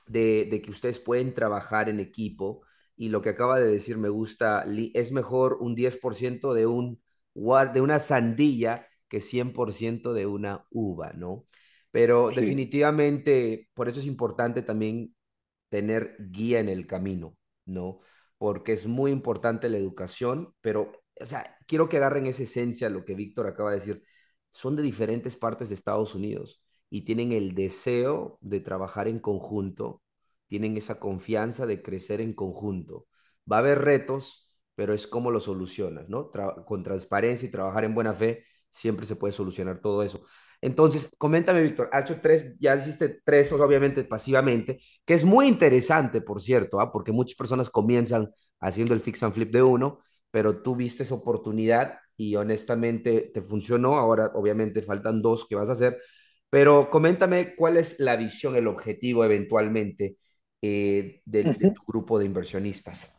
de, 0.08 0.48
de 0.52 0.62
que 0.62 0.72
ustedes 0.72 1.00
pueden 1.00 1.34
trabajar 1.34 1.90
en 1.90 2.00
equipo 2.00 2.64
y 2.98 3.10
lo 3.10 3.22
que 3.22 3.30
acaba 3.30 3.60
de 3.60 3.70
decir 3.70 3.98
me 3.98 4.10
gusta, 4.10 4.66
es 4.94 5.12
mejor 5.12 5.58
un 5.62 5.76
10% 5.76 6.54
de, 6.54 6.66
un, 6.66 7.02
de 7.36 7.82
una 7.82 8.00
sandía 8.00 8.88
que 9.08 9.22
100% 9.22 10.14
de 10.14 10.26
una 10.26 10.66
uva, 10.72 11.14
¿no? 11.14 11.46
Pero 11.92 12.32
sí, 12.32 12.42
definitivamente, 12.42 13.70
por 13.74 13.88
eso 13.88 14.00
es 14.00 14.06
importante 14.08 14.62
también 14.64 15.16
tener 15.70 16.16
guía 16.20 16.60
en 16.60 16.70
el 16.70 16.88
camino, 16.88 17.38
¿no? 17.66 18.00
Porque 18.38 18.74
es 18.74 18.88
muy 18.88 19.12
importante 19.12 19.70
la 19.70 19.78
educación, 19.78 20.54
pero, 20.62 20.92
o 21.22 21.26
sea, 21.26 21.58
quiero 21.68 21.90
que 21.90 21.98
agarren 21.98 22.28
esa 22.28 22.44
esencia, 22.44 22.90
lo 22.90 23.06
que 23.06 23.16
Víctor 23.16 23.48
acaba 23.48 23.72
de 23.72 23.78
decir, 23.78 24.04
son 24.52 24.76
de 24.76 24.84
diferentes 24.84 25.36
partes 25.36 25.70
de 25.70 25.76
Estados 25.76 26.16
Unidos 26.16 26.64
y 26.90 27.02
tienen 27.02 27.32
el 27.32 27.54
deseo 27.54 28.38
de 28.42 28.60
trabajar 28.60 29.08
en 29.08 29.20
conjunto, 29.20 30.02
tienen 30.48 30.78
esa 30.78 31.00
confianza 31.00 31.66
de 31.66 31.82
crecer 31.82 32.22
en 32.22 32.34
conjunto. 32.34 33.08
Va 33.52 33.58
a 33.58 33.60
haber 33.60 33.80
retos, 33.80 34.52
pero 34.76 34.94
es 34.94 35.08
cómo 35.08 35.32
lo 35.32 35.40
solucionas, 35.40 36.10
¿no? 36.10 36.32
Con 36.66 36.84
transparencia 36.84 37.48
y 37.48 37.52
trabajar 37.52 37.84
en 37.84 37.96
buena 37.96 38.14
fe, 38.14 38.46
siempre 38.70 39.06
se 39.06 39.16
puede 39.16 39.34
solucionar 39.34 39.80
todo 39.82 40.04
eso. 40.04 40.24
Entonces, 40.62 41.10
coméntame, 41.18 41.62
Víctor, 41.62 41.90
has 41.92 42.10
hecho 42.10 42.20
tres, 42.22 42.56
ya 42.60 42.76
hiciste 42.76 43.22
tres, 43.24 43.52
obviamente, 43.52 44.04
pasivamente, 44.04 44.80
que 45.06 45.14
es 45.14 45.24
muy 45.24 45.48
interesante, 45.48 46.22
por 46.22 46.42
cierto, 46.42 46.80
¿ah? 46.80 46.92
porque 46.92 47.12
muchas 47.12 47.36
personas 47.38 47.70
comienzan 47.70 48.30
haciendo 48.60 48.94
el 48.94 49.00
fix 49.00 49.22
and 49.24 49.34
flip 49.34 49.52
de 49.52 49.62
uno, 49.62 50.00
pero 50.32 50.62
tú 50.62 50.76
viste 50.76 51.04
esa 51.04 51.16
oportunidad 51.16 52.00
y 52.16 52.36
honestamente 52.36 53.32
te 53.34 53.42
funcionó. 53.42 53.98
Ahora, 53.98 54.32
obviamente, 54.34 54.82
faltan 54.82 55.22
dos 55.22 55.46
que 55.48 55.56
vas 55.56 55.70
a 55.70 55.74
hacer. 55.74 55.98
Pero 56.50 56.90
coméntame 56.90 57.56
cuál 57.56 57.78
es 57.78 58.00
la 58.00 58.16
visión, 58.16 58.56
el 58.56 58.68
objetivo 58.68 59.24
eventualmente 59.26 60.18
eh, 60.62 61.22
de, 61.26 61.46
tu 61.46 61.82
grupo 61.88 62.20
de 62.20 62.26
inversionistas. 62.26 63.10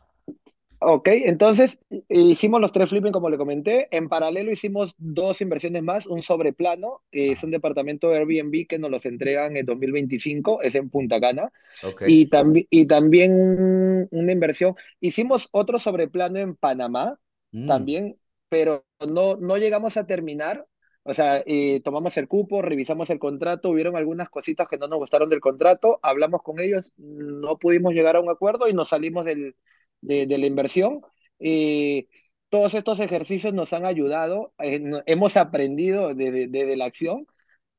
Ok, 0.81 1.09
entonces 1.09 1.77
hicimos 2.07 2.61
los 2.61 2.71
tres 2.71 2.89
flipping 2.89 3.11
como 3.11 3.29
le 3.29 3.37
comenté. 3.37 3.89
En 3.95 4.07
paralelo 4.07 4.49
hicimos 4.51 4.95
dos 4.97 5.41
inversiones 5.41 5.83
más, 5.83 6.05
un 6.05 6.21
sobreplano, 6.21 7.01
eh, 7.11 7.33
es 7.33 7.43
un 7.43 7.51
departamento 7.51 8.07
de 8.09 8.17
Airbnb 8.19 8.65
que 8.65 8.79
nos 8.79 8.89
los 8.89 9.05
entregan 9.05 9.57
en 9.57 9.65
2025, 9.65 10.61
es 10.61 10.75
en 10.75 10.89
Punta 10.89 11.19
Cana. 11.19 11.51
ok. 11.81 12.01
Y, 12.03 12.29
tambi- 12.29 12.67
y 12.69 12.87
también 12.87 13.33
un- 13.33 14.07
una 14.11 14.31
inversión. 14.31 14.75
Hicimos 15.01 15.49
otro 15.51 15.79
sobreplano 15.79 16.39
en 16.39 16.55
Panamá 16.55 17.19
Mm, 17.53 17.89
también, 17.93 18.17
pero 18.49 18.85
no, 19.07 19.35
no 19.37 19.57
llegamos 19.57 19.97
a 19.97 20.07
terminar. 20.07 20.65
O 21.03 21.13
sea, 21.13 21.41
eh, 21.45 21.81
tomamos 21.83 22.17
el 22.17 22.27
cupo, 22.27 22.61
revisamos 22.61 23.09
el 23.09 23.19
contrato, 23.19 23.69
hubieron 23.69 23.95
algunas 23.95 24.29
cositas 24.29 24.67
que 24.67 24.77
no 24.77 24.87
nos 24.87 24.99
gustaron 24.99 25.29
del 25.29 25.39
contrato, 25.39 25.99
hablamos 26.03 26.43
con 26.43 26.59
ellos, 26.59 26.91
no 26.97 27.57
pudimos 27.57 27.93
llegar 27.93 28.15
a 28.15 28.19
un 28.21 28.29
acuerdo 28.29 28.67
y 28.67 28.73
nos 28.73 28.89
salimos 28.89 29.25
del, 29.25 29.55
de, 30.01 30.27
de 30.27 30.37
la 30.37 30.45
inversión. 30.45 31.01
Eh, 31.39 32.07
todos 32.49 32.73
estos 32.73 32.99
ejercicios 32.99 33.53
nos 33.53 33.73
han 33.73 33.85
ayudado, 33.85 34.53
eh, 34.59 34.81
hemos 35.07 35.37
aprendido 35.37 36.13
desde 36.13 36.47
de, 36.47 36.65
de- 36.65 36.77
la 36.77 36.85
acción. 36.85 37.25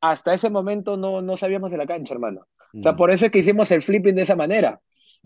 Hasta 0.01 0.35
ese 0.35 0.51
momento 0.51 0.97
no, 0.97 1.21
no 1.23 1.37
sabíamos 1.37 1.71
de 1.71 1.77
la 1.79 1.87
cancha, 1.87 2.15
hermano. 2.15 2.41
O 2.43 2.47
sea, 2.83 2.93
mm, 2.93 2.97
por 2.97 3.11
eso 3.11 3.27
es 3.27 3.33
que 3.33 3.41
hicimos 3.41 3.71
el 3.71 3.83
flipping 3.83 4.15
de 4.15 4.23
esa 4.23 4.37
manera, 4.37 4.81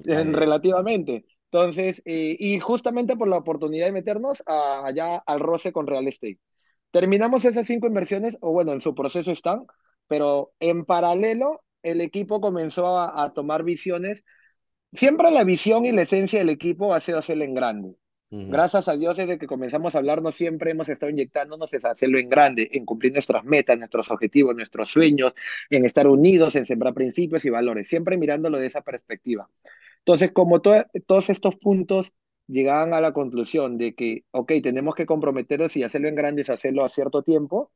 eh, 0.07 0.24
relativamente. 0.24 1.26
Entonces, 1.51 2.03
eh, 2.05 2.36
y 2.38 2.59
justamente 2.59 3.16
por 3.16 3.28
la 3.28 3.36
oportunidad 3.38 3.86
de 3.86 3.92
meternos 3.92 4.42
a- 4.47 4.84
allá 4.86 5.18
al 5.18 5.40
roce 5.40 5.72
con 5.72 5.86
real 5.86 6.09
estate. 6.09 6.38
Terminamos 6.95 7.45
esas 7.45 7.66
cinco 7.66 7.88
inversiones, 7.88 8.38
o 8.40 8.53
bueno, 8.53 8.72
en 8.72 8.80
su 8.80 8.95
proceso 8.95 9.32
están, 9.32 9.66
pero 10.07 10.53
en 10.61 10.84
paralelo 10.84 11.64
el 11.82 12.01
equipo 12.01 12.40
comenzó 12.40 12.86
a, 12.86 13.24
a 13.24 13.32
tomar 13.32 13.64
visiones. 13.64 14.22
Siempre 14.92 15.32
la 15.32 15.42
visión 15.42 15.86
y 15.86 15.90
la 15.90 16.03
esencia 16.03 16.38
del 16.38 16.51
equipo 16.51 16.95
ha 16.95 17.01
sido 17.01 17.18
hacerlo 17.18 17.42
en 17.42 17.55
grande. 17.55 17.97
Gracias 18.30 18.86
a 18.86 18.97
Dios, 18.97 19.16
desde 19.16 19.38
que 19.38 19.49
comenzamos 19.49 19.95
a 19.95 19.99
hablarnos, 19.99 20.36
siempre 20.36 20.70
hemos 20.70 20.88
estado 20.88 21.11
inyectándonos 21.11 21.74
en 21.74 21.84
hacerlo 21.84 22.18
en 22.18 22.28
grande, 22.28 22.68
en 22.72 22.84
cumplir 22.84 23.12
nuestras 23.12 23.42
metas, 23.45 23.76
nuestros 23.76 24.09
objetivos, 24.12 24.55
nuestros 24.55 24.88
sueños, 24.88 25.34
en 25.70 25.84
estar 25.84 26.07
unidos, 26.07 26.55
en 26.55 26.64
sembrar 26.64 26.95
principios 26.95 27.45
y 27.45 27.51
valores, 27.51 27.88
siempre 27.88 28.16
mirándolo 28.16 28.59
de 28.59 28.66
esa 28.66 28.82
perspectiva. 28.82 29.49
Entonces, 29.99 30.30
como 30.32 30.61
to- 30.61 30.86
todos 31.07 31.28
estos 31.30 31.57
puntos 31.57 32.12
llegaban 32.47 32.95
a 32.95 33.01
la 33.01 33.12
conclusión 33.12 33.78
de 33.78 33.95
que, 33.95 34.24
ok, 34.32 34.53
tenemos 34.62 34.95
que 34.95 35.07
comprometernos 35.07 35.76
y 35.76 35.82
hacerlo 35.82 36.09
en 36.09 36.14
grande 36.14 36.42
es 36.42 36.51
hacerlo 36.51 36.84
a 36.84 36.88
cierto 36.88 37.22
tiempo, 37.22 37.72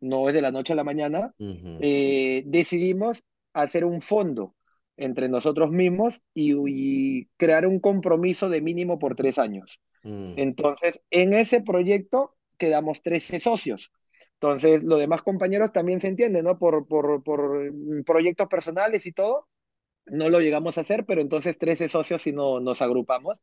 no 0.00 0.28
es 0.28 0.34
de 0.34 0.42
la 0.42 0.52
noche 0.52 0.72
a 0.72 0.76
la 0.76 0.84
mañana, 0.84 1.34
eh, 1.78 2.42
decidimos 2.46 3.22
hacer 3.52 3.84
un 3.84 4.00
fondo 4.00 4.54
entre 4.96 5.28
nosotros 5.28 5.70
mismos 5.70 6.20
y, 6.34 6.54
y 6.68 7.26
crear 7.36 7.66
un 7.66 7.80
compromiso 7.80 8.48
de 8.48 8.60
mínimo 8.62 8.98
por 8.98 9.14
tres 9.16 9.38
años. 9.38 9.80
mm, 10.02 10.34
Entonces, 10.36 11.00
en 11.10 11.34
ese 11.34 11.60
proyecto 11.62 12.36
quedamos 12.58 13.02
13 13.02 13.40
socios. 13.40 13.92
Entonces, 14.34 14.82
los 14.82 14.98
demás 14.98 15.22
compañeros 15.22 15.72
también 15.72 16.00
se 16.00 16.08
entienden, 16.08 16.44
¿no? 16.44 16.58
Por, 16.58 16.86
por, 16.86 17.22
por 17.22 17.72
mm, 17.72 18.04
proyectos 18.04 18.48
personales 18.48 19.06
y 19.06 19.12
todo, 19.12 19.48
no 20.06 20.28
lo 20.28 20.40
llegamos 20.40 20.78
a 20.78 20.82
hacer, 20.82 21.04
pero 21.06 21.20
entonces 21.20 21.58
13 21.58 21.88
socios 21.88 22.22
sí 22.22 22.32
no, 22.32 22.60
nos 22.60 22.82
agrupamos. 22.82 23.38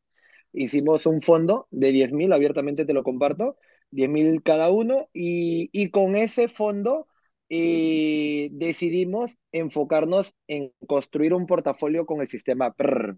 Hicimos 0.52 1.06
un 1.06 1.20
fondo 1.22 1.66
de 1.70 1.92
diez 1.92 2.12
mil, 2.12 2.32
abiertamente 2.32 2.84
te 2.84 2.94
lo 2.94 3.02
comparto, 3.02 3.56
diez 3.90 4.08
mil 4.08 4.42
cada 4.42 4.70
uno, 4.70 5.08
y, 5.12 5.70
y 5.72 5.90
con 5.90 6.16
ese 6.16 6.48
fondo 6.48 7.06
eh, 7.50 8.48
decidimos 8.52 9.36
enfocarnos 9.52 10.34
en 10.46 10.72
construir 10.86 11.34
un 11.34 11.46
portafolio 11.46 12.06
con 12.06 12.20
el 12.20 12.26
sistema 12.28 12.72
PRR. 12.72 13.16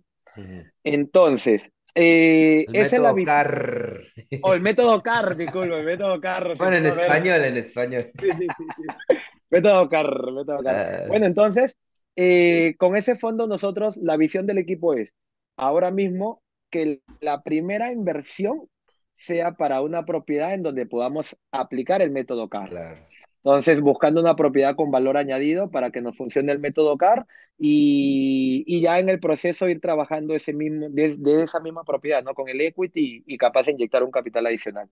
Entonces, 0.85 1.71
eh, 1.95 2.65
El 2.69 2.77
esa 2.77 2.97
es 2.97 3.03
la 3.03 3.15
CAR. 3.25 4.01
o 4.43 4.55
el 4.55 4.61
método 4.61 5.03
CAR, 5.03 5.37
disculpe, 5.37 5.77
el 5.77 5.85
método 5.85 6.21
CAR, 6.21 6.55
Bueno, 6.59 6.77
en 6.77 6.87
español, 6.87 7.45
en 7.45 7.57
español. 7.57 8.11
Sí, 8.21 8.29
sí, 8.31 8.47
sí, 8.57 8.65
sí. 8.77 9.17
Método 9.51 9.89
CAR, 9.89 10.33
método 10.33 10.63
CAR. 10.63 11.03
Ah, 11.03 11.05
Bueno, 11.09 11.27
entonces, 11.27 11.77
eh, 12.17 12.75
con 12.79 12.97
ese 12.97 13.17
fondo 13.17 13.47
nosotros, 13.47 13.97
la 13.97 14.17
visión 14.17 14.47
del 14.47 14.59
equipo 14.59 14.95
es, 14.95 15.11
ahora 15.57 15.91
mismo, 15.91 16.43
que 16.71 17.03
la 17.21 17.43
primera 17.43 17.93
inversión 17.93 18.69
sea 19.17 19.53
para 19.53 19.83
una 19.83 20.05
propiedad 20.05 20.55
en 20.55 20.63
donde 20.63 20.87
podamos 20.87 21.37
aplicar 21.53 22.03
el 22.03 22.11
método 22.11 22.49
CAR. 22.49 22.71
claro. 22.71 23.07
Entonces, 23.43 23.81
buscando 23.81 24.21
una 24.21 24.37
propiedad 24.37 24.77
con 24.77 24.91
valor 24.91 25.17
añadido 25.17 25.71
para 25.71 25.91
que 25.91 26.03
nos 26.03 26.17
funcione 26.17 26.53
el 26.53 26.59
método 26.59 26.97
CAR 26.99 27.27
y, 27.59 28.65
y 28.67 28.83
ya 28.83 28.99
en 28.99 29.09
el 29.09 29.21
proceso 29.21 29.69
ir 29.69 29.81
trabajando 29.81 30.35
ese 30.35 30.53
mismo, 30.53 30.89
de, 30.91 31.17
de 31.19 31.45
esa 31.45 31.61
misma 31.61 31.85
propiedad, 31.85 32.23
¿no? 32.23 32.35
Con 32.35 32.49
el 32.51 32.61
equity 32.61 33.25
y, 33.27 33.35
y 33.35 33.39
capaz 33.39 33.65
de 33.65 33.73
inyectar 33.73 34.03
un 34.05 34.11
capital 34.11 34.47
adicional. 34.47 34.91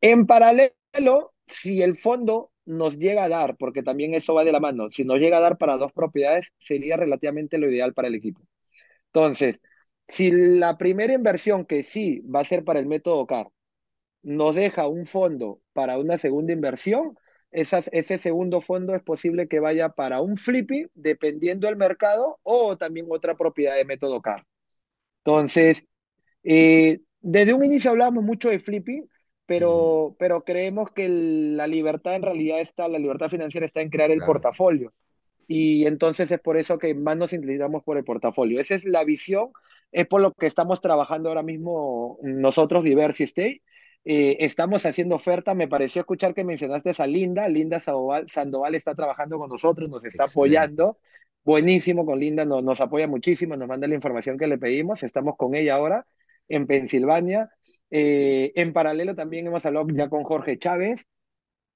En 0.00 0.26
paralelo, 0.26 1.34
si 1.46 1.82
el 1.82 1.96
fondo 1.96 2.52
nos 2.66 2.98
llega 2.98 3.24
a 3.24 3.28
dar, 3.28 3.56
porque 3.56 3.82
también 3.82 4.14
eso 4.14 4.34
va 4.34 4.44
de 4.44 4.52
la 4.52 4.60
mano, 4.60 4.90
si 4.90 5.04
nos 5.04 5.18
llega 5.18 5.38
a 5.38 5.40
dar 5.40 5.58
para 5.58 5.76
dos 5.76 5.92
propiedades, 5.92 6.48
sería 6.58 6.96
relativamente 6.96 7.58
lo 7.58 7.70
ideal 7.70 7.94
para 7.94 8.08
el 8.08 8.14
equipo. 8.14 8.42
Entonces, 9.06 9.60
si 10.08 10.30
la 10.32 10.78
primera 10.78 11.12
inversión, 11.12 11.64
que 11.66 11.82
sí 11.82 12.20
va 12.22 12.40
a 12.40 12.44
ser 12.44 12.64
para 12.64 12.80
el 12.80 12.86
método 12.86 13.26
CAR, 13.26 13.48
nos 14.22 14.54
deja 14.56 14.88
un 14.88 15.06
fondo 15.06 15.60
para 15.72 15.98
una 15.98 16.18
segunda 16.18 16.52
inversión, 16.52 17.18
esas, 17.50 17.90
ese 17.92 18.18
segundo 18.18 18.60
fondo 18.60 18.94
es 18.94 19.02
posible 19.02 19.48
que 19.48 19.60
vaya 19.60 19.90
para 19.90 20.20
un 20.20 20.36
flipping, 20.36 20.90
dependiendo 20.94 21.66
del 21.68 21.76
mercado, 21.76 22.38
o 22.42 22.76
también 22.78 23.06
otra 23.10 23.36
propiedad 23.36 23.76
de 23.76 23.84
método 23.86 24.22
CAR. 24.22 24.46
Entonces, 25.24 25.84
eh, 26.44 27.00
desde 27.20 27.54
un 27.54 27.64
inicio 27.64 27.90
hablábamos 27.90 28.24
mucho 28.24 28.50
de 28.50 28.58
flipping, 28.58 29.08
pero, 29.46 30.16
pero 30.18 30.44
creemos 30.44 30.90
que 30.92 31.06
el- 31.06 31.56
la 31.56 31.66
libertad 31.66 32.14
en 32.16 32.22
realidad 32.22 32.60
está, 32.60 32.88
la 32.88 32.98
libertad 32.98 33.28
financiera 33.30 33.66
está 33.66 33.80
en 33.82 33.90
crear 33.90 34.10
el 34.10 34.18
claro. 34.18 34.24
portafolio. 34.24 34.92
Y 35.48 35.86
entonces 35.86 36.30
es 36.30 36.40
por 36.40 36.58
eso 36.58 36.78
que 36.78 36.94
más 36.94 37.16
nos 37.16 37.32
inclinamos 37.32 37.82
por 37.84 37.98
el 37.98 38.04
portafolio. 38.04 38.60
Esa 38.60 38.76
es 38.76 38.84
la 38.84 39.04
visión, 39.04 39.52
es 39.92 40.06
por 40.06 40.20
lo 40.20 40.32
que 40.32 40.46
estamos 40.46 40.80
trabajando 40.80 41.28
ahora 41.28 41.42
mismo 41.42 42.18
nosotros, 42.22 42.84
Diversity 42.84 43.24
State. 43.24 43.62
Eh, 44.04 44.36
estamos 44.40 44.84
haciendo 44.86 45.16
oferta. 45.16 45.54
Me 45.54 45.68
pareció 45.68 46.00
escuchar 46.00 46.34
que 46.34 46.44
mencionaste 46.44 46.92
a 46.96 47.06
Linda. 47.06 47.48
Linda 47.48 47.80
Sandoval, 47.80 48.28
Sandoval 48.30 48.74
está 48.74 48.94
trabajando 48.94 49.38
con 49.38 49.48
nosotros, 49.48 49.88
nos 49.88 50.04
está 50.04 50.24
Excelente. 50.24 50.58
apoyando. 50.58 50.98
Buenísimo 51.44 52.04
con 52.04 52.20
Linda, 52.20 52.44
nos, 52.44 52.62
nos 52.62 52.80
apoya 52.80 53.08
muchísimo, 53.08 53.56
nos 53.56 53.68
manda 53.68 53.86
la 53.88 53.94
información 53.94 54.36
que 54.36 54.46
le 54.46 54.58
pedimos. 54.58 55.02
Estamos 55.02 55.36
con 55.36 55.54
ella 55.54 55.74
ahora 55.74 56.06
en 56.48 56.66
Pensilvania. 56.66 57.50
Eh, 57.90 58.52
en 58.54 58.72
paralelo 58.72 59.14
también 59.14 59.46
hemos 59.46 59.64
hablado 59.64 59.86
ya 59.94 60.08
con 60.08 60.24
Jorge 60.24 60.58
Chávez, 60.58 61.06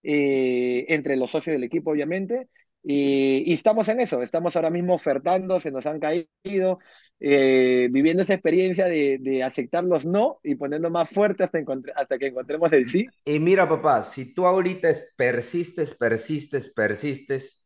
eh, 0.02 0.84
entre 0.88 1.16
los 1.16 1.30
socios 1.30 1.54
del 1.54 1.64
equipo, 1.64 1.92
obviamente. 1.92 2.48
Y, 2.84 3.44
y, 3.50 3.52
estamos 3.52 3.88
en 3.88 4.00
eso, 4.00 4.22
estamos 4.22 4.56
ahora 4.56 4.70
mismo 4.70 4.94
ofertando, 4.94 5.60
se 5.60 5.70
nos 5.70 5.86
han 5.86 6.00
caído, 6.00 6.80
eh, 7.20 7.88
viviendo 7.92 8.24
esa 8.24 8.34
experiencia 8.34 8.86
de, 8.86 9.18
de, 9.20 9.42
aceptar 9.44 9.84
los 9.84 10.04
no 10.04 10.40
y 10.42 10.56
poniendo 10.56 10.90
más 10.90 11.08
fuerte 11.08 11.44
hasta, 11.44 11.60
hasta 11.94 12.18
que 12.18 12.26
encontremos 12.26 12.72
el 12.72 12.88
sí. 12.88 13.06
Y 13.24 13.38
mira, 13.38 13.68
papá, 13.68 14.02
si 14.02 14.34
tú 14.34 14.46
ahorita 14.46 14.90
es- 14.90 15.14
persistes, 15.16 15.94
persistes, 15.94 16.72
persistes 16.72 17.64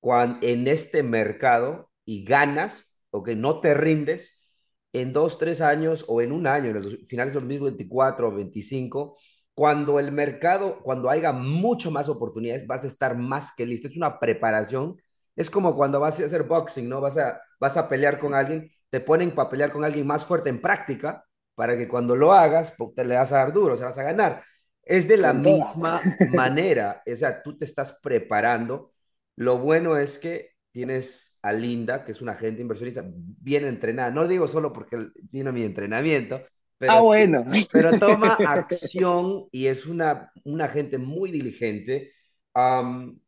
cuan- 0.00 0.38
en 0.42 0.66
este 0.68 1.02
mercado 1.02 1.90
y 2.04 2.24
ganas, 2.24 2.98
o 3.10 3.22
que 3.22 3.36
no 3.36 3.60
te 3.60 3.74
rindes, 3.74 4.48
en 4.92 5.12
dos, 5.12 5.38
tres 5.38 5.60
años 5.60 6.04
o 6.08 6.20
en 6.22 6.32
un 6.32 6.46
año, 6.46 6.70
en 6.70 6.82
los 6.82 6.98
finales 7.06 7.32
de 7.34 7.40
2024 7.40 8.28
o 8.28 8.32
25, 8.34 9.16
cuando 9.54 9.98
el 10.00 10.12
mercado, 10.12 10.80
cuando 10.82 11.10
haya 11.10 11.32
mucho 11.32 11.90
más 11.90 12.08
oportunidades, 12.08 12.66
vas 12.66 12.84
a 12.84 12.86
estar 12.86 13.16
más 13.16 13.54
que 13.54 13.66
listo. 13.66 13.88
Es 13.88 13.96
una 13.96 14.18
preparación. 14.18 14.96
Es 15.36 15.50
como 15.50 15.76
cuando 15.76 16.00
vas 16.00 16.20
a 16.20 16.26
hacer 16.26 16.44
boxing, 16.44 16.88
¿no? 16.88 17.00
Vas 17.00 17.18
a, 17.18 17.40
vas 17.60 17.76
a 17.76 17.88
pelear 17.88 18.18
con 18.18 18.34
alguien, 18.34 18.70
te 18.90 19.00
ponen 19.00 19.34
para 19.34 19.50
pelear 19.50 19.72
con 19.72 19.84
alguien 19.84 20.06
más 20.06 20.24
fuerte 20.26 20.50
en 20.50 20.60
práctica, 20.60 21.24
para 21.54 21.76
que 21.76 21.88
cuando 21.88 22.16
lo 22.16 22.32
hagas, 22.32 22.74
te 22.96 23.04
le 23.04 23.16
vas 23.16 23.32
a 23.32 23.38
dar 23.38 23.52
duro, 23.52 23.74
o 23.74 23.76
sea, 23.76 23.86
vas 23.86 23.98
a 23.98 24.02
ganar. 24.02 24.42
Es 24.82 25.06
de 25.08 25.16
la 25.16 25.32
misma 25.32 26.00
manera, 26.34 27.02
o 27.06 27.16
sea, 27.16 27.42
tú 27.42 27.56
te 27.56 27.64
estás 27.64 27.98
preparando. 28.02 28.92
Lo 29.36 29.58
bueno 29.58 29.96
es 29.96 30.18
que 30.18 30.52
tienes 30.72 31.38
a 31.42 31.52
Linda, 31.52 32.04
que 32.04 32.12
es 32.12 32.22
una 32.22 32.32
agente 32.32 32.62
inversionista 32.62 33.04
bien 33.06 33.64
entrenada. 33.64 34.10
No 34.10 34.22
lo 34.22 34.28
digo 34.28 34.48
solo 34.48 34.72
porque 34.72 35.08
tiene 35.30 35.52
mi 35.52 35.64
entrenamiento, 35.64 36.42
pero 36.82 36.94
sí, 36.94 37.00
bueno. 37.04 37.44
pero 37.72 37.96
toma 37.96 38.34
acción 38.48 39.46
y 39.52 39.66
es 39.66 39.86
una, 39.86 40.32
una 40.42 40.66
gente 40.66 40.98
muy 40.98 41.30
diligente. 41.30 42.10
Um, 42.56 43.20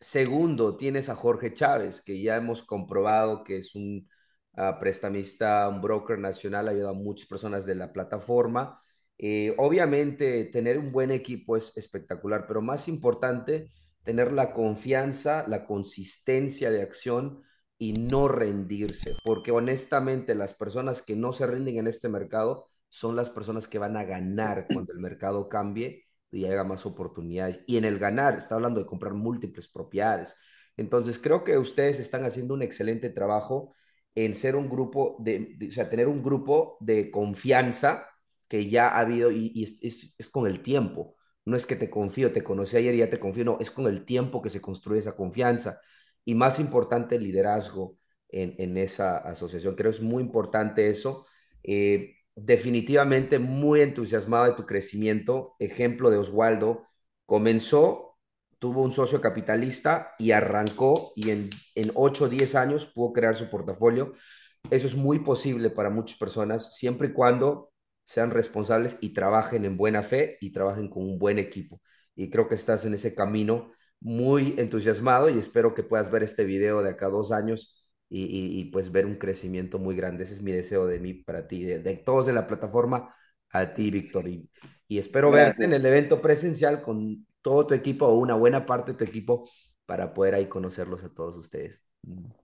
segundo, 0.00 0.78
tienes 0.78 1.10
a 1.10 1.14
Jorge 1.14 1.52
Chávez, 1.52 2.00
que 2.00 2.22
ya 2.22 2.36
hemos 2.36 2.62
comprobado 2.62 3.44
que 3.44 3.58
es 3.58 3.74
un 3.74 4.08
uh, 4.56 4.80
prestamista, 4.80 5.68
un 5.68 5.82
broker 5.82 6.18
nacional, 6.18 6.68
ha 6.68 6.70
ayudado 6.70 6.92
a 6.92 6.94
muchas 6.94 7.28
personas 7.28 7.66
de 7.66 7.74
la 7.74 7.92
plataforma. 7.92 8.80
Eh, 9.18 9.54
obviamente, 9.58 10.46
tener 10.46 10.78
un 10.78 10.90
buen 10.90 11.10
equipo 11.10 11.58
es 11.58 11.76
espectacular, 11.76 12.46
pero 12.48 12.62
más 12.62 12.88
importante 12.88 13.68
tener 14.04 14.32
la 14.32 14.54
confianza, 14.54 15.44
la 15.46 15.66
consistencia 15.66 16.70
de 16.70 16.80
acción 16.80 17.42
y 17.76 17.92
no 17.92 18.26
rendirse, 18.28 19.12
porque 19.22 19.50
honestamente 19.50 20.34
las 20.34 20.54
personas 20.54 21.02
que 21.02 21.14
no 21.14 21.34
se 21.34 21.46
rinden 21.46 21.76
en 21.76 21.88
este 21.88 22.08
mercado 22.08 22.71
son 22.92 23.16
las 23.16 23.30
personas 23.30 23.68
que 23.68 23.78
van 23.78 23.96
a 23.96 24.04
ganar 24.04 24.66
cuando 24.70 24.92
el 24.92 24.98
mercado 24.98 25.48
cambie 25.48 26.04
y 26.30 26.44
haya 26.44 26.62
más 26.62 26.84
oportunidades. 26.84 27.62
Y 27.66 27.78
en 27.78 27.86
el 27.86 27.98
ganar, 27.98 28.36
está 28.36 28.54
hablando 28.54 28.80
de 28.80 28.86
comprar 28.86 29.14
múltiples 29.14 29.66
propiedades. 29.66 30.36
Entonces, 30.76 31.18
creo 31.18 31.42
que 31.42 31.56
ustedes 31.56 31.98
están 32.00 32.24
haciendo 32.26 32.52
un 32.52 32.60
excelente 32.60 33.08
trabajo 33.08 33.74
en 34.14 34.34
ser 34.34 34.56
un 34.56 34.68
grupo 34.68 35.16
de, 35.20 35.56
o 35.70 35.72
sea, 35.72 35.88
tener 35.88 36.06
un 36.06 36.22
grupo 36.22 36.76
de 36.80 37.10
confianza 37.10 38.06
que 38.46 38.68
ya 38.68 38.88
ha 38.88 39.00
habido 39.00 39.30
y, 39.30 39.52
y 39.54 39.64
es, 39.64 39.82
es, 39.82 40.14
es, 40.18 40.28
con 40.28 40.46
el 40.46 40.60
tiempo. 40.60 41.16
No 41.46 41.56
es 41.56 41.64
que 41.64 41.76
te 41.76 41.88
confío, 41.88 42.30
te 42.30 42.44
conocí 42.44 42.76
ayer 42.76 42.94
y 42.94 42.98
ya 42.98 43.08
te 43.10 43.18
confío, 43.18 43.44
no, 43.46 43.58
es 43.58 43.70
con 43.70 43.86
el 43.86 44.04
tiempo 44.04 44.42
que 44.42 44.50
se 44.50 44.60
construye 44.60 44.98
esa 45.00 45.16
confianza. 45.16 45.80
Y 46.26 46.34
más 46.34 46.60
importante, 46.60 47.16
el 47.16 47.22
liderazgo 47.24 47.96
en, 48.28 48.54
en 48.58 48.76
esa 48.76 49.16
asociación. 49.16 49.76
Creo 49.76 49.90
que 49.90 49.96
es 49.96 50.02
muy 50.02 50.22
importante 50.22 50.90
eso. 50.90 51.26
Eh, 51.62 52.16
definitivamente 52.34 53.38
muy 53.38 53.80
entusiasmado 53.80 54.46
de 54.46 54.52
tu 54.52 54.66
crecimiento. 54.66 55.54
Ejemplo 55.58 56.10
de 56.10 56.18
Oswaldo, 56.18 56.86
comenzó, 57.26 58.18
tuvo 58.58 58.82
un 58.82 58.92
socio 58.92 59.20
capitalista 59.20 60.14
y 60.18 60.32
arrancó 60.32 61.12
y 61.16 61.30
en, 61.30 61.50
en 61.74 61.90
8 61.94 62.24
o 62.24 62.28
10 62.28 62.54
años 62.54 62.86
pudo 62.86 63.12
crear 63.12 63.36
su 63.36 63.50
portafolio. 63.50 64.12
Eso 64.70 64.86
es 64.86 64.94
muy 64.94 65.18
posible 65.20 65.70
para 65.70 65.90
muchas 65.90 66.18
personas, 66.18 66.76
siempre 66.76 67.08
y 67.08 67.12
cuando 67.12 67.72
sean 68.04 68.30
responsables 68.30 68.98
y 69.00 69.10
trabajen 69.12 69.64
en 69.64 69.76
buena 69.76 70.02
fe 70.02 70.38
y 70.40 70.52
trabajen 70.52 70.88
con 70.88 71.02
un 71.04 71.18
buen 71.18 71.38
equipo. 71.38 71.80
Y 72.14 72.30
creo 72.30 72.48
que 72.48 72.54
estás 72.54 72.84
en 72.84 72.94
ese 72.94 73.14
camino 73.14 73.72
muy 74.00 74.54
entusiasmado 74.58 75.30
y 75.30 75.38
espero 75.38 75.74
que 75.74 75.82
puedas 75.82 76.10
ver 76.10 76.22
este 76.22 76.44
video 76.44 76.82
de 76.82 76.90
acá 76.90 77.08
dos 77.08 77.32
años 77.32 77.81
y, 78.14 78.24
y, 78.24 78.60
y, 78.60 78.64
pues 78.66 78.92
ver 78.92 79.06
un 79.06 79.16
crecimiento 79.16 79.78
muy 79.78 79.96
grande. 79.96 80.24
Ese 80.24 80.34
es 80.34 80.42
mi 80.42 80.52
deseo 80.52 80.86
de 80.86 80.98
mí 81.00 81.14
para 81.14 81.46
ti, 81.48 81.62
de, 81.64 81.78
de 81.78 81.96
todos 81.96 82.28
en 82.28 82.34
la 82.34 82.46
plataforma, 82.46 83.14
a 83.50 83.72
ti, 83.72 83.90
Víctor. 83.90 84.28
Y, 84.28 84.50
y 84.86 84.98
espero 84.98 85.30
Gracias. 85.30 85.48
verte 85.48 85.64
en 85.64 85.72
el 85.72 85.86
evento 85.86 86.20
presencial 86.20 86.82
con 86.82 87.26
todo 87.40 87.66
tu 87.66 87.72
equipo 87.72 88.04
o 88.06 88.18
una 88.18 88.34
buena 88.34 88.66
parte 88.66 88.92
de 88.92 88.98
tu 88.98 89.04
equipo 89.04 89.48
para 89.86 90.12
poder 90.12 90.34
ahí 90.34 90.46
conocerlos 90.46 91.02
a 91.04 91.14
todos 91.14 91.38
ustedes. 91.38 91.82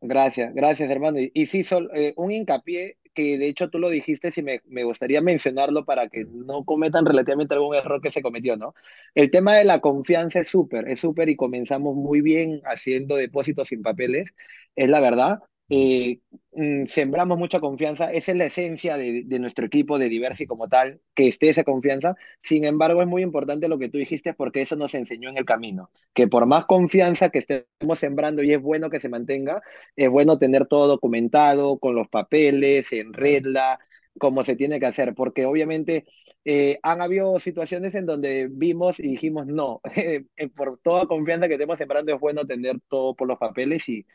Gracias, 0.01 0.55
gracias 0.55 0.91
hermano. 0.91 1.19
Y, 1.21 1.31
y 1.35 1.45
sí, 1.45 1.63
sol, 1.63 1.91
eh, 1.95 2.15
un 2.17 2.33
hincapié 2.33 2.97
que 3.13 3.37
de 3.37 3.49
hecho 3.49 3.69
tú 3.69 3.79
lo 3.79 3.91
dijiste 3.91 4.31
y 4.37 4.43
me, 4.43 4.63
me, 4.67 4.85
gustaría 4.85 5.21
mencionarlo 5.21 5.85
para 5.85 6.09
que 6.09 6.25
no 6.25 6.65
cometan 6.65 7.05
relativamente 7.05 7.55
algún 7.55 7.75
error 7.75 8.01
que 8.01 8.13
se 8.13 8.23
cometió, 8.23 8.57
¿no? 8.57 8.75
El 9.15 9.31
tema 9.33 9.55
de 9.55 9.65
la 9.65 9.81
confianza 9.81 10.39
es 10.41 10.49
súper, 10.49 10.89
es 10.89 11.01
súper 11.01 11.29
y 11.29 11.35
comenzamos 11.35 11.97
muy 11.97 12.21
bien 12.21 12.61
haciendo 12.65 13.17
depósitos 13.17 13.69
sin 13.69 13.83
papeles, 13.83 14.35
es 14.77 14.89
la 14.89 15.01
verdad, 15.01 15.41
eh, 15.71 16.21
mm, 16.53 16.87
sembramos 16.87 17.39
mucha 17.39 17.61
confianza, 17.61 18.11
esa 18.11 18.33
es 18.33 18.39
la 18.39 18.47
esencia 18.47 18.97
de, 18.97 19.23
de, 19.27 19.39
nuestro 19.39 19.67
equipo 19.67 19.99
de 19.99 20.09
Diversi 20.09 20.47
como 20.47 20.69
tal, 20.69 21.01
que 21.15 21.29
esté 21.29 21.51
esa 21.51 21.65
confianza. 21.65 22.15
Sin 22.43 22.65
embargo, 22.65 23.03
es 23.03 23.09
muy 23.09 23.23
importante 23.23 23.69
lo 23.69 23.79
que 23.79 23.89
tú 23.89 23.99
dijiste 23.99 24.35
porque 24.35 24.63
eso 24.63 24.77
nos 24.77 24.95
enseñó 24.95 25.29
en 25.29 25.37
el 25.37 25.45
camino, 25.45 25.91
que 26.15 26.27
por 26.29 26.47
más 26.47 26.65
confianza 26.67 27.31
que 27.31 27.41
estemos 27.41 27.99
sembrando 27.99 28.43
y 28.43 28.53
es 28.53 28.63
bueno 28.63 28.91
que 28.91 29.01
se 29.01 29.09
mantenga, 29.09 29.63
es 29.97 30.09
bueno 30.09 30.39
tener 30.39 30.67
todo 30.67 30.89
documentado 30.89 31.79
con 31.79 31.95
los 31.95 32.09
papeles, 32.09 32.93
en 32.93 33.13
regla, 33.13 33.79
como 34.19 34.45
se 34.45 34.57
tiene 34.57 34.81
que 34.81 34.87
hacer, 34.87 35.15
porque 35.15 35.47
obviamente 35.47 36.07
eh, 36.45 36.79
han 36.83 37.01
habido 37.01 37.39
situaciones 37.39 37.95
en 37.95 38.07
donde 38.07 38.49
vimos 38.51 39.01
y 39.01 39.11
dijimos, 39.11 39.47
no, 39.47 39.81
eh, 39.97 40.25
por 40.55 40.79
toda 40.83 41.07
confianza 41.07 41.49
que 41.49 41.55
estemos 41.55 41.79
sembrando 41.79 42.15
es 42.15 42.21
bueno 42.21 42.47
tener 42.47 42.81
todo 42.89 43.15
por 43.15 43.29
los 43.29 43.39
papeles 43.39 43.89
y 43.89 44.07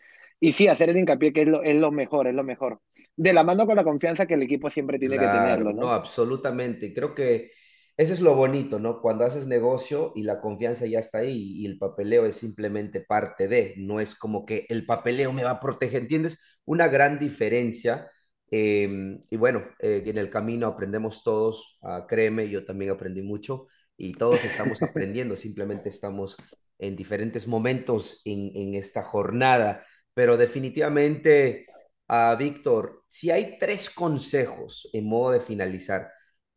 y 0.44 0.52
sí, 0.52 0.68
hacer 0.68 0.90
el 0.90 0.98
hincapié 0.98 1.32
que 1.32 1.44
es 1.44 1.48
lo, 1.48 1.64
es 1.64 1.74
lo 1.74 1.90
mejor, 1.90 2.28
es 2.28 2.34
lo 2.34 2.44
mejor. 2.44 2.82
De 3.16 3.32
la 3.32 3.46
mano 3.46 3.66
con 3.66 3.78
la 3.78 3.86
confianza 3.86 4.26
que 4.26 4.34
el 4.34 4.42
equipo 4.42 4.70
siempre 4.70 5.00
tiene 5.00 5.16
claro, 5.16 5.32
que 5.32 5.40
tenerlo, 5.40 5.72
¿no? 5.72 5.82
No, 5.84 5.92
absolutamente. 5.94 6.94
Creo 6.94 7.16
que 7.16 7.52
eso 7.96 8.12
es 8.12 8.20
lo 8.20 8.36
bonito, 8.36 8.78
¿no? 8.78 9.00
Cuando 9.00 9.24
haces 9.24 9.48
negocio 9.48 10.12
y 10.18 10.24
la 10.24 10.42
confianza 10.42 10.86
ya 10.86 11.00
está 11.00 11.20
ahí 11.20 11.54
y 11.62 11.66
el 11.66 11.78
papeleo 11.78 12.26
es 12.26 12.36
simplemente 12.36 13.00
parte 13.00 13.48
de, 13.48 13.74
no 13.78 14.02
es 14.02 14.16
como 14.16 14.46
que 14.46 14.66
el 14.68 14.86
papeleo 14.86 15.32
me 15.32 15.46
va 15.46 15.52
a 15.52 15.60
proteger, 15.62 16.02
¿entiendes? 16.02 16.60
Una 16.66 16.90
gran 16.90 17.20
diferencia. 17.20 18.12
Eh, 18.52 19.18
y 19.30 19.38
bueno, 19.38 19.64
eh, 19.80 20.04
en 20.06 20.18
el 20.18 20.30
camino 20.30 20.68
aprendemos 20.68 21.24
todos, 21.24 21.80
uh, 21.84 22.06
créeme, 22.06 22.50
yo 22.50 22.66
también 22.66 22.92
aprendí 22.92 23.22
mucho 23.22 23.68
y 23.96 24.12
todos 24.12 24.44
estamos 24.44 24.82
aprendiendo, 24.84 25.38
simplemente 25.38 25.88
estamos 25.88 26.36
en 26.80 26.98
diferentes 26.98 27.48
momentos 27.48 28.20
en, 28.26 28.52
en 28.54 28.74
esta 28.74 29.04
jornada 29.04 29.86
pero 30.14 30.38
definitivamente, 30.38 31.66
uh, 32.10 32.38
Víctor, 32.38 33.04
si 33.08 33.32
hay 33.32 33.58
tres 33.60 33.90
consejos 33.90 34.90
en 34.94 35.06
modo 35.08 35.32
de 35.32 35.40
finalizar, 35.40 36.12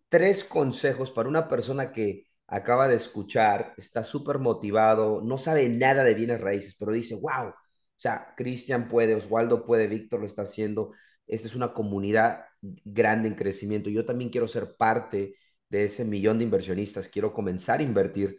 tres 0.09 0.45
consejos 0.45 1.11
para 1.11 1.29
una 1.29 1.49
persona 1.49 1.93
que 1.93 2.27
acaba 2.47 2.89
de 2.89 2.97
escuchar, 2.97 3.75
está 3.77 4.05
súper 4.05 4.39
motivado, 4.39 5.21
no 5.23 5.39
sabe 5.39 5.69
nada 5.69 6.05
de 6.05 6.15
bienes 6.15 6.41
raíces, 6.41 6.77
pero 6.79 6.93
dice, 6.93 7.17
wow, 7.17 7.49
o 7.49 7.55
sea, 7.97 8.35
Cristian 8.37 8.89
puede, 8.89 9.15
Oswaldo 9.15 9.65
puede, 9.65 9.89
Víctor 9.89 10.21
lo 10.21 10.27
está 10.27 10.43
haciendo, 10.43 10.93
esta 11.27 11.49
es 11.49 11.57
una 11.57 11.73
comunidad 11.73 12.45
grande 12.61 13.29
en 13.29 13.35
crecimiento, 13.35 13.91
yo 13.91 14.05
también 14.05 14.31
quiero 14.31 14.49
ser 14.49 14.77
parte 14.77 15.37
de 15.69 15.85
ese 15.85 16.05
millón 16.05 16.39
de 16.39 16.45
inversionistas, 16.45 17.09
quiero 17.09 17.33
comenzar 17.33 17.81
a 17.81 17.83
invertir 17.83 18.37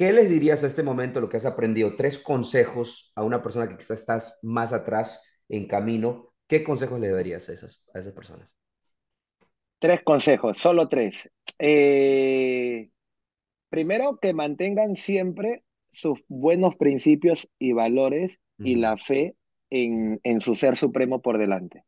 ¿Qué 0.00 0.14
les 0.14 0.30
dirías 0.30 0.64
a 0.64 0.66
este 0.66 0.82
momento 0.82 1.20
lo 1.20 1.28
que 1.28 1.36
has 1.36 1.44
aprendido? 1.44 1.94
Tres 1.94 2.16
consejos 2.18 3.12
a 3.14 3.22
una 3.22 3.42
persona 3.42 3.68
que 3.68 3.76
quizás 3.76 4.00
estás 4.00 4.38
más 4.40 4.72
atrás 4.72 5.22
en 5.46 5.66
camino. 5.66 6.32
¿Qué 6.46 6.64
consejos 6.64 6.98
le 6.98 7.10
darías 7.10 7.50
a 7.50 7.52
esas, 7.52 7.84
a 7.92 7.98
esas 7.98 8.14
personas? 8.14 8.56
Tres 9.78 10.00
consejos, 10.02 10.56
solo 10.56 10.88
tres. 10.88 11.28
Eh, 11.58 12.88
primero, 13.68 14.18
que 14.22 14.32
mantengan 14.32 14.96
siempre 14.96 15.64
sus 15.92 16.18
buenos 16.28 16.76
principios 16.76 17.50
y 17.58 17.72
valores 17.72 18.38
uh 18.58 18.62
-huh. 18.62 18.68
y 18.68 18.76
la 18.76 18.96
fe 18.96 19.36
en, 19.68 20.18
en, 20.24 20.40
su 20.40 20.56
ser 20.56 20.76
supremo 20.76 21.20
por 21.20 21.36
delante. 21.36 21.84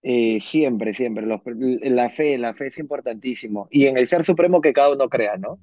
Eh, 0.00 0.40
siempre, 0.40 0.94
siempre. 0.94 1.26
Los, 1.26 1.42
la 1.44 2.08
fe, 2.08 2.38
la 2.38 2.54
fe 2.54 2.68
es 2.68 2.78
importantísimo. 2.78 3.68
Y 3.70 3.84
en 3.84 3.98
el 3.98 4.06
ser 4.06 4.24
supremo 4.24 4.62
que 4.62 4.72
cada 4.72 4.94
uno 4.94 5.10
crea, 5.10 5.36
¿no? 5.36 5.60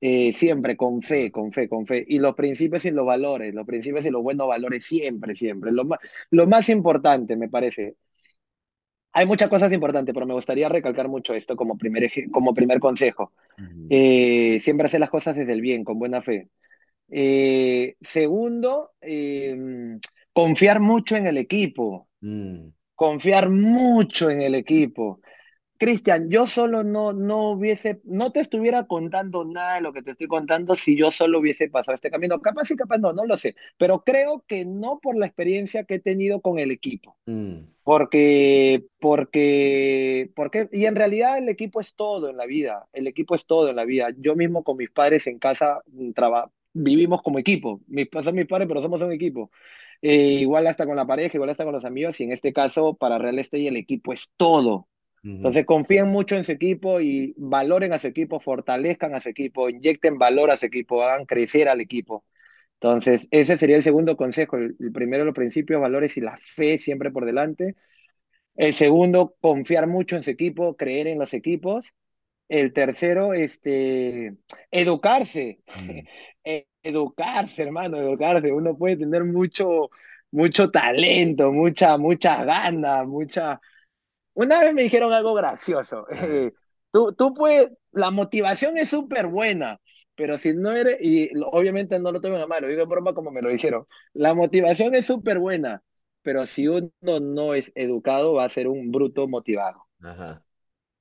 Eh, 0.00 0.32
siempre 0.34 0.76
con 0.76 1.00
fe, 1.02 1.30
con 1.30 1.52
fe, 1.52 1.68
con 1.68 1.86
fe. 1.86 2.04
Y 2.06 2.18
los 2.18 2.34
principios 2.34 2.84
y 2.84 2.90
los 2.90 3.06
valores, 3.06 3.54
los 3.54 3.66
principios 3.66 4.04
y 4.04 4.10
los 4.10 4.22
buenos 4.22 4.46
valores, 4.46 4.84
siempre, 4.84 5.34
siempre. 5.34 5.72
Lo 5.72 5.84
más, 5.84 5.98
lo 6.30 6.46
más 6.46 6.68
importante, 6.68 7.36
me 7.36 7.48
parece. 7.48 7.96
Hay 9.12 9.26
muchas 9.26 9.48
cosas 9.48 9.72
importantes, 9.72 10.14
pero 10.14 10.26
me 10.26 10.34
gustaría 10.34 10.68
recalcar 10.68 11.08
mucho 11.08 11.32
esto 11.34 11.56
como 11.56 11.78
primer, 11.78 12.10
como 12.30 12.52
primer 12.52 12.78
consejo. 12.78 13.32
Uh 13.58 13.62
-huh. 13.62 13.86
eh, 13.88 14.60
siempre 14.60 14.86
hacer 14.86 15.00
las 15.00 15.10
cosas 15.10 15.34
desde 15.36 15.54
el 15.54 15.62
bien, 15.62 15.84
con 15.84 15.98
buena 15.98 16.20
fe. 16.20 16.50
Eh, 17.08 17.96
segundo, 18.00 18.92
eh, 19.00 19.56
confiar 20.32 20.80
mucho 20.80 21.16
en 21.16 21.26
el 21.26 21.38
equipo. 21.38 22.08
Mm. 22.20 22.68
Confiar 22.94 23.50
mucho 23.50 24.30
en 24.30 24.42
el 24.42 24.54
equipo. 24.54 25.20
Cristian, 25.78 26.30
yo 26.30 26.46
solo 26.46 26.84
no, 26.84 27.12
no 27.12 27.50
hubiese, 27.50 28.00
no 28.04 28.32
te 28.32 28.40
estuviera 28.40 28.86
contando 28.86 29.44
nada 29.44 29.76
de 29.76 29.80
lo 29.80 29.92
que 29.92 30.02
te 30.02 30.12
estoy 30.12 30.26
contando 30.26 30.76
si 30.76 30.96
yo 30.96 31.10
solo 31.10 31.40
hubiese 31.40 31.68
pasado 31.68 31.94
este 31.94 32.10
camino. 32.10 32.40
Capaz 32.40 32.70
y 32.70 32.76
capaz 32.76 32.98
no, 32.98 33.12
no 33.12 33.24
lo 33.24 33.36
sé, 33.36 33.54
pero 33.76 34.02
creo 34.04 34.44
que 34.46 34.64
no 34.64 34.98
por 35.00 35.16
la 35.16 35.26
experiencia 35.26 35.84
que 35.84 35.94
he 35.94 35.98
tenido 35.98 36.40
con 36.40 36.58
el 36.58 36.70
equipo. 36.70 37.16
Mm. 37.26 37.58
Porque, 37.84 38.84
porque, 38.98 40.30
porque, 40.34 40.68
y 40.72 40.86
en 40.86 40.96
realidad 40.96 41.38
el 41.38 41.48
equipo 41.48 41.80
es 41.80 41.94
todo 41.94 42.28
en 42.28 42.36
la 42.36 42.46
vida, 42.46 42.88
el 42.92 43.06
equipo 43.06 43.34
es 43.34 43.46
todo 43.46 43.68
en 43.70 43.76
la 43.76 43.84
vida. 43.84 44.08
Yo 44.18 44.34
mismo 44.34 44.64
con 44.64 44.76
mis 44.76 44.90
padres 44.90 45.26
en 45.28 45.38
casa 45.38 45.82
mm, 45.86 46.10
vivimos 46.72 47.22
como 47.22 47.38
equipo. 47.38 47.80
Mis, 47.86 48.08
son 48.24 48.34
mis 48.34 48.46
padres, 48.46 48.66
pero 48.68 48.82
somos 48.82 49.00
un 49.02 49.12
equipo. 49.12 49.50
Eh, 50.02 50.38
igual 50.40 50.66
hasta 50.66 50.86
con 50.86 50.96
la 50.96 51.06
pareja, 51.06 51.36
igual 51.36 51.50
hasta 51.50 51.64
con 51.64 51.72
los 51.72 51.84
amigos, 51.84 52.20
y 52.20 52.24
en 52.24 52.32
este 52.32 52.52
caso 52.52 52.94
para 52.94 53.18
Real 53.18 53.38
Estate 53.38 53.68
el 53.68 53.76
equipo 53.76 54.12
es 54.12 54.30
todo. 54.36 54.88
Entonces 55.34 55.64
confíen 55.66 56.08
mucho 56.08 56.36
en 56.36 56.44
su 56.44 56.52
equipo 56.52 57.00
y 57.00 57.34
valoren 57.36 57.92
a 57.92 57.98
su 57.98 58.06
equipo, 58.06 58.38
fortalezcan 58.38 59.14
a 59.14 59.20
su 59.20 59.28
equipo, 59.28 59.68
inyecten 59.68 60.18
valor 60.18 60.50
a 60.50 60.56
su 60.56 60.66
equipo, 60.66 61.02
hagan 61.02 61.26
crecer 61.26 61.68
al 61.68 61.80
equipo. 61.80 62.24
Entonces, 62.74 63.26
ese 63.30 63.58
sería 63.58 63.76
el 63.76 63.82
segundo 63.82 64.16
consejo. 64.16 64.56
El, 64.56 64.76
el 64.78 64.92
primero, 64.92 65.24
los 65.24 65.34
principios, 65.34 65.80
valores 65.80 66.16
y 66.16 66.20
la 66.20 66.36
fe 66.38 66.78
siempre 66.78 67.10
por 67.10 67.24
delante. 67.24 67.74
El 68.54 68.72
segundo, 68.72 69.34
confiar 69.40 69.86
mucho 69.86 70.16
en 70.16 70.22
su 70.22 70.30
equipo, 70.30 70.76
creer 70.76 71.08
en 71.08 71.18
los 71.18 71.34
equipos. 71.34 71.92
El 72.48 72.72
tercero, 72.72 73.34
este, 73.34 74.36
educarse. 74.70 75.60
Mm. 75.88 76.00
educarse, 76.82 77.62
hermano, 77.62 77.98
educarse. 77.98 78.52
Uno 78.52 78.76
puede 78.76 78.96
tener 78.96 79.24
mucho, 79.24 79.90
mucho 80.30 80.70
talento, 80.70 81.52
mucha, 81.52 81.98
mucha 81.98 82.44
gana, 82.44 83.04
mucha, 83.04 83.60
una 84.36 84.60
vez 84.60 84.74
me 84.74 84.82
dijeron 84.82 85.12
algo 85.12 85.34
gracioso. 85.34 86.06
Eh, 86.22 86.52
tú, 86.92 87.12
tú 87.14 87.34
puedes, 87.34 87.70
la 87.92 88.10
motivación 88.10 88.78
es 88.78 88.88
súper 88.88 89.26
buena, 89.26 89.80
pero 90.14 90.38
si 90.38 90.54
no 90.54 90.72
eres, 90.72 90.98
y 91.00 91.30
obviamente 91.52 91.98
no 91.98 92.12
lo 92.12 92.20
tengo 92.20 92.36
en 92.36 92.48
mano, 92.48 92.62
lo 92.62 92.68
digo 92.68 92.82
en 92.82 92.88
broma 92.88 93.14
como 93.14 93.30
me 93.30 93.42
lo 93.42 93.50
dijeron, 93.50 93.84
la 94.12 94.34
motivación 94.34 94.94
es 94.94 95.06
súper 95.06 95.38
buena, 95.38 95.82
pero 96.22 96.46
si 96.46 96.68
uno 96.68 96.90
no 97.20 97.54
es 97.54 97.72
educado 97.74 98.34
va 98.34 98.44
a 98.44 98.48
ser 98.48 98.68
un 98.68 98.90
bruto 98.90 99.28
motivado. 99.28 99.86
Ajá. 100.00 100.42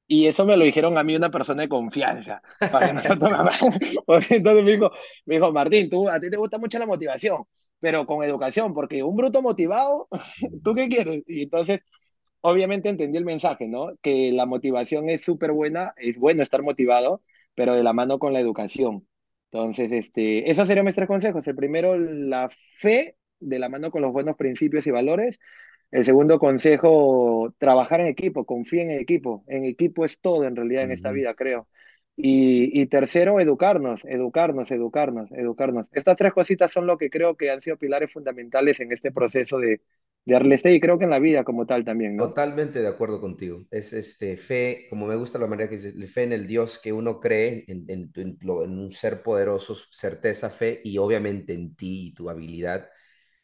Y 0.08 0.28
eso 0.28 0.46
me 0.46 0.56
lo 0.56 0.66
dijeron 0.66 0.98
a 0.98 1.04
mí 1.04 1.16
una 1.16 1.32
persona 1.32 1.64
de 1.64 1.70
confianza. 1.70 2.42
Para 2.72 3.02
que 3.02 3.10
porque 4.06 4.36
entonces 4.36 4.64
me 4.64 4.72
dijo, 4.74 4.92
me 5.26 5.36
dijo, 5.36 5.52
Martín, 5.52 5.90
tú, 5.90 6.08
a 6.08 6.20
ti 6.20 6.30
te 6.30 6.38
gusta 6.38 6.60
mucho 6.60 6.78
la 6.78 6.86
motivación, 6.86 7.44
pero 7.80 8.06
con 8.06 8.24
educación, 8.24 8.74
porque 8.74 9.02
un 9.02 9.16
bruto 9.16 9.42
motivado, 9.42 10.08
¿tú 10.64 10.76
qué 10.76 10.88
quieres? 10.88 11.24
Y 11.28 11.44
entonces, 11.44 11.80
obviamente 12.46 12.90
entendí 12.90 13.18
el 13.18 13.26
mensaje, 13.26 13.68
¿no? 13.68 13.98
Que 14.02 14.32
la 14.32 14.46
motivación 14.46 15.10
es 15.10 15.24
súper 15.24 15.52
buena, 15.52 15.94
es 15.98 16.18
bueno 16.18 16.44
estar 16.44 16.62
motivado, 16.62 17.24
pero 17.56 17.76
de 17.76 17.84
la 17.84 17.94
mano 17.94 18.20
con 18.20 18.34
la 18.34 18.40
educación. 18.40 19.08
Entonces, 19.52 19.92
este, 19.92 20.50
esos 20.52 20.68
serían 20.68 20.86
mis 20.86 20.96
tres 20.96 21.08
consejos. 21.08 21.48
El 21.48 21.56
primero, 21.56 21.98
la 21.98 22.50
fe 22.78 23.18
de 23.40 23.60
la 23.60 23.70
mano 23.70 23.90
con 23.92 24.02
los 24.02 24.12
buenos 24.14 24.36
principios 24.36 24.86
y 24.88 24.92
valores. 24.92 25.40
El 25.92 26.06
segundo 26.06 26.40
consejo, 26.40 27.54
trabajar 27.58 28.02
en 28.02 28.08
equipo, 28.08 28.46
confía 28.46 28.84
en 28.84 28.92
el 28.92 29.00
equipo. 29.02 29.44
En 29.48 29.66
equipo 29.66 30.06
es 30.06 30.20
todo 30.20 30.44
en 30.46 30.56
realidad 30.56 30.84
en 30.84 30.92
esta 30.92 31.12
vida, 31.12 31.34
creo. 31.36 31.68
Y, 32.18 32.80
y 32.80 32.86
tercero, 32.88 33.40
educarnos, 33.40 34.06
educarnos, 34.06 34.72
educarnos, 34.72 35.32
educarnos. 35.32 35.90
Estas 35.94 36.16
tres 36.18 36.34
cositas 36.34 36.72
son 36.72 36.86
lo 36.88 36.98
que 36.98 37.10
creo 37.10 37.36
que 37.38 37.50
han 37.52 37.62
sido 37.62 37.78
pilares 37.78 38.12
fundamentales 38.12 38.80
en 38.80 38.92
este 38.92 39.12
proceso 39.12 39.58
de, 39.60 39.82
de 40.26 40.34
darle 40.34 40.60
y 40.64 40.80
creo 40.80 40.98
que 41.00 41.06
en 41.06 41.12
la 41.12 41.20
vida 41.20 41.44
como 41.44 41.66
tal 41.66 41.84
también, 41.86 42.16
¿no? 42.18 42.36
Totalmente 42.36 42.82
de 42.82 42.88
acuerdo 42.88 43.20
contigo. 43.20 43.66
Es 43.70 43.92
este 43.92 44.38
fe, 44.38 44.88
como 44.90 45.06
me 45.06 45.18
gusta 45.18 45.38
la 45.38 45.48
manera 45.48 45.68
que 45.70 45.76
dices, 45.76 46.14
fe 46.14 46.24
en 46.24 46.32
el 46.32 46.48
Dios 46.48 46.80
que 46.80 46.94
uno 46.94 47.20
cree, 47.20 47.66
en, 47.68 47.84
en, 47.90 48.10
en 48.16 48.38
lo- 48.42 48.64
en 48.64 48.80
un 48.80 48.92
ser 48.94 49.22
poderoso, 49.22 49.76
certeza, 49.92 50.50
fe 50.50 50.80
y 50.86 50.98
obviamente 50.98 51.52
en 51.54 51.76
ti 51.76 52.08
y 52.08 52.14
tu 52.14 52.30
habilidad. 52.30 52.88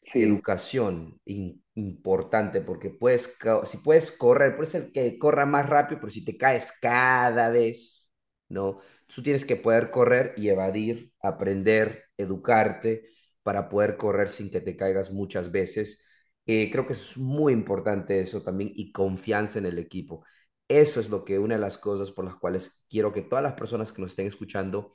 Sí, 0.04 0.22
Educación, 0.22 1.20
in- 1.26 1.64
importante, 1.76 2.62
porque 2.62 2.90
puedes, 2.92 3.38
si 3.66 3.78
puedes 3.80 4.12
correr, 4.14 4.56
puedes 4.56 4.72
ser 4.72 4.92
que 4.92 5.18
corra 5.20 5.46
más 5.46 5.70
rápido, 5.70 6.02
pero 6.02 6.12
si 6.12 6.26
te 6.26 6.38
caes 6.38 6.74
cada 6.82 7.50
vez, 7.50 8.10
¿no? 8.50 8.80
Tú 9.08 9.24
tienes 9.24 9.46
que 9.46 9.56
poder 9.58 9.92
correr 9.92 10.34
y 10.38 10.50
evadir, 10.50 11.14
aprender, 11.22 12.06
educarte 12.18 13.04
para 13.44 13.70
poder 13.70 13.98
correr 13.98 14.30
sin 14.30 14.52
que 14.52 14.62
te 14.62 14.76
caigas 14.76 15.12
muchas 15.12 15.52
veces. 15.52 16.04
Eh, 16.46 16.70
creo 16.72 16.86
que 16.86 16.94
es 16.94 17.18
muy 17.18 17.54
importante 17.54 18.20
eso 18.20 18.42
también 18.42 18.72
y 18.76 18.92
confianza 18.92 19.60
en 19.60 19.66
el 19.68 19.78
equipo. 19.80 20.26
Eso 20.68 21.00
es 21.00 21.10
lo 21.10 21.24
que 21.26 21.38
una 21.40 21.56
de 21.56 21.62
las 21.62 21.78
cosas 21.78 22.12
por 22.12 22.26
las 22.26 22.36
cuales 22.36 22.84
quiero 22.90 23.12
que 23.14 23.22
todas 23.22 23.44
las 23.44 23.54
personas 23.54 23.92
que 23.92 24.02
nos 24.02 24.12
estén 24.12 24.28
escuchando 24.28 24.92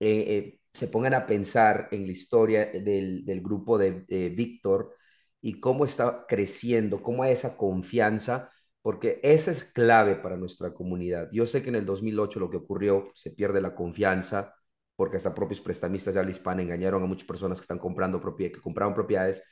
eh, 0.00 0.24
eh, 0.28 0.60
se 0.72 0.88
pongan 0.88 1.14
a 1.14 1.26
pensar 1.26 1.88
en 1.92 2.06
la 2.06 2.12
historia 2.12 2.66
del, 2.66 3.24
del 3.24 3.40
grupo 3.42 3.78
de, 3.78 4.02
de 4.08 4.28
Víctor 4.30 4.94
y 5.40 5.60
cómo 5.60 5.84
está 5.84 6.24
creciendo, 6.28 7.02
cómo 7.02 7.22
hay 7.22 7.32
esa 7.32 7.56
confianza, 7.56 8.50
porque 8.82 9.20
esa 9.22 9.50
es 9.50 9.64
clave 9.64 10.16
para 10.16 10.36
nuestra 10.36 10.72
comunidad. 10.74 11.28
Yo 11.32 11.46
sé 11.46 11.62
que 11.62 11.68
en 11.70 11.76
el 11.76 11.86
2008 11.86 12.40
lo 12.40 12.50
que 12.50 12.56
ocurrió, 12.58 13.10
se 13.14 13.30
pierde 13.30 13.60
la 13.60 13.74
confianza, 13.74 14.54
porque 14.96 15.16
hasta 15.18 15.34
propios 15.34 15.60
prestamistas 15.60 16.14
de 16.14 16.20
habla 16.20 16.30
hispana 16.32 16.62
engañaron 16.62 17.02
a 17.02 17.06
muchas 17.06 17.26
personas 17.28 17.58
que 17.58 17.62
están 17.62 17.78
comprando 17.78 18.20
propiedades, 18.20 18.56
que 18.58 18.62
compraron 18.62 18.94
propiedades. 18.94 19.42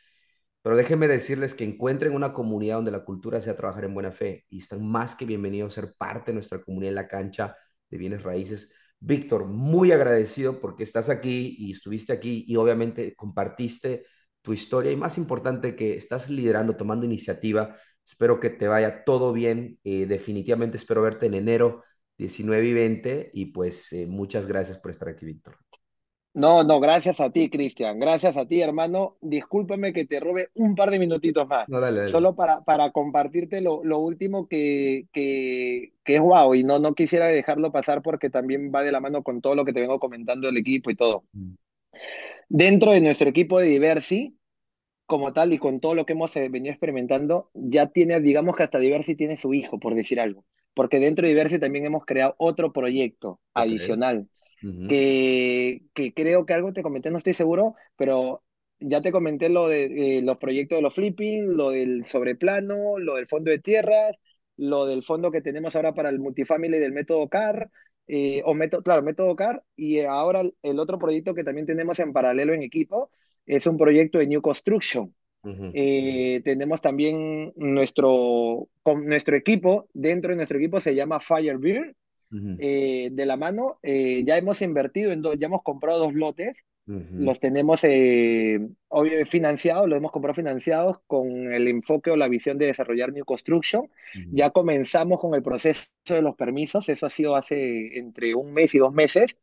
Pero 0.65 0.77
déjenme 0.77 1.09
decirles 1.09 1.55
que 1.55 1.65
encuentren 1.65 2.15
una 2.15 2.33
comunidad 2.33 2.77
donde 2.77 2.91
la 2.91 3.05
cultura 3.05 3.41
sea 3.41 3.55
trabajar 3.55 3.85
en 3.85 3.95
buena 3.95 4.11
fe 4.11 4.47
y 4.51 4.59
están 4.61 4.85
más 4.85 5.15
que 5.15 5.27
bienvenidos 5.27 5.79
a 5.79 5.83
ser 5.83 5.95
parte 5.97 6.33
de 6.33 6.35
nuestra 6.35 6.61
comunidad 6.63 6.89
en 6.89 6.95
la 6.97 7.09
cancha 7.09 7.57
de 7.89 7.99
bienes 7.99 8.25
raíces 8.25 8.73
Víctor, 9.07 9.47
muy 9.47 9.93
agradecido 9.93 10.61
porque 10.61 10.83
estás 10.83 11.11
aquí 11.11 11.57
y 11.59 11.73
estuviste 11.73 12.13
aquí 12.15 12.45
y 12.49 12.57
obviamente 12.57 13.15
compartiste 13.15 14.07
tu 14.41 14.55
historia 14.55 14.93
y 14.93 14.97
más 14.97 15.19
importante 15.19 15.77
que 15.77 15.95
estás 15.95 16.31
liderando, 16.31 16.75
tomando 16.77 17.05
iniciativa. 17.05 17.77
Espero 18.05 18.41
que 18.41 18.49
te 18.51 18.67
vaya 18.67 19.05
todo 19.05 19.33
bien. 19.35 19.79
Eh, 19.85 20.07
definitivamente 20.07 20.79
espero 20.79 21.03
verte 21.03 21.27
en 21.27 21.35
enero 21.35 21.85
19 22.17 22.67
y 22.67 22.73
20 22.73 23.31
y 23.35 23.47
pues 23.47 23.93
eh, 23.93 24.07
muchas 24.07 24.47
gracias 24.47 24.79
por 24.79 24.91
estar 24.91 25.09
aquí, 25.11 25.27
Víctor. 25.27 25.59
No, 26.35 26.65
no, 26.65 26.81
gracias 26.81 27.21
a 27.21 27.31
ti, 27.31 27.49
Cristian. 27.49 28.01
Gracias 28.01 28.37
a 28.37 28.45
ti, 28.47 28.61
hermano. 28.61 29.17
Discúlpame 29.21 29.93
que 29.93 30.05
te 30.05 30.19
robe 30.19 30.51
un 30.55 30.75
par 30.75 30.91
de 30.91 30.99
minutitos 30.99 31.47
más, 31.47 31.69
No, 31.69 31.79
dale, 31.81 31.99
dale. 31.99 32.09
solo 32.11 32.35
para, 32.35 32.65
para 32.65 32.91
compartirte 32.91 33.61
lo, 33.61 33.85
lo 33.85 34.01
último 34.01 34.49
que, 34.49 35.07
que, 35.13 35.93
que 36.03 36.17
es 36.17 36.21
guau, 36.21 36.57
y 36.57 36.65
no, 36.65 36.81
no 36.81 36.95
quisiera 36.95 37.29
dejarlo 37.29 37.71
pasar 37.71 38.03
porque 38.03 38.31
también 38.31 38.73
va 38.75 38.83
de 38.83 38.91
la 38.91 38.99
mano 39.01 39.23
con 39.23 39.41
todo 39.41 39.55
lo 39.55 39.65
que 39.65 39.73
te 39.73 39.81
vengo 39.81 40.01
comentando 40.01 40.49
del 40.49 40.57
equipo 40.57 40.91
y 40.91 40.97
todo. 40.97 41.23
Mm, 41.33 41.55
Dentro 42.49 42.91
de 42.91 43.01
nuestro 43.01 43.29
equipo 43.29 43.61
de 43.61 43.69
Diversi, 43.69 44.37
como 45.07 45.33
tal, 45.33 45.53
y 45.53 45.59
con 45.59 45.79
todo 45.81 45.95
lo 45.95 46.05
que 46.05 46.15
hemos 46.15 46.35
eh, 46.37 46.49
venido 46.49 46.73
experimentando, 46.73 47.51
ya 47.55 47.87
tiene, 47.87 48.21
digamos 48.21 48.57
que 48.57 48.65
hasta 48.65 48.79
Diversi 48.79 49.15
tiene 49.15 49.37
su 49.37 49.55
hijo, 49.55 49.79
por 49.79 49.95
decir 49.95 50.21
algo. 50.21 50.45
Porque 50.75 50.99
dentro 50.99 51.23
de 51.27 51.33
Diversi 51.33 51.61
también 51.61 51.87
hemos 51.87 52.05
creado 52.05 52.35
otro 52.39 52.73
proyecto 52.73 53.39
adicional 53.55 54.29
Que, 54.89 55.83
que 55.93 56.15
creo 56.15 56.47
que 56.47 56.55
algo 56.55 56.73
te 56.73 56.83
comenté, 56.83 57.11
no 57.11 57.19
estoy 57.19 57.35
seguro, 57.35 57.75
pero 57.97 58.43
ya 58.81 59.03
te 59.03 59.13
comenté 59.13 59.49
lo 59.49 59.69
de 59.69 60.19
eh, 60.19 60.23
los 60.23 60.39
proyectos 60.39 60.79
de 60.79 60.83
los 60.83 60.95
flipping, 60.95 61.57
lo 61.57 61.71
del 61.71 62.05
sobreplano, 62.07 62.99
lo 62.99 63.15
del 63.15 63.27
fondo 63.27 63.51
de 63.51 63.59
tierras, 63.59 64.19
lo 64.57 64.87
del 64.87 65.03
fondo 65.03 65.31
que 65.31 65.41
tenemos 65.41 65.77
ahora 65.77 65.95
para 65.95 66.09
el 66.09 66.19
multifamily 66.19 66.79
del 66.79 66.93
método 66.93 67.29
CAR, 67.29 67.71
eh, 68.07 68.43
o 68.45 68.55
método, 68.55 68.83
claro, 68.83 69.03
método 69.03 69.35
CAR, 69.37 69.63
y 69.77 70.01
ahora 70.01 70.43
el 70.63 70.79
otro 70.79 70.99
proyecto 70.99 71.35
que 71.35 71.45
también 71.45 71.67
tenemos 71.67 71.99
en 71.99 72.13
paralelo 72.13 72.53
en 72.55 72.63
equipo 72.63 73.11
es 73.47 73.67
un 73.67 73.77
proyecto 73.77 74.19
de 74.19 74.27
New 74.27 74.43
Construction. 74.43 75.15
Eh, 75.75 76.41
tenemos 76.43 76.81
también 76.81 77.53
nuestro, 77.57 78.69
con 78.83 79.05
nuestro 79.07 79.37
equipo, 79.37 79.89
dentro 79.93 80.31
de 80.31 80.37
nuestro 80.37 80.57
equipo 80.57 80.81
se 80.81 80.95
llama 80.95 81.21
Eh, 82.59 83.11
de 83.13 83.27
la 83.27 83.37
mano. 83.37 83.79
Eh, 83.83 84.25
ya 84.25 84.37
hemos 84.37 84.63
invertido, 84.63 85.13
en 85.13 85.23
dos, 85.23 85.37
ya 85.39 85.47
hemos 85.47 85.63
comprado 85.63 86.01
dos 86.01 86.15
lotes, 86.15 86.65
los 86.87 87.41
tenemos 87.41 87.83
eh, 87.85 88.61
obvio, 88.89 89.25
financiados, 89.25 89.89
los 89.89 89.97
hemos 89.97 90.13
comprado 90.13 90.35
financiados 90.35 90.99
con 91.07 91.55
el 91.55 91.67
enfoque 91.69 92.11
o 92.11 92.17
la 92.17 92.29
visión 92.29 92.59
de 92.59 92.67
desarrollar 92.67 93.13
New 93.13 93.25
Construction. 93.25 93.89
Ya 94.33 94.51
comenzamos 94.51 95.19
con 95.19 95.35
el 95.35 95.43
proceso 95.43 95.87
de 96.09 96.21
los 96.21 96.37
permisos, 96.37 96.89
eso 96.91 97.07
ha 97.07 97.11
sido 97.11 97.37
hace 97.37 97.99
entre 97.99 98.35
un 98.35 98.53
mes 98.53 98.75
y 98.75 98.79
dos 98.79 98.93
meses. 98.93 99.37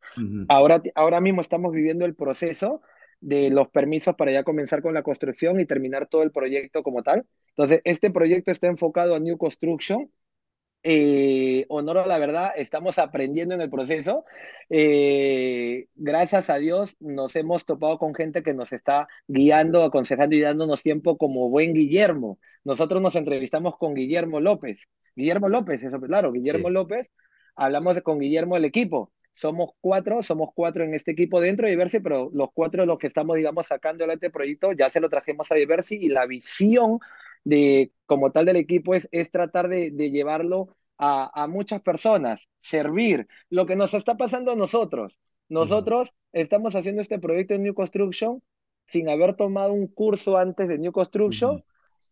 Ahora, 0.48 0.80
ahora 0.94 1.20
mismo 1.20 1.40
estamos 1.40 1.72
viviendo 1.72 2.04
el 2.04 2.14
proceso 2.14 2.80
de 3.20 3.50
los 3.50 3.68
permisos 3.68 4.14
para 4.16 4.32
ya 4.32 4.42
comenzar 4.44 4.82
con 4.82 4.94
la 4.94 5.02
construcción 5.02 5.60
y 5.60 5.66
terminar 5.66 6.08
todo 6.08 6.22
el 6.22 6.32
proyecto 6.32 6.82
como 6.82 7.02
tal. 7.02 7.24
Entonces, 7.56 7.80
este 7.84 8.10
proyecto 8.10 8.50
está 8.50 8.66
enfocado 8.66 9.14
a 9.14 9.20
New 9.20 9.36
Construction 9.36 10.10
eh, 10.82 11.64
honor 11.68 11.98
a 11.98 12.06
la 12.06 12.18
verdad, 12.18 12.52
estamos 12.56 12.98
aprendiendo 12.98 13.54
en 13.54 13.60
el 13.60 13.70
proceso. 13.70 14.24
Eh, 14.68 15.86
gracias 15.94 16.50
a 16.50 16.58
Dios 16.58 16.96
nos 17.00 17.36
hemos 17.36 17.64
topado 17.66 17.98
con 17.98 18.14
gente 18.14 18.42
que 18.42 18.54
nos 18.54 18.72
está 18.72 19.08
guiando, 19.28 19.82
aconsejando 19.82 20.34
y 20.36 20.40
dándonos 20.40 20.82
tiempo 20.82 21.16
como 21.18 21.48
buen 21.48 21.72
Guillermo. 21.74 22.38
Nosotros 22.64 23.00
nos 23.02 23.16
entrevistamos 23.16 23.76
con 23.78 23.94
Guillermo 23.94 24.40
López. 24.40 24.80
Guillermo 25.14 25.48
López, 25.48 25.82
eso 25.82 26.00
claro, 26.00 26.32
Guillermo 26.32 26.68
Sí. 26.68 26.74
López. 26.74 27.10
Hablamos 27.54 28.00
con 28.02 28.18
Guillermo 28.18 28.54
del 28.54 28.64
equipo. 28.64 29.12
Somos 29.34 29.70
cuatro, 29.80 30.22
somos 30.22 30.50
cuatro 30.54 30.84
en 30.84 30.94
este 30.94 31.12
equipo 31.12 31.40
dentro 31.40 31.66
de 31.66 31.72
Diversi, 31.72 32.00
pero 32.00 32.30
los 32.34 32.48
cuatro 32.52 32.84
los 32.86 32.98
que 32.98 33.06
estamos, 33.06 33.36
digamos, 33.36 33.66
sacando 33.66 34.04
adelante 34.04 34.26
el 34.26 34.32
proyecto, 34.32 34.72
ya 34.72 34.90
se 34.90 35.00
lo 35.00 35.08
trajimos 35.08 35.50
a 35.50 35.54
Diversi 35.54 35.96
y 36.00 36.08
la 36.08 36.26
visión 36.26 36.98
de, 37.44 37.92
como 38.06 38.30
tal 38.32 38.46
del 38.46 38.56
equipo 38.56 38.94
es, 38.94 39.08
es 39.12 39.30
tratar 39.30 39.68
de, 39.68 39.90
de 39.90 40.10
llevarlo 40.10 40.76
a, 40.98 41.30
a 41.42 41.46
muchas 41.48 41.80
personas, 41.82 42.48
servir, 42.60 43.26
lo 43.50 43.66
que 43.66 43.76
nos 43.76 43.94
está 43.94 44.16
pasando 44.16 44.52
a 44.52 44.56
nosotros. 44.56 45.18
Nosotros 45.48 46.14
estamos 46.32 46.74
haciendo 46.74 47.00
este 47.02 47.18
proyecto 47.18 47.54
en 47.54 47.62
New 47.64 47.74
Construction 47.74 48.42
sin 48.86 49.08
haber 49.08 49.36
tomado 49.36 49.72
un 49.72 49.86
curso 49.88 50.36
antes 50.38 50.68
de 50.68 50.78
New 50.78 50.92
Construction, 50.92 51.62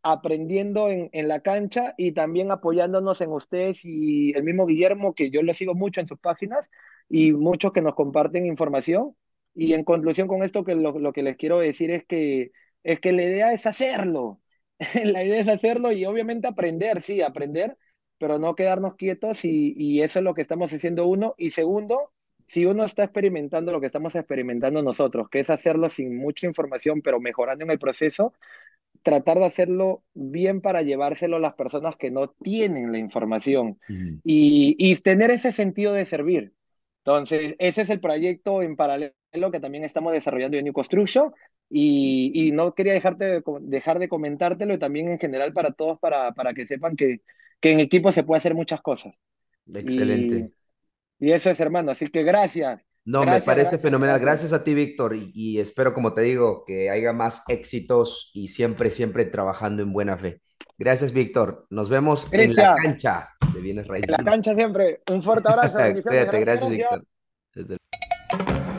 aprendiendo 0.03 0.89
en, 0.89 1.11
en 1.13 1.29
la 1.29 1.41
cancha 1.41 1.95
y 1.99 2.13
también 2.13 2.51
apoyándonos 2.51 3.21
en 3.21 3.31
ustedes 3.33 3.81
y 3.85 4.33
el 4.33 4.45
mismo 4.45 4.67
Guillermo, 4.67 5.15
que 5.15 5.31
yo 5.31 5.43
lo 5.43 5.53
sigo 5.55 5.75
mucho 5.75 6.01
en 6.01 6.09
sus 6.09 6.19
páginas 6.19 6.71
y 7.09 7.33
muchos 7.33 7.73
que 7.73 7.83
nos 7.83 7.95
comparten 7.95 8.47
información. 8.47 9.15
Y 9.55 9.75
en 9.75 9.85
conclusión 9.85 10.29
con 10.29 10.43
esto, 10.43 10.65
que 10.65 10.75
lo, 10.75 10.99
lo 10.99 11.13
que 11.13 11.23
les 11.23 11.37
quiero 11.37 11.59
decir 11.59 11.91
es 11.91 12.05
que, 12.07 12.53
es 12.83 13.01
que 13.01 13.13
la 13.13 13.23
idea 13.25 13.53
es 13.53 13.67
hacerlo. 13.67 14.41
La 15.05 15.25
idea 15.25 15.41
es 15.41 15.49
hacerlo 15.49 15.93
y 15.93 16.05
obviamente 16.07 16.49
aprender, 16.49 17.03
sí, 17.03 17.23
aprender, 17.23 17.77
pero 18.19 18.39
no 18.39 18.55
quedarnos 18.55 18.97
quietos 18.97 19.45
y, 19.45 19.75
y 19.77 20.03
eso 20.03 20.19
es 20.19 20.25
lo 20.25 20.35
que 20.35 20.43
estamos 20.43 20.73
haciendo 20.73 21.07
uno. 21.07 21.35
Y 21.39 21.51
segundo, 21.51 22.13
si 22.47 22.67
uno 22.67 22.85
está 22.85 23.05
experimentando 23.05 23.73
lo 23.73 23.81
que 23.81 23.87
estamos 23.87 24.15
experimentando 24.15 24.83
nosotros, 24.83 25.29
que 25.31 25.41
es 25.41 25.51
hacerlo 25.51 25.89
sin 25.91 26.17
mucha 26.17 26.47
información, 26.47 27.03
pero 27.03 27.21
mejorando 27.21 27.65
en 27.65 27.71
el 27.71 27.79
proceso, 27.79 28.33
tratar 29.03 29.39
de 29.39 29.47
hacerlo 29.47 30.05
bien 30.15 30.61
para 30.61 30.83
llevárselo 30.83 31.37
a 31.37 31.41
las 31.41 31.55
personas 31.55 31.97
que 31.97 32.11
no 32.11 32.29
tienen 32.31 32.93
la 32.93 32.99
información 32.99 33.81
y, 34.25 34.77
y 34.79 34.97
tener 34.97 35.31
ese 35.31 35.53
sentido 35.53 35.93
de 35.93 36.07
servir. 36.07 36.55
Entonces, 37.05 37.57
ese 37.59 37.83
es 37.83 37.91
el 37.91 38.01
proyecto 38.01 38.63
en 38.63 38.77
paralelo 38.77 39.15
que 39.53 39.61
también 39.61 39.85
estamos 39.85 40.13
desarrollando 40.13 40.59
en 40.59 40.65
New 40.65 40.75
Construction 40.75 41.33
y, 41.71 42.33
y 42.35 42.53
no 42.53 42.75
quería 42.75 42.93
dejarte 42.93 43.25
de 43.25 43.43
dejar 43.63 43.99
de 44.01 44.09
comentártelo 44.09 44.75
y 44.75 44.79
también 44.79 45.09
en 45.09 45.19
general 45.19 45.53
para 45.53 45.71
todos, 45.71 45.99
para, 46.01 46.33
para 46.33 46.53
que 46.53 46.67
sepan 46.67 46.97
que, 46.97 47.21
que 47.61 47.71
en 47.73 47.81
equipo 47.81 48.11
se 48.13 48.25
puede 48.25 48.39
hacer 48.39 48.55
muchas 48.55 48.83
cosas. 48.83 49.15
Excelente. 49.73 50.53
y 51.21 51.31
eso 51.31 51.49
es, 51.51 51.61
hermano. 51.61 51.93
Así 51.93 52.09
que 52.09 52.25
gracias, 52.25 52.81
No, 53.05 53.21
me 53.21 53.41
parece 53.41 53.77
gracias, 53.77 53.83
fenomenal. 53.83 54.19
gracias. 54.21 54.53
A 54.53 54.65
ti, 54.65 54.75
Víctor, 54.75 55.15
y, 55.15 55.31
y 55.33 55.61
espero, 55.61 55.95
como 55.95 56.13
te 56.13 56.23
digo, 56.23 56.65
que 56.67 56.91
haya 56.91 57.13
más 57.13 57.45
éxitos 57.49 58.31
y 58.35 58.49
siempre, 58.49 58.91
siempre 58.91 59.25
trabajando 59.27 59.83
en 59.83 59.93
buena 59.93 60.17
fe. 60.17 60.41
Gracias, 60.77 61.13
Víctor. 61.13 61.67
Nos 61.71 61.89
vemos 61.89 62.27
en 62.33 62.55
la 62.57 62.75
cancha 62.83 63.29
de 63.55 63.61
Bienes 63.61 63.85
en 63.85 63.91
Raíces. 63.91 64.11
la 64.11 64.25
cancha 64.25 64.55
siempre. 64.55 65.03
Un 65.11 65.23
fuerte 65.23 65.49
abrazo. 65.49 65.77
Cuídate, 66.03 66.41
Gracias, 66.41 66.41
gracias, 66.41 66.71
gracias. 66.71 66.71
Víctor. 66.71 67.05
Desde 67.55 68.70